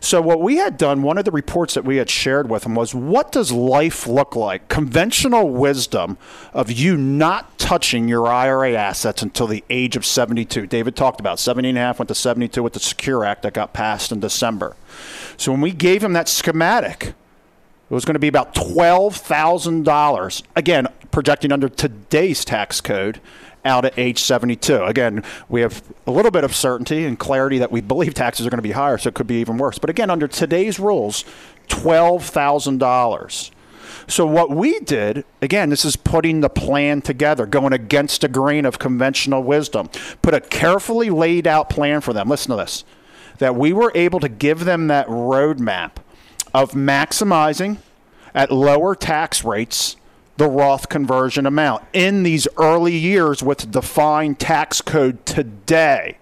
So 0.00 0.20
what 0.20 0.42
we 0.42 0.56
had 0.56 0.76
done, 0.76 1.00
one 1.00 1.16
of 1.16 1.24
the 1.24 1.30
reports 1.30 1.72
that 1.72 1.84
we 1.84 1.96
had 1.96 2.10
shared 2.10 2.50
with 2.50 2.64
them 2.64 2.74
was 2.74 2.94
what 2.94 3.32
does 3.32 3.50
life 3.50 4.06
look 4.06 4.36
like? 4.36 4.68
Conventional 4.68 5.48
wisdom 5.48 6.18
of 6.52 6.70
you 6.70 6.96
not 6.98 7.58
touching 7.58 8.06
your 8.06 8.26
IRA 8.26 8.74
assets 8.74 9.22
until 9.22 9.46
the 9.46 9.64
age 9.70 9.96
of 9.96 10.04
72. 10.04 10.66
David 10.66 10.94
talked 10.94 11.20
about 11.20 11.38
70 11.38 11.70
and 11.70 11.78
a 11.78 11.80
half 11.80 11.98
went 11.98 12.08
to 12.08 12.14
72 12.14 12.62
with 12.62 12.74
the 12.74 12.80
Secure 12.80 13.24
Act 13.24 13.42
that 13.42 13.54
got 13.54 13.72
passed 13.72 14.12
in 14.12 14.20
December. 14.20 14.76
So 15.38 15.52
when 15.52 15.62
we 15.62 15.70
gave 15.70 16.04
him 16.04 16.12
that 16.12 16.28
schematic, 16.28 17.14
it 17.90 17.94
was 17.94 18.04
going 18.04 18.16
to 18.16 18.20
be 18.20 18.28
about 18.28 18.54
$12,000. 18.54 20.42
Again, 20.54 20.88
projecting 21.10 21.52
under 21.52 21.70
today's 21.70 22.44
tax 22.44 22.82
code 22.82 23.20
out 23.64 23.84
at 23.84 23.98
age 23.98 24.18
72. 24.18 24.84
Again, 24.84 25.24
we 25.48 25.60
have 25.62 25.82
a 26.06 26.10
little 26.10 26.30
bit 26.30 26.44
of 26.44 26.54
certainty 26.54 27.04
and 27.04 27.18
clarity 27.18 27.58
that 27.58 27.72
we 27.72 27.80
believe 27.80 28.14
taxes 28.14 28.46
are 28.46 28.50
going 28.50 28.58
to 28.58 28.62
be 28.62 28.72
higher, 28.72 28.98
so 28.98 29.08
it 29.08 29.14
could 29.14 29.26
be 29.26 29.40
even 29.40 29.56
worse. 29.58 29.78
But 29.78 29.90
again, 29.90 30.10
under 30.10 30.28
today's 30.28 30.78
rules, 30.78 31.24
$12,000. 31.68 33.50
So 34.06 34.26
what 34.26 34.50
we 34.50 34.80
did, 34.80 35.24
again, 35.42 35.70
this 35.70 35.84
is 35.84 35.96
putting 35.96 36.40
the 36.40 36.48
plan 36.48 37.02
together, 37.02 37.46
going 37.46 37.72
against 37.72 38.22
the 38.22 38.28
grain 38.28 38.64
of 38.64 38.78
conventional 38.78 39.42
wisdom. 39.42 39.88
Put 40.22 40.34
a 40.34 40.40
carefully 40.40 41.10
laid 41.10 41.46
out 41.46 41.70
plan 41.70 42.00
for 42.00 42.12
them. 42.12 42.28
Listen 42.28 42.50
to 42.50 42.56
this. 42.56 42.84
That 43.38 43.56
we 43.56 43.72
were 43.72 43.92
able 43.94 44.20
to 44.20 44.28
give 44.28 44.64
them 44.64 44.88
that 44.88 45.06
roadmap 45.06 45.92
of 46.52 46.72
maximizing 46.72 47.78
at 48.34 48.50
lower 48.50 48.94
tax 48.94 49.44
rates 49.44 49.96
the 50.38 50.48
Roth 50.48 50.88
conversion 50.88 51.46
amount 51.46 51.82
in 51.92 52.22
these 52.22 52.46
early 52.56 52.96
years 52.96 53.42
with 53.42 53.70
defined 53.72 54.38
tax 54.38 54.80
code 54.80 55.26
today. 55.26 56.18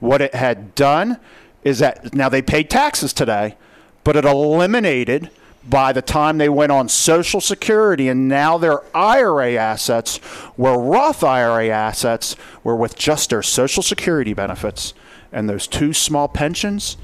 What 0.00 0.20
it 0.20 0.34
had 0.34 0.74
done 0.74 1.18
is 1.64 1.78
that 1.78 2.14
now 2.14 2.28
they 2.28 2.42
paid 2.42 2.68
taxes 2.68 3.12
today, 3.12 3.56
but 4.04 4.16
it 4.16 4.26
eliminated 4.26 5.30
by 5.68 5.92
the 5.92 6.02
time 6.02 6.38
they 6.38 6.48
went 6.48 6.72
on 6.72 6.88
Social 6.88 7.40
Security 7.40 8.08
and 8.08 8.28
now 8.28 8.58
their 8.58 8.82
IRA 8.94 9.54
assets 9.54 10.20
were 10.56 10.78
Roth 10.78 11.24
IRA 11.24 11.68
assets 11.68 12.36
were 12.62 12.76
with 12.76 12.96
just 12.96 13.30
their 13.30 13.42
Social 13.42 13.82
Security 13.82 14.34
benefits 14.34 14.94
and 15.32 15.48
those 15.48 15.66
two 15.66 15.92
small 15.92 16.28
pensions, 16.28 16.96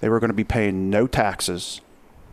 they 0.00 0.08
were 0.08 0.20
going 0.20 0.30
to 0.30 0.34
be 0.34 0.44
paying 0.44 0.90
no 0.90 1.06
taxes 1.06 1.80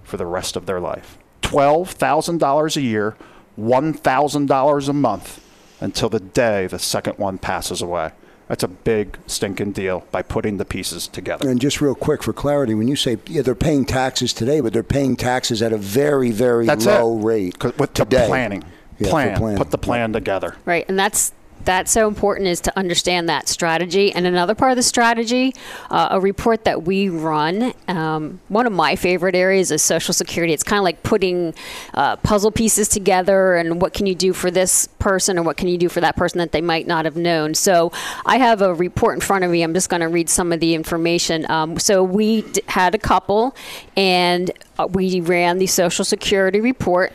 for 0.03 0.17
the 0.17 0.25
rest 0.25 0.55
of 0.55 0.65
their 0.65 0.79
life. 0.79 1.17
$12,000 1.41 2.77
a 2.77 2.81
year, 2.81 3.15
$1,000 3.59 4.89
a 4.89 4.93
month 4.93 5.43
until 5.79 6.09
the 6.09 6.19
day 6.19 6.67
the 6.67 6.79
second 6.79 7.17
one 7.17 7.37
passes 7.37 7.81
away. 7.81 8.11
That's 8.47 8.63
a 8.63 8.67
big 8.69 9.19
stinking 9.27 9.73
deal 9.73 10.05
by 10.09 10.21
putting 10.21 10.55
the 10.57 10.63
pieces 10.65 11.07
together. 11.07 11.49
And 11.49 11.59
just 11.59 11.81
real 11.81 11.95
quick 11.95 12.23
for 12.23 12.31
clarity, 12.31 12.73
when 12.73 12.87
you 12.87 12.95
say 12.95 13.17
yeah, 13.27 13.41
they're 13.41 13.55
paying 13.55 13.83
taxes 13.85 14.31
today, 14.31 14.61
but 14.61 14.71
they're 14.71 14.83
paying 14.83 15.17
taxes 15.17 15.61
at 15.61 15.73
a 15.73 15.77
very, 15.77 16.31
very 16.31 16.65
That's 16.65 16.85
low 16.85 17.17
it. 17.19 17.23
rate. 17.23 17.59
'Cause 17.59 17.73
With 17.77 17.93
the 17.93 18.05
today. 18.05 18.25
planning. 18.27 18.63
Yeah, 18.99 19.09
plan. 19.09 19.37
planning. 19.37 19.57
Put 19.57 19.71
the 19.71 19.77
plan 19.77 20.13
together. 20.13 20.55
Right, 20.65 20.85
and 20.87 20.97
that's 20.97 21.33
that's 21.65 21.91
so 21.91 22.07
important 22.07 22.47
is 22.47 22.61
to 22.61 22.77
understand 22.77 23.27
that 23.29 23.47
strategy. 23.49 24.13
And 24.13 24.25
another 24.25 24.55
part 24.55 24.71
of 24.71 24.77
the 24.77 24.83
strategy, 24.83 25.53
uh, 25.89 26.09
a 26.11 26.19
report 26.19 26.63
that 26.63 26.83
we 26.83 27.09
run. 27.09 27.73
Um, 27.87 28.39
one 28.47 28.65
of 28.65 28.73
my 28.73 28.95
favorite 28.95 29.35
areas 29.35 29.71
is 29.71 29.81
Social 29.81 30.13
Security. 30.13 30.53
It's 30.53 30.63
kind 30.63 30.79
of 30.79 30.83
like 30.83 31.03
putting 31.03 31.53
uh, 31.93 32.15
puzzle 32.17 32.51
pieces 32.51 32.87
together, 32.87 33.55
and 33.55 33.81
what 33.81 33.93
can 33.93 34.05
you 34.05 34.15
do 34.15 34.33
for 34.33 34.49
this 34.49 34.87
person, 34.99 35.37
or 35.37 35.43
what 35.43 35.57
can 35.57 35.67
you 35.67 35.77
do 35.77 35.89
for 35.89 36.01
that 36.01 36.15
person 36.15 36.37
that 36.39 36.51
they 36.51 36.61
might 36.61 36.87
not 36.87 37.05
have 37.05 37.17
known. 37.17 37.53
So 37.53 37.91
I 38.25 38.37
have 38.37 38.61
a 38.61 38.73
report 38.73 39.15
in 39.15 39.21
front 39.21 39.43
of 39.43 39.51
me. 39.51 39.61
I'm 39.63 39.73
just 39.73 39.89
going 39.89 40.01
to 40.01 40.07
read 40.07 40.29
some 40.29 40.53
of 40.53 40.59
the 40.59 40.73
information. 40.73 41.49
Um, 41.51 41.79
so 41.79 42.03
we 42.03 42.43
d- 42.43 42.61
had 42.67 42.95
a 42.95 42.99
couple, 42.99 43.55
and 43.95 44.51
uh, 44.79 44.87
we 44.87 45.21
ran 45.21 45.57
the 45.57 45.67
Social 45.67 46.05
Security 46.05 46.61
report 46.61 47.13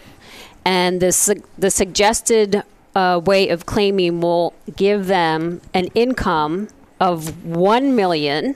and 0.64 1.00
the, 1.00 1.12
su- 1.12 1.42
the 1.58 1.70
suggested 1.70 2.62
uh, 2.94 3.20
way 3.24 3.48
of 3.48 3.66
claiming 3.66 4.20
will 4.20 4.54
give 4.76 5.06
them 5.06 5.60
an 5.72 5.86
income 5.94 6.68
of 7.00 7.44
one 7.44 7.96
million 7.96 8.54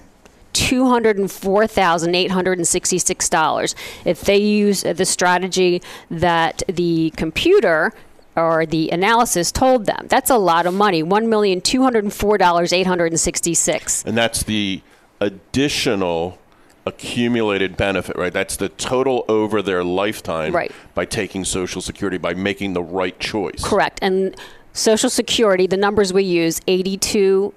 two 0.52 0.88
hundred 0.88 1.18
and 1.18 1.30
four 1.30 1.66
thousand 1.66 2.14
eight 2.14 2.30
hundred 2.30 2.58
and 2.58 2.66
sixty-six 2.66 3.28
dollars 3.28 3.74
if 4.04 4.22
they 4.22 4.38
use 4.38 4.82
the 4.82 5.04
strategy 5.04 5.82
that 6.10 6.62
the 6.68 7.12
computer 7.16 7.92
or 8.36 8.66
the 8.66 8.90
analysis 8.90 9.50
told 9.50 9.86
them. 9.86 10.06
That's 10.08 10.30
a 10.30 10.38
lot 10.38 10.66
of 10.66 10.74
money. 10.74 11.02
One 11.02 11.28
million 11.28 11.60
two 11.60 11.82
hundred 11.82 12.04
and 12.04 12.12
four 12.12 12.38
dollars 12.38 12.72
eight 12.72 12.86
hundred 12.86 13.12
and 13.12 13.20
sixty-six. 13.20 14.04
And 14.04 14.16
that's 14.16 14.42
the 14.44 14.80
additional 15.20 16.38
accumulated 16.86 17.76
benefit, 17.76 18.16
right? 18.16 18.32
That's 18.32 18.56
the 18.56 18.68
total 18.70 19.24
over 19.28 19.60
their 19.60 19.82
lifetime 19.84 20.52
Right. 20.54 20.72
by 20.94 21.04
taking 21.04 21.44
Social 21.44 21.82
Security, 21.82 22.16
by 22.16 22.32
making 22.34 22.72
the 22.74 22.82
right 22.82 23.18
choice. 23.18 23.62
Correct. 23.62 23.98
And 24.00 24.34
Social 24.72 25.10
Security, 25.10 25.66
the 25.66 25.76
numbers 25.76 26.12
we 26.12 26.22
use, 26.22 26.60
82 26.66 27.52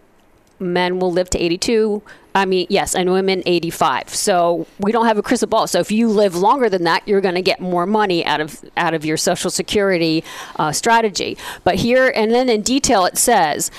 men 0.59 0.99
will 0.99 1.11
live 1.11 1.29
to 1.29 1.39
82. 1.39 2.01
I 2.35 2.45
mean, 2.45 2.67
yes, 2.69 2.95
and 2.95 3.11
women 3.11 3.43
85. 3.45 4.09
So 4.09 4.67
we 4.79 4.91
don't 4.91 5.05
have 5.05 5.17
a 5.17 5.23
crystal 5.23 5.47
ball. 5.47 5.67
So 5.67 5.79
if 5.79 5.91
you 5.91 6.09
live 6.09 6.35
longer 6.35 6.69
than 6.69 6.83
that, 6.83 7.07
you're 7.07 7.21
going 7.21 7.35
to 7.35 7.41
get 7.41 7.59
more 7.59 7.85
money 7.85 8.25
out 8.25 8.39
of 8.41 8.63
out 8.77 8.93
of 8.93 9.03
your 9.05 9.17
Social 9.17 9.49
Security 9.49 10.23
uh, 10.57 10.71
strategy. 10.71 11.37
But 11.63 11.75
here, 11.75 12.11
and 12.15 12.31
then 12.31 12.49
in 12.49 12.61
detail, 12.61 13.05
it 13.05 13.17
says. 13.17 13.69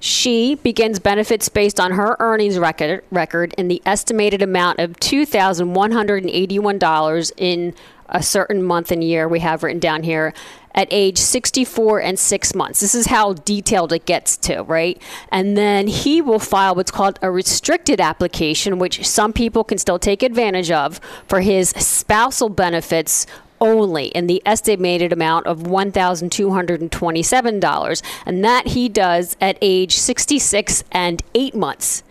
She 0.00 0.56
begins 0.56 0.98
benefits 0.98 1.48
based 1.48 1.80
on 1.80 1.92
her 1.92 2.16
earnings 2.20 2.58
record, 2.58 3.02
record 3.10 3.54
in 3.58 3.68
the 3.68 3.82
estimated 3.84 4.42
amount 4.42 4.78
of 4.78 4.92
$2,181 5.00 7.32
in 7.36 7.74
a 8.08 8.22
certain 8.22 8.62
month 8.62 8.90
and 8.90 9.04
year 9.04 9.28
we 9.28 9.40
have 9.40 9.62
written 9.62 9.80
down 9.80 10.02
here 10.02 10.32
at 10.74 10.88
age 10.90 11.18
64 11.18 12.00
and 12.00 12.18
six 12.18 12.54
months. 12.54 12.80
This 12.80 12.94
is 12.94 13.06
how 13.06 13.32
detailed 13.32 13.92
it 13.92 14.06
gets 14.06 14.36
to, 14.38 14.62
right? 14.62 15.00
And 15.32 15.58
then 15.58 15.88
he 15.88 16.22
will 16.22 16.38
file 16.38 16.74
what's 16.74 16.90
called 16.90 17.18
a 17.20 17.30
restricted 17.30 18.00
application, 18.00 18.78
which 18.78 19.06
some 19.06 19.32
people 19.32 19.64
can 19.64 19.78
still 19.78 19.98
take 19.98 20.22
advantage 20.22 20.70
of 20.70 21.00
for 21.26 21.40
his 21.40 21.70
spousal 21.70 22.48
benefits 22.48 23.26
only 23.60 24.06
in 24.06 24.26
the 24.26 24.42
estimated 24.46 25.12
amount 25.12 25.46
of 25.46 25.60
$1,227. 25.60 28.02
And 28.26 28.44
that 28.44 28.66
he 28.68 28.88
does 28.88 29.36
at 29.40 29.58
age 29.60 29.96
66 29.96 30.84
and 30.92 31.22
eight 31.34 31.54
months. 31.54 32.02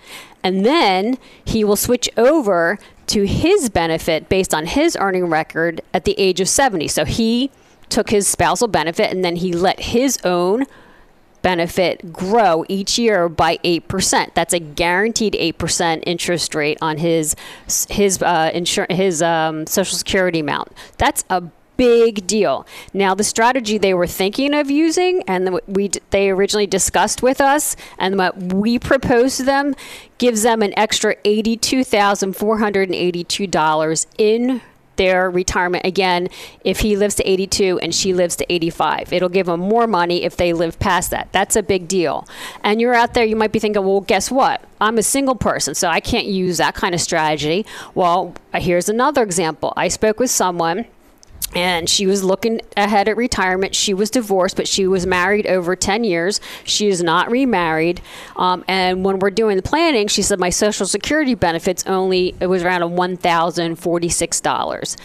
And 0.44 0.66
then 0.66 1.18
he 1.44 1.64
will 1.64 1.76
switch 1.76 2.10
over 2.18 2.78
to 3.08 3.26
his 3.26 3.70
benefit 3.70 4.30
based 4.30 4.54
on 4.54 4.66
his 4.66 4.98
earning 5.00 5.26
record 5.26 5.82
at 5.94 6.06
the 6.06 6.18
age 6.20 6.40
of 6.40 6.50
70. 6.50 6.88
So 6.90 7.06
he 7.06 7.52
took 7.90 8.10
his 8.10 8.28
spousal 8.28 8.68
benefit 8.68 9.12
and 9.12 9.24
then 9.24 9.38
he 9.38 9.54
let 9.54 9.80
his 9.80 10.20
own 10.24 10.66
benefit 11.42 12.12
grow 12.12 12.66
each 12.68 12.98
year 12.98 13.30
by 13.30 13.58
8%. 13.58 14.34
That's 14.34 14.54
a 14.54 14.60
guaranteed 14.60 15.34
8% 15.34 16.04
interest 16.06 16.56
rate 16.56 16.78
on 16.82 16.98
his 16.98 17.36
his 17.90 18.22
uh, 18.22 18.52
insur- 18.54 18.92
his 18.92 19.22
um, 19.22 19.68
social 19.68 19.98
security 19.98 20.40
amount. 20.40 20.72
That's 20.98 21.24
a 21.30 21.44
big 21.78 22.28
deal. 22.28 22.68
Now 22.94 23.16
the 23.16 23.24
strategy 23.24 23.78
they 23.78 23.94
were 23.94 24.08
thinking 24.08 24.54
of 24.54 24.70
using 24.70 25.24
and 25.28 25.54
what 25.54 25.70
we 25.70 25.90
they 26.10 26.30
originally 26.30 26.68
discussed 26.68 27.22
with 27.22 27.40
us 27.40 27.78
and 27.98 28.18
what 28.18 28.54
we 28.54 28.78
proposed 28.80 29.38
to 29.38 29.44
them 29.44 29.74
gives 30.18 30.44
them 30.44 30.62
an 30.62 30.74
extra 30.78 31.16
$82,482 31.18 34.06
in 34.18 34.62
their 34.98 35.30
retirement 35.30 35.86
again 35.86 36.28
if 36.64 36.80
he 36.80 36.98
lives 36.98 37.16
to 37.16 37.30
82 37.30 37.80
and 37.80 37.94
she 37.94 38.14
lives 38.14 38.36
to 38.36 38.54
85 38.54 39.14
it'll 39.14 39.30
give 39.30 39.46
them 39.46 39.60
more 39.60 39.88
money 39.88 40.24
if 40.24 40.38
they 40.38 40.54
live 40.54 40.80
past 40.80 41.12
that. 41.12 41.32
That's 41.32 41.56
a 41.56 41.64
big 41.64 41.88
deal. 41.88 42.28
And 42.64 42.82
you're 42.82 42.94
out 42.94 43.14
there 43.14 43.26
you 43.26 43.36
might 43.36 43.52
be 43.52 43.60
thinking 43.60 43.84
well 43.84 44.02
guess 44.02 44.30
what? 44.30 44.64
I'm 44.80 44.98
a 44.98 45.04
single 45.04 45.36
person 45.36 45.74
so 45.74 45.88
i 45.88 46.00
can't 46.00 46.28
use 46.28 46.58
that 46.58 46.76
kind 46.76 46.94
of 46.94 47.02
strategy. 47.02 47.66
Well 47.96 48.36
here's 48.54 48.90
another 48.90 49.24
example. 49.24 49.74
I 49.76 49.88
spoke 49.88 50.20
with 50.20 50.32
someone 50.32 50.86
and 51.56 51.90
she 51.90 52.06
was 52.06 52.24
looking 52.24 52.62
ahead 52.76 53.08
at 53.08 53.16
retirement. 53.18 53.76
She 53.76 53.94
was 53.94 54.10
divorced, 54.10 54.56
but 54.56 54.68
she 54.68 54.88
was 54.88 55.08
married 55.08 55.48
over 55.48 55.76
10 55.76 56.04
years. 56.04 56.40
She 56.64 56.88
is 56.88 57.02
not 57.02 57.32
remarried. 57.32 58.02
Um, 58.36 58.64
and 58.68 59.06
when 59.06 59.20
we're 59.20 59.32
doing 59.32 59.56
the 59.56 59.64
planning, 59.64 60.08
she 60.08 60.22
said, 60.22 60.40
My 60.40 60.50
Social 60.50 60.86
Security 60.86 61.36
benefits 61.36 61.86
only, 61.88 62.36
it 62.40 62.48
was 62.48 62.64
around 62.64 62.82
$1,046. 62.82 64.98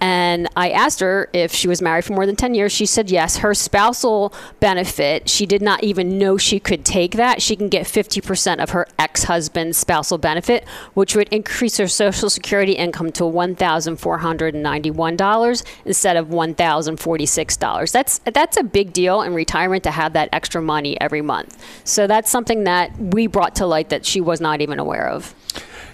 And 0.00 0.48
I 0.56 0.70
asked 0.70 1.00
her 1.00 1.28
if 1.32 1.52
she 1.52 1.66
was 1.68 1.82
married 1.82 2.04
for 2.04 2.12
more 2.12 2.26
than 2.26 2.36
10 2.36 2.54
years. 2.54 2.70
She 2.72 2.86
said 2.86 3.10
yes. 3.10 3.38
Her 3.38 3.52
spousal 3.54 4.32
benefit, 4.60 5.28
she 5.28 5.44
did 5.46 5.60
not 5.62 5.82
even 5.82 6.16
know 6.18 6.36
she 6.36 6.60
could 6.60 6.84
take 6.84 7.16
that. 7.16 7.42
She 7.42 7.56
can 7.56 7.68
get 7.68 7.86
50% 7.86 8.62
of 8.62 8.70
her 8.70 8.86
ex 8.98 9.24
husband's 9.24 9.76
spousal 9.76 10.18
benefit, 10.18 10.64
which 10.94 11.16
would 11.16 11.28
increase 11.30 11.78
her 11.78 11.88
Social 11.88 12.30
Security 12.30 12.72
income 12.72 13.10
to 13.12 13.24
$1,491 13.24 15.64
instead 15.84 16.16
of 16.16 16.28
$1,046. 16.28 17.92
That's, 17.92 18.18
that's 18.18 18.56
a 18.56 18.62
big 18.62 18.92
deal 18.92 19.22
in 19.22 19.34
retirement 19.34 19.82
to 19.84 19.90
have 19.90 20.12
that 20.12 20.28
extra 20.32 20.62
money 20.62 21.00
every 21.00 21.22
month. 21.22 21.64
So 21.84 22.06
that's 22.06 22.30
something 22.30 22.62
that 22.64 22.96
we 22.98 23.26
brought 23.26 23.54
to 23.56 23.66
light 23.66 23.88
that 23.88 24.06
she 24.06 24.20
was 24.20 24.40
not 24.40 24.60
even 24.60 24.78
aware 24.78 25.08
of. 25.08 25.34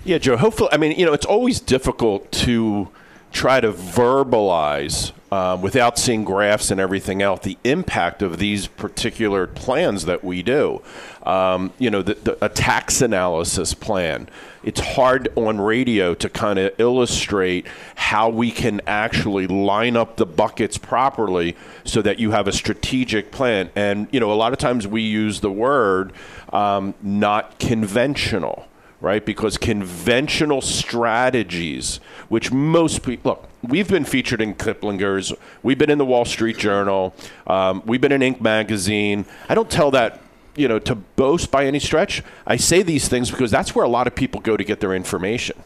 Yeah, 0.05 0.19
Joe. 0.19 0.37
Hopefully, 0.37 0.69
I 0.71 0.77
mean, 0.77 0.99
you 0.99 1.07
know, 1.07 1.15
it's 1.15 1.25
always 1.25 1.61
difficult 1.61 2.31
to 2.33 2.91
try 3.35 3.61
to 3.61 3.73
verbalize 3.73 5.13
um, 5.33 5.61
without 5.61 5.99
seeing 5.99 6.25
graphs 6.25 6.71
and 6.71 6.81
everything 6.81 7.21
else 7.21 7.41
the 7.41 7.59
impact 7.65 8.23
of 8.23 8.39
these 8.39 8.69
particular 8.69 9.49
plans 9.49 10.05
that 10.05 10.23
we 10.23 10.41
do. 10.41 10.81
Um, 11.25 11.73
you 11.79 11.91
know, 11.91 12.01
the, 12.01 12.15
the, 12.15 12.45
a 12.45 12.49
tax 12.49 13.03
analysis 13.03 13.75
plan. 13.75 14.29
It's 14.63 14.79
hard 14.79 15.29
on 15.35 15.61
radio 15.61 16.15
to 16.15 16.31
kind 16.31 16.61
of 16.61 16.73
illustrate 16.79 17.67
how 17.97 18.29
we 18.29 18.53
can 18.53 18.81
actually 18.87 19.49
line 19.49 19.97
up 19.97 20.17
the 20.17 20.27
buckets 20.27 20.79
properly 20.79 21.57
so 21.83 22.01
that 22.03 22.21
you 22.21 22.31
have 22.31 22.47
a 22.47 22.53
strategic 22.53 23.33
plan. 23.33 23.69
And, 23.75 24.07
you 24.13 24.21
know, 24.21 24.33
a 24.33 24.35
lot 24.35 24.53
of 24.53 24.61
times 24.61 24.87
we 24.87 25.03
use 25.03 25.41
the 25.41 25.51
word 25.51 26.13
um, 26.53 26.95
not 27.03 27.59
conventional 27.59 28.69
right? 29.05 29.25
Because 29.25 29.59
conventional 29.59 30.63
strategies, 30.63 31.99
which 32.29 32.51
most 32.51 33.03
people 33.03 33.33
look, 33.33 33.49
we've 33.63 33.89
been 33.89 34.05
featured 34.05 34.41
in 34.41 34.55
Kiplinger's, 34.55 35.33
we've 35.63 35.79
been 35.79 35.91
in 35.91 35.99
the 35.99 36.07
Wall 36.07 36.25
Street 36.25 36.57
Journal, 36.57 37.15
um, 37.47 37.83
we've 37.85 38.01
been 38.01 38.13
in 38.13 38.23
Inc. 38.23 38.41
magazine. 38.41 39.27
I 39.49 39.55
don't 39.55 39.71
tell 39.71 39.91
that 39.91 40.21
you 40.57 40.69
know 40.69 40.79
to 40.79 40.95
boast 40.95 41.51
by 41.51 41.67
any 41.67 41.79
stretch. 41.79 42.23
I 42.47 42.57
say 42.57 42.83
these 42.83 43.07
things 43.07 43.31
because 43.31 43.51
that's 43.51 43.75
where 43.75 43.85
a 43.85 43.89
lot 43.89 44.07
of 44.07 44.15
people 44.15 44.41
go 44.41 44.57
to 44.57 44.65
get 44.65 44.81
their 44.81 44.95
information 44.95 45.63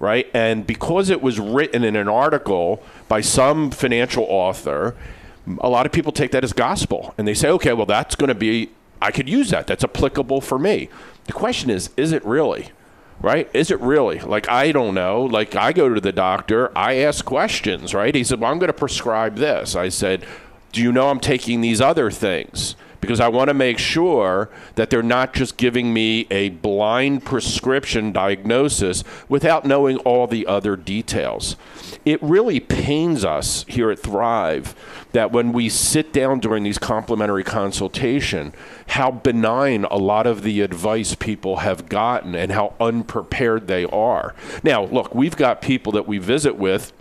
right? 0.00 0.28
And 0.32 0.64
because 0.64 1.10
it 1.10 1.20
was 1.20 1.40
written 1.40 1.82
in 1.82 1.96
an 1.96 2.08
article 2.08 2.80
by 3.08 3.20
some 3.20 3.72
financial 3.72 4.24
author, 4.28 4.94
a 5.60 5.68
lot 5.68 5.86
of 5.86 5.92
people 5.92 6.12
take 6.12 6.30
that 6.30 6.44
as 6.44 6.52
gospel 6.52 7.14
and 7.18 7.26
they 7.26 7.34
say, 7.34 7.48
okay, 7.48 7.72
well, 7.72 7.86
that's 7.86 8.14
going 8.14 8.28
to 8.28 8.34
be, 8.34 8.70
I 9.00 9.10
could 9.10 9.28
use 9.28 9.50
that. 9.50 9.66
That's 9.66 9.82
applicable 9.82 10.40
for 10.40 10.56
me. 10.56 10.88
The 11.28 11.32
question 11.32 11.70
is, 11.70 11.90
is 11.96 12.10
it 12.10 12.24
really? 12.24 12.70
Right? 13.20 13.48
Is 13.52 13.70
it 13.70 13.80
really? 13.80 14.18
Like, 14.18 14.48
I 14.48 14.72
don't 14.72 14.94
know. 14.94 15.22
Like, 15.22 15.54
I 15.54 15.72
go 15.72 15.92
to 15.92 16.00
the 16.00 16.12
doctor, 16.12 16.76
I 16.76 16.96
ask 16.96 17.24
questions, 17.24 17.94
right? 17.94 18.14
He 18.14 18.24
said, 18.24 18.40
Well, 18.40 18.50
I'm 18.50 18.58
going 18.58 18.68
to 18.68 18.72
prescribe 18.72 19.36
this. 19.36 19.76
I 19.76 19.88
said, 19.88 20.24
Do 20.72 20.82
you 20.82 20.92
know 20.92 21.08
I'm 21.08 21.20
taking 21.20 21.60
these 21.60 21.80
other 21.80 22.10
things? 22.10 22.74
because 23.00 23.20
I 23.20 23.28
want 23.28 23.48
to 23.48 23.54
make 23.54 23.78
sure 23.78 24.50
that 24.74 24.90
they're 24.90 25.02
not 25.02 25.32
just 25.32 25.56
giving 25.56 25.92
me 25.92 26.26
a 26.30 26.50
blind 26.50 27.24
prescription 27.24 28.12
diagnosis 28.12 29.04
without 29.28 29.64
knowing 29.64 29.98
all 29.98 30.26
the 30.26 30.46
other 30.46 30.76
details. 30.76 31.56
It 32.04 32.22
really 32.22 32.60
pains 32.60 33.24
us 33.24 33.64
here 33.68 33.90
at 33.90 33.98
Thrive 33.98 34.74
that 35.12 35.32
when 35.32 35.52
we 35.52 35.68
sit 35.68 36.12
down 36.12 36.40
during 36.40 36.64
these 36.64 36.78
complimentary 36.78 37.44
consultation, 37.44 38.52
how 38.88 39.10
benign 39.10 39.84
a 39.84 39.96
lot 39.96 40.26
of 40.26 40.42
the 40.42 40.60
advice 40.60 41.14
people 41.14 41.56
have 41.58 41.88
gotten 41.88 42.34
and 42.34 42.52
how 42.52 42.74
unprepared 42.80 43.66
they 43.66 43.84
are. 43.86 44.34
Now, 44.62 44.84
look, 44.84 45.14
we've 45.14 45.36
got 45.36 45.62
people 45.62 45.92
that 45.92 46.06
we 46.06 46.18
visit 46.18 46.56
with 46.56 46.92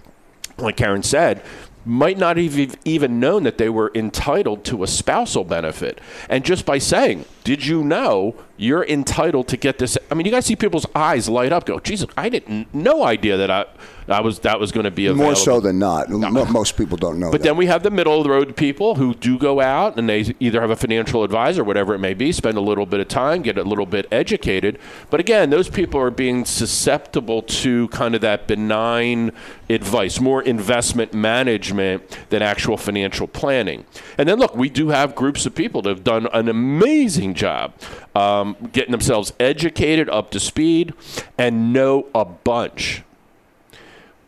like 0.57 0.77
Karen 0.77 1.03
said, 1.03 1.43
might 1.85 2.17
not 2.17 2.37
have 2.37 2.77
even 2.85 3.19
known 3.19 3.43
that 3.43 3.57
they 3.57 3.69
were 3.69 3.91
entitled 3.95 4.65
to 4.65 4.83
a 4.83 4.87
spousal 4.87 5.43
benefit. 5.43 5.99
And 6.29 6.43
just 6.43 6.65
by 6.65 6.79
saying, 6.79 7.25
did 7.47 7.65
you 7.65 7.81
know 7.81 8.35
you're 8.57 8.83
entitled 8.83 9.47
to 9.47 9.55
get 9.55 9.77
this? 9.77 9.97
I 10.11 10.15
mean, 10.15 10.25
you 10.25 10.33
guys 10.33 10.45
see 10.45 10.57
people's 10.57 10.85
eyes 10.93 11.29
light 11.29 11.53
up. 11.53 11.65
Go, 11.65 11.79
Jesus, 11.79 12.09
I 12.17 12.27
didn't, 12.27 12.67
no 12.73 13.05
idea 13.05 13.37
that 13.37 13.49
I, 13.49 13.67
I 14.09 14.19
was 14.19 14.39
that 14.39 14.59
was 14.59 14.73
going 14.73 14.83
to 14.83 14.91
be 14.91 15.05
available. 15.05 15.25
More 15.25 15.35
so 15.35 15.59
than 15.61 15.79
not. 15.79 16.09
No. 16.09 16.45
Most 16.45 16.75
people 16.75 16.97
don't 16.97 17.19
know. 17.19 17.31
But 17.31 17.41
that. 17.41 17.47
then 17.47 17.57
we 17.57 17.67
have 17.67 17.83
the 17.83 17.91
middle 17.91 18.17
of 18.17 18.23
the 18.23 18.29
road 18.29 18.55
people 18.57 18.95
who 18.95 19.13
do 19.13 19.37
go 19.37 19.61
out 19.61 19.97
and 19.97 20.09
they 20.09 20.33
either 20.39 20.59
have 20.59 20.71
a 20.71 20.75
financial 20.75 21.23
advisor, 21.23 21.63
whatever 21.63 21.93
it 21.93 21.99
may 21.99 22.13
be, 22.13 22.31
spend 22.31 22.57
a 22.57 22.61
little 22.61 22.85
bit 22.85 22.99
of 22.99 23.07
time, 23.07 23.41
get 23.41 23.57
a 23.57 23.63
little 23.63 23.85
bit 23.85 24.07
educated. 24.11 24.79
But 25.09 25.19
again, 25.19 25.49
those 25.49 25.69
people 25.69 26.01
are 26.01 26.11
being 26.11 26.43
susceptible 26.45 27.41
to 27.43 27.87
kind 27.89 28.15
of 28.15 28.21
that 28.21 28.47
benign 28.47 29.31
advice, 29.69 30.19
more 30.19 30.41
investment 30.41 31.13
management 31.13 32.17
than 32.29 32.41
actual 32.41 32.77
financial 32.77 33.27
planning. 33.27 33.85
And 34.17 34.27
then 34.27 34.39
look, 34.39 34.55
we 34.55 34.69
do 34.69 34.89
have 34.89 35.15
groups 35.15 35.45
of 35.45 35.53
people 35.53 35.81
that 35.83 35.89
have 35.89 36.03
done 36.03 36.27
an 36.33 36.47
amazing 36.47 37.33
job 37.37 37.73
um, 38.15 38.57
getting 38.73 38.91
themselves 38.91 39.31
educated, 39.39 40.09
up 40.09 40.31
to 40.31 40.39
speed, 40.39 40.93
and 41.37 41.71
know 41.71 42.07
a 42.13 42.25
bunch. 42.25 43.03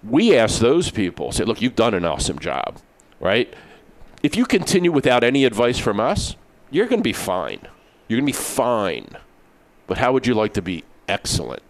We 0.03 0.35
ask 0.35 0.59
those 0.59 0.91
people, 0.91 1.33
say, 1.33 1.43
look, 1.43 1.61
you've 1.61 1.75
done 1.75 1.93
an 1.93 2.05
awesome 2.05 2.39
job, 2.39 2.79
right? 3.19 3.53
If 4.23 4.37
you 4.37 4.45
continue 4.45 4.91
without 4.91 5.23
any 5.23 5.43
advice 5.43 5.77
from 5.77 5.99
us, 5.99 6.35
you're 6.71 6.87
going 6.87 6.99
to 6.99 7.03
be 7.03 7.13
fine. 7.13 7.59
You're 8.07 8.19
going 8.19 8.31
to 8.31 8.37
be 8.37 8.43
fine. 8.43 9.17
But 9.87 9.97
how 9.97 10.13
would 10.13 10.25
you 10.25 10.35
like 10.35 10.53
to 10.53 10.61
be 10.61 10.83
excellent? 11.07 11.63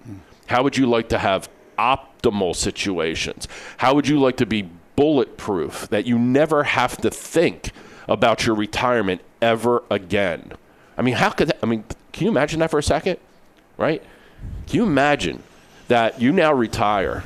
How 0.47 0.63
would 0.63 0.77
you 0.77 0.85
like 0.85 1.09
to 1.09 1.17
have 1.17 1.49
optimal 1.77 2.55
situations? 2.55 3.47
How 3.77 3.95
would 3.95 4.07
you 4.07 4.19
like 4.19 4.37
to 4.37 4.45
be 4.45 4.69
bulletproof 4.95 5.87
that 5.89 6.05
you 6.05 6.19
never 6.19 6.63
have 6.63 6.97
to 6.97 7.09
think 7.09 7.71
about 8.07 8.45
your 8.45 8.55
retirement 8.55 9.21
ever 9.41 9.83
again? 9.89 10.51
I 11.00 11.02
mean, 11.02 11.16
how 11.16 11.30
could 11.30 11.47
that, 11.47 11.60
I 11.64 11.66
mean, 11.66 11.86
can 12.12 12.26
you 12.26 12.30
imagine 12.30 12.60
that 12.60 12.70
for 12.70 12.78
a 12.78 12.84
second? 12.84 13.18
Right? 13.78 14.04
Can 14.68 14.76
you 14.76 14.84
imagine 14.84 15.41
that 15.88 16.22
you 16.22 16.34
now 16.34 16.54
retire 16.54 17.24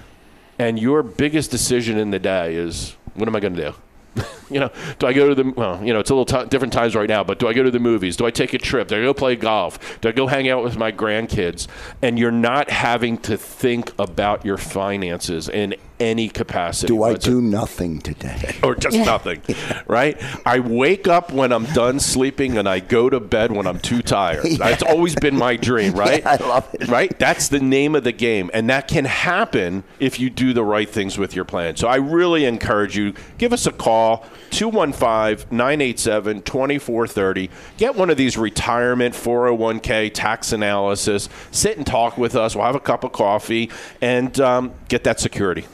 and 0.60 0.80
your 0.80 1.02
biggest 1.02 1.50
decision 1.50 1.98
in 1.98 2.12
the 2.12 2.20
day 2.20 2.54
is 2.54 2.96
what 3.16 3.28
am 3.28 3.36
I 3.36 3.40
going 3.40 3.56
to 3.56 3.72
do? 3.72 4.24
you 4.52 4.60
know, 4.60 4.72
do 5.00 5.08
I 5.08 5.14
go 5.14 5.28
to 5.28 5.34
the 5.34 5.52
well, 5.52 5.84
you 5.84 5.92
know, 5.92 6.00
it's 6.00 6.12
a 6.12 6.16
little 6.16 6.44
t- 6.44 6.48
different 6.50 6.72
times 6.72 6.96
right 6.96 7.10
now, 7.10 7.24
but 7.24 7.40
do 7.40 7.48
I 7.48 7.54
go 7.54 7.64
to 7.64 7.72
the 7.72 7.80
movies? 7.80 8.16
Do 8.16 8.28
I 8.28 8.32
take 8.32 8.54
a 8.54 8.60
trip? 8.60 8.90
Do 8.90 8.96
I 8.96 9.02
go 9.02 9.14
play 9.14 9.36
golf? 9.36 10.00
Do 10.02 10.10
I 10.10 10.12
go 10.12 10.28
hang 10.28 10.48
out 10.50 10.64
with 10.64 10.78
my 10.78 10.92
grandkids? 10.92 11.68
And 12.04 12.20
you're 12.20 12.30
not 12.32 12.70
having 12.70 13.18
to 13.20 13.38
think 13.38 13.92
about 13.98 14.46
your 14.46 14.58
finances 14.58 15.50
in 15.50 15.74
any 16.00 16.30
capacity. 16.30 16.88
Do 16.88 17.04
I 17.04 17.14
do 17.16 17.42
nothing 17.42 18.00
today? 18.00 18.58
Or 18.64 18.76
just 18.76 18.98
nothing, 18.98 19.42
right? 19.88 20.18
I 20.46 20.60
wake 20.60 21.08
up 21.08 21.34
when 21.34 21.52
I'm 21.52 21.66
done 21.74 22.00
sleeping 22.00 22.58
and 22.58 22.68
I 22.68 22.80
go 22.80 23.10
to 23.10 23.20
bed 23.20 23.52
when 23.52 23.68
I'm 23.68 23.80
too 23.80 24.02
tired. 24.02 24.46
Yeah. 24.54 24.58
That's 24.58 24.84
always 24.84 25.16
been 25.16 25.36
my 25.36 25.56
dream, 25.56 25.94
right? 25.94 26.22
Yeah, 26.24 26.38
I 26.40 26.48
love 26.48 26.70
it. 26.74 26.88
Right? 26.88 27.18
That's 27.18 27.50
the 27.50 27.60
name 27.60 27.96
of 27.96 28.04
the 28.04 28.12
game. 28.12 28.52
And 28.54 28.70
that 28.70 28.88
can 28.88 29.06
happen 29.06 29.84
if 30.00 30.20
you 30.20 30.30
do 30.30 30.54
the 30.54 30.64
right 30.64 30.90
things 30.90 31.18
with 31.18 31.36
your 31.36 31.44
plan. 31.44 31.76
So 31.76 31.88
I 31.88 31.96
really 31.96 32.46
encourage 32.46 32.96
you, 32.96 33.14
give 33.38 33.52
us 33.52 33.66
a 33.66 33.72
call, 33.72 34.26
215 34.52 35.48
987 35.50 36.42
2430. 36.44 37.50
Get 37.78 37.96
one 37.96 38.10
of 38.10 38.18
these 38.18 38.38
retirement 38.38 39.16
401k 39.16 40.14
tax 40.14 40.54
analysis. 40.54 41.30
Sit 41.52 41.78
and 41.78 41.86
talk 41.86 42.18
with 42.18 42.36
us. 42.36 42.56
We'll 42.56 42.66
have 42.66 42.76
a 42.76 42.80
cup 42.80 43.04
of 43.04 43.12
coffee 43.12 43.72
and 44.02 44.40
um, 44.40 44.74
get 44.88 45.04
that 45.06 45.20
security. 45.20 45.66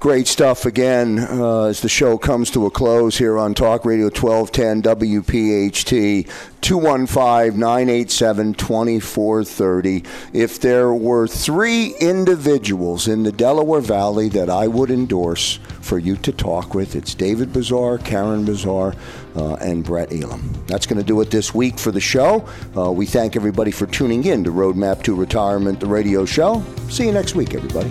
Great 0.00 0.28
stuff 0.28 0.64
again 0.64 1.18
uh, 1.18 1.64
as 1.64 1.80
the 1.80 1.88
show 1.88 2.16
comes 2.16 2.52
to 2.52 2.66
a 2.66 2.70
close 2.70 3.18
here 3.18 3.36
on 3.36 3.52
Talk 3.52 3.84
Radio 3.84 4.04
1210 4.04 4.82
WPHT 4.82 6.30
215 6.60 7.58
987 7.58 8.54
2430. 8.54 10.04
If 10.32 10.60
there 10.60 10.94
were 10.94 11.26
three 11.26 11.96
individuals 12.00 13.08
in 13.08 13.24
the 13.24 13.32
Delaware 13.32 13.80
Valley 13.80 14.28
that 14.28 14.48
I 14.48 14.68
would 14.68 14.92
endorse 14.92 15.58
for 15.80 15.98
you 15.98 16.14
to 16.18 16.30
talk 16.30 16.74
with, 16.74 16.94
it's 16.94 17.12
David 17.16 17.52
Bazaar, 17.52 17.98
Karen 17.98 18.44
Bazaar, 18.44 18.94
uh, 19.34 19.54
and 19.54 19.82
Brett 19.82 20.12
Elam. 20.12 20.62
That's 20.68 20.86
going 20.86 20.98
to 20.98 21.04
do 21.04 21.20
it 21.22 21.32
this 21.32 21.52
week 21.52 21.76
for 21.76 21.90
the 21.90 22.00
show. 22.00 22.48
Uh, 22.76 22.92
we 22.92 23.04
thank 23.04 23.34
everybody 23.34 23.72
for 23.72 23.86
tuning 23.86 24.26
in 24.26 24.44
to 24.44 24.52
Roadmap 24.52 25.02
to 25.02 25.16
Retirement, 25.16 25.80
the 25.80 25.86
radio 25.86 26.24
show. 26.24 26.62
See 26.88 27.06
you 27.06 27.12
next 27.12 27.34
week, 27.34 27.52
everybody. 27.54 27.90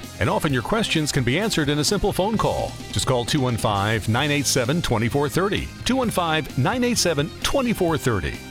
and 0.21 0.29
often 0.29 0.53
your 0.53 0.61
questions 0.61 1.11
can 1.11 1.23
be 1.23 1.39
answered 1.39 1.67
in 1.67 1.79
a 1.79 1.83
simple 1.83 2.13
phone 2.13 2.37
call. 2.37 2.71
Just 2.91 3.07
call 3.07 3.25
215 3.25 4.13
987 4.13 4.81
2430. 4.83 5.67
215 5.83 6.63
987 6.63 7.27
2430. 7.41 8.50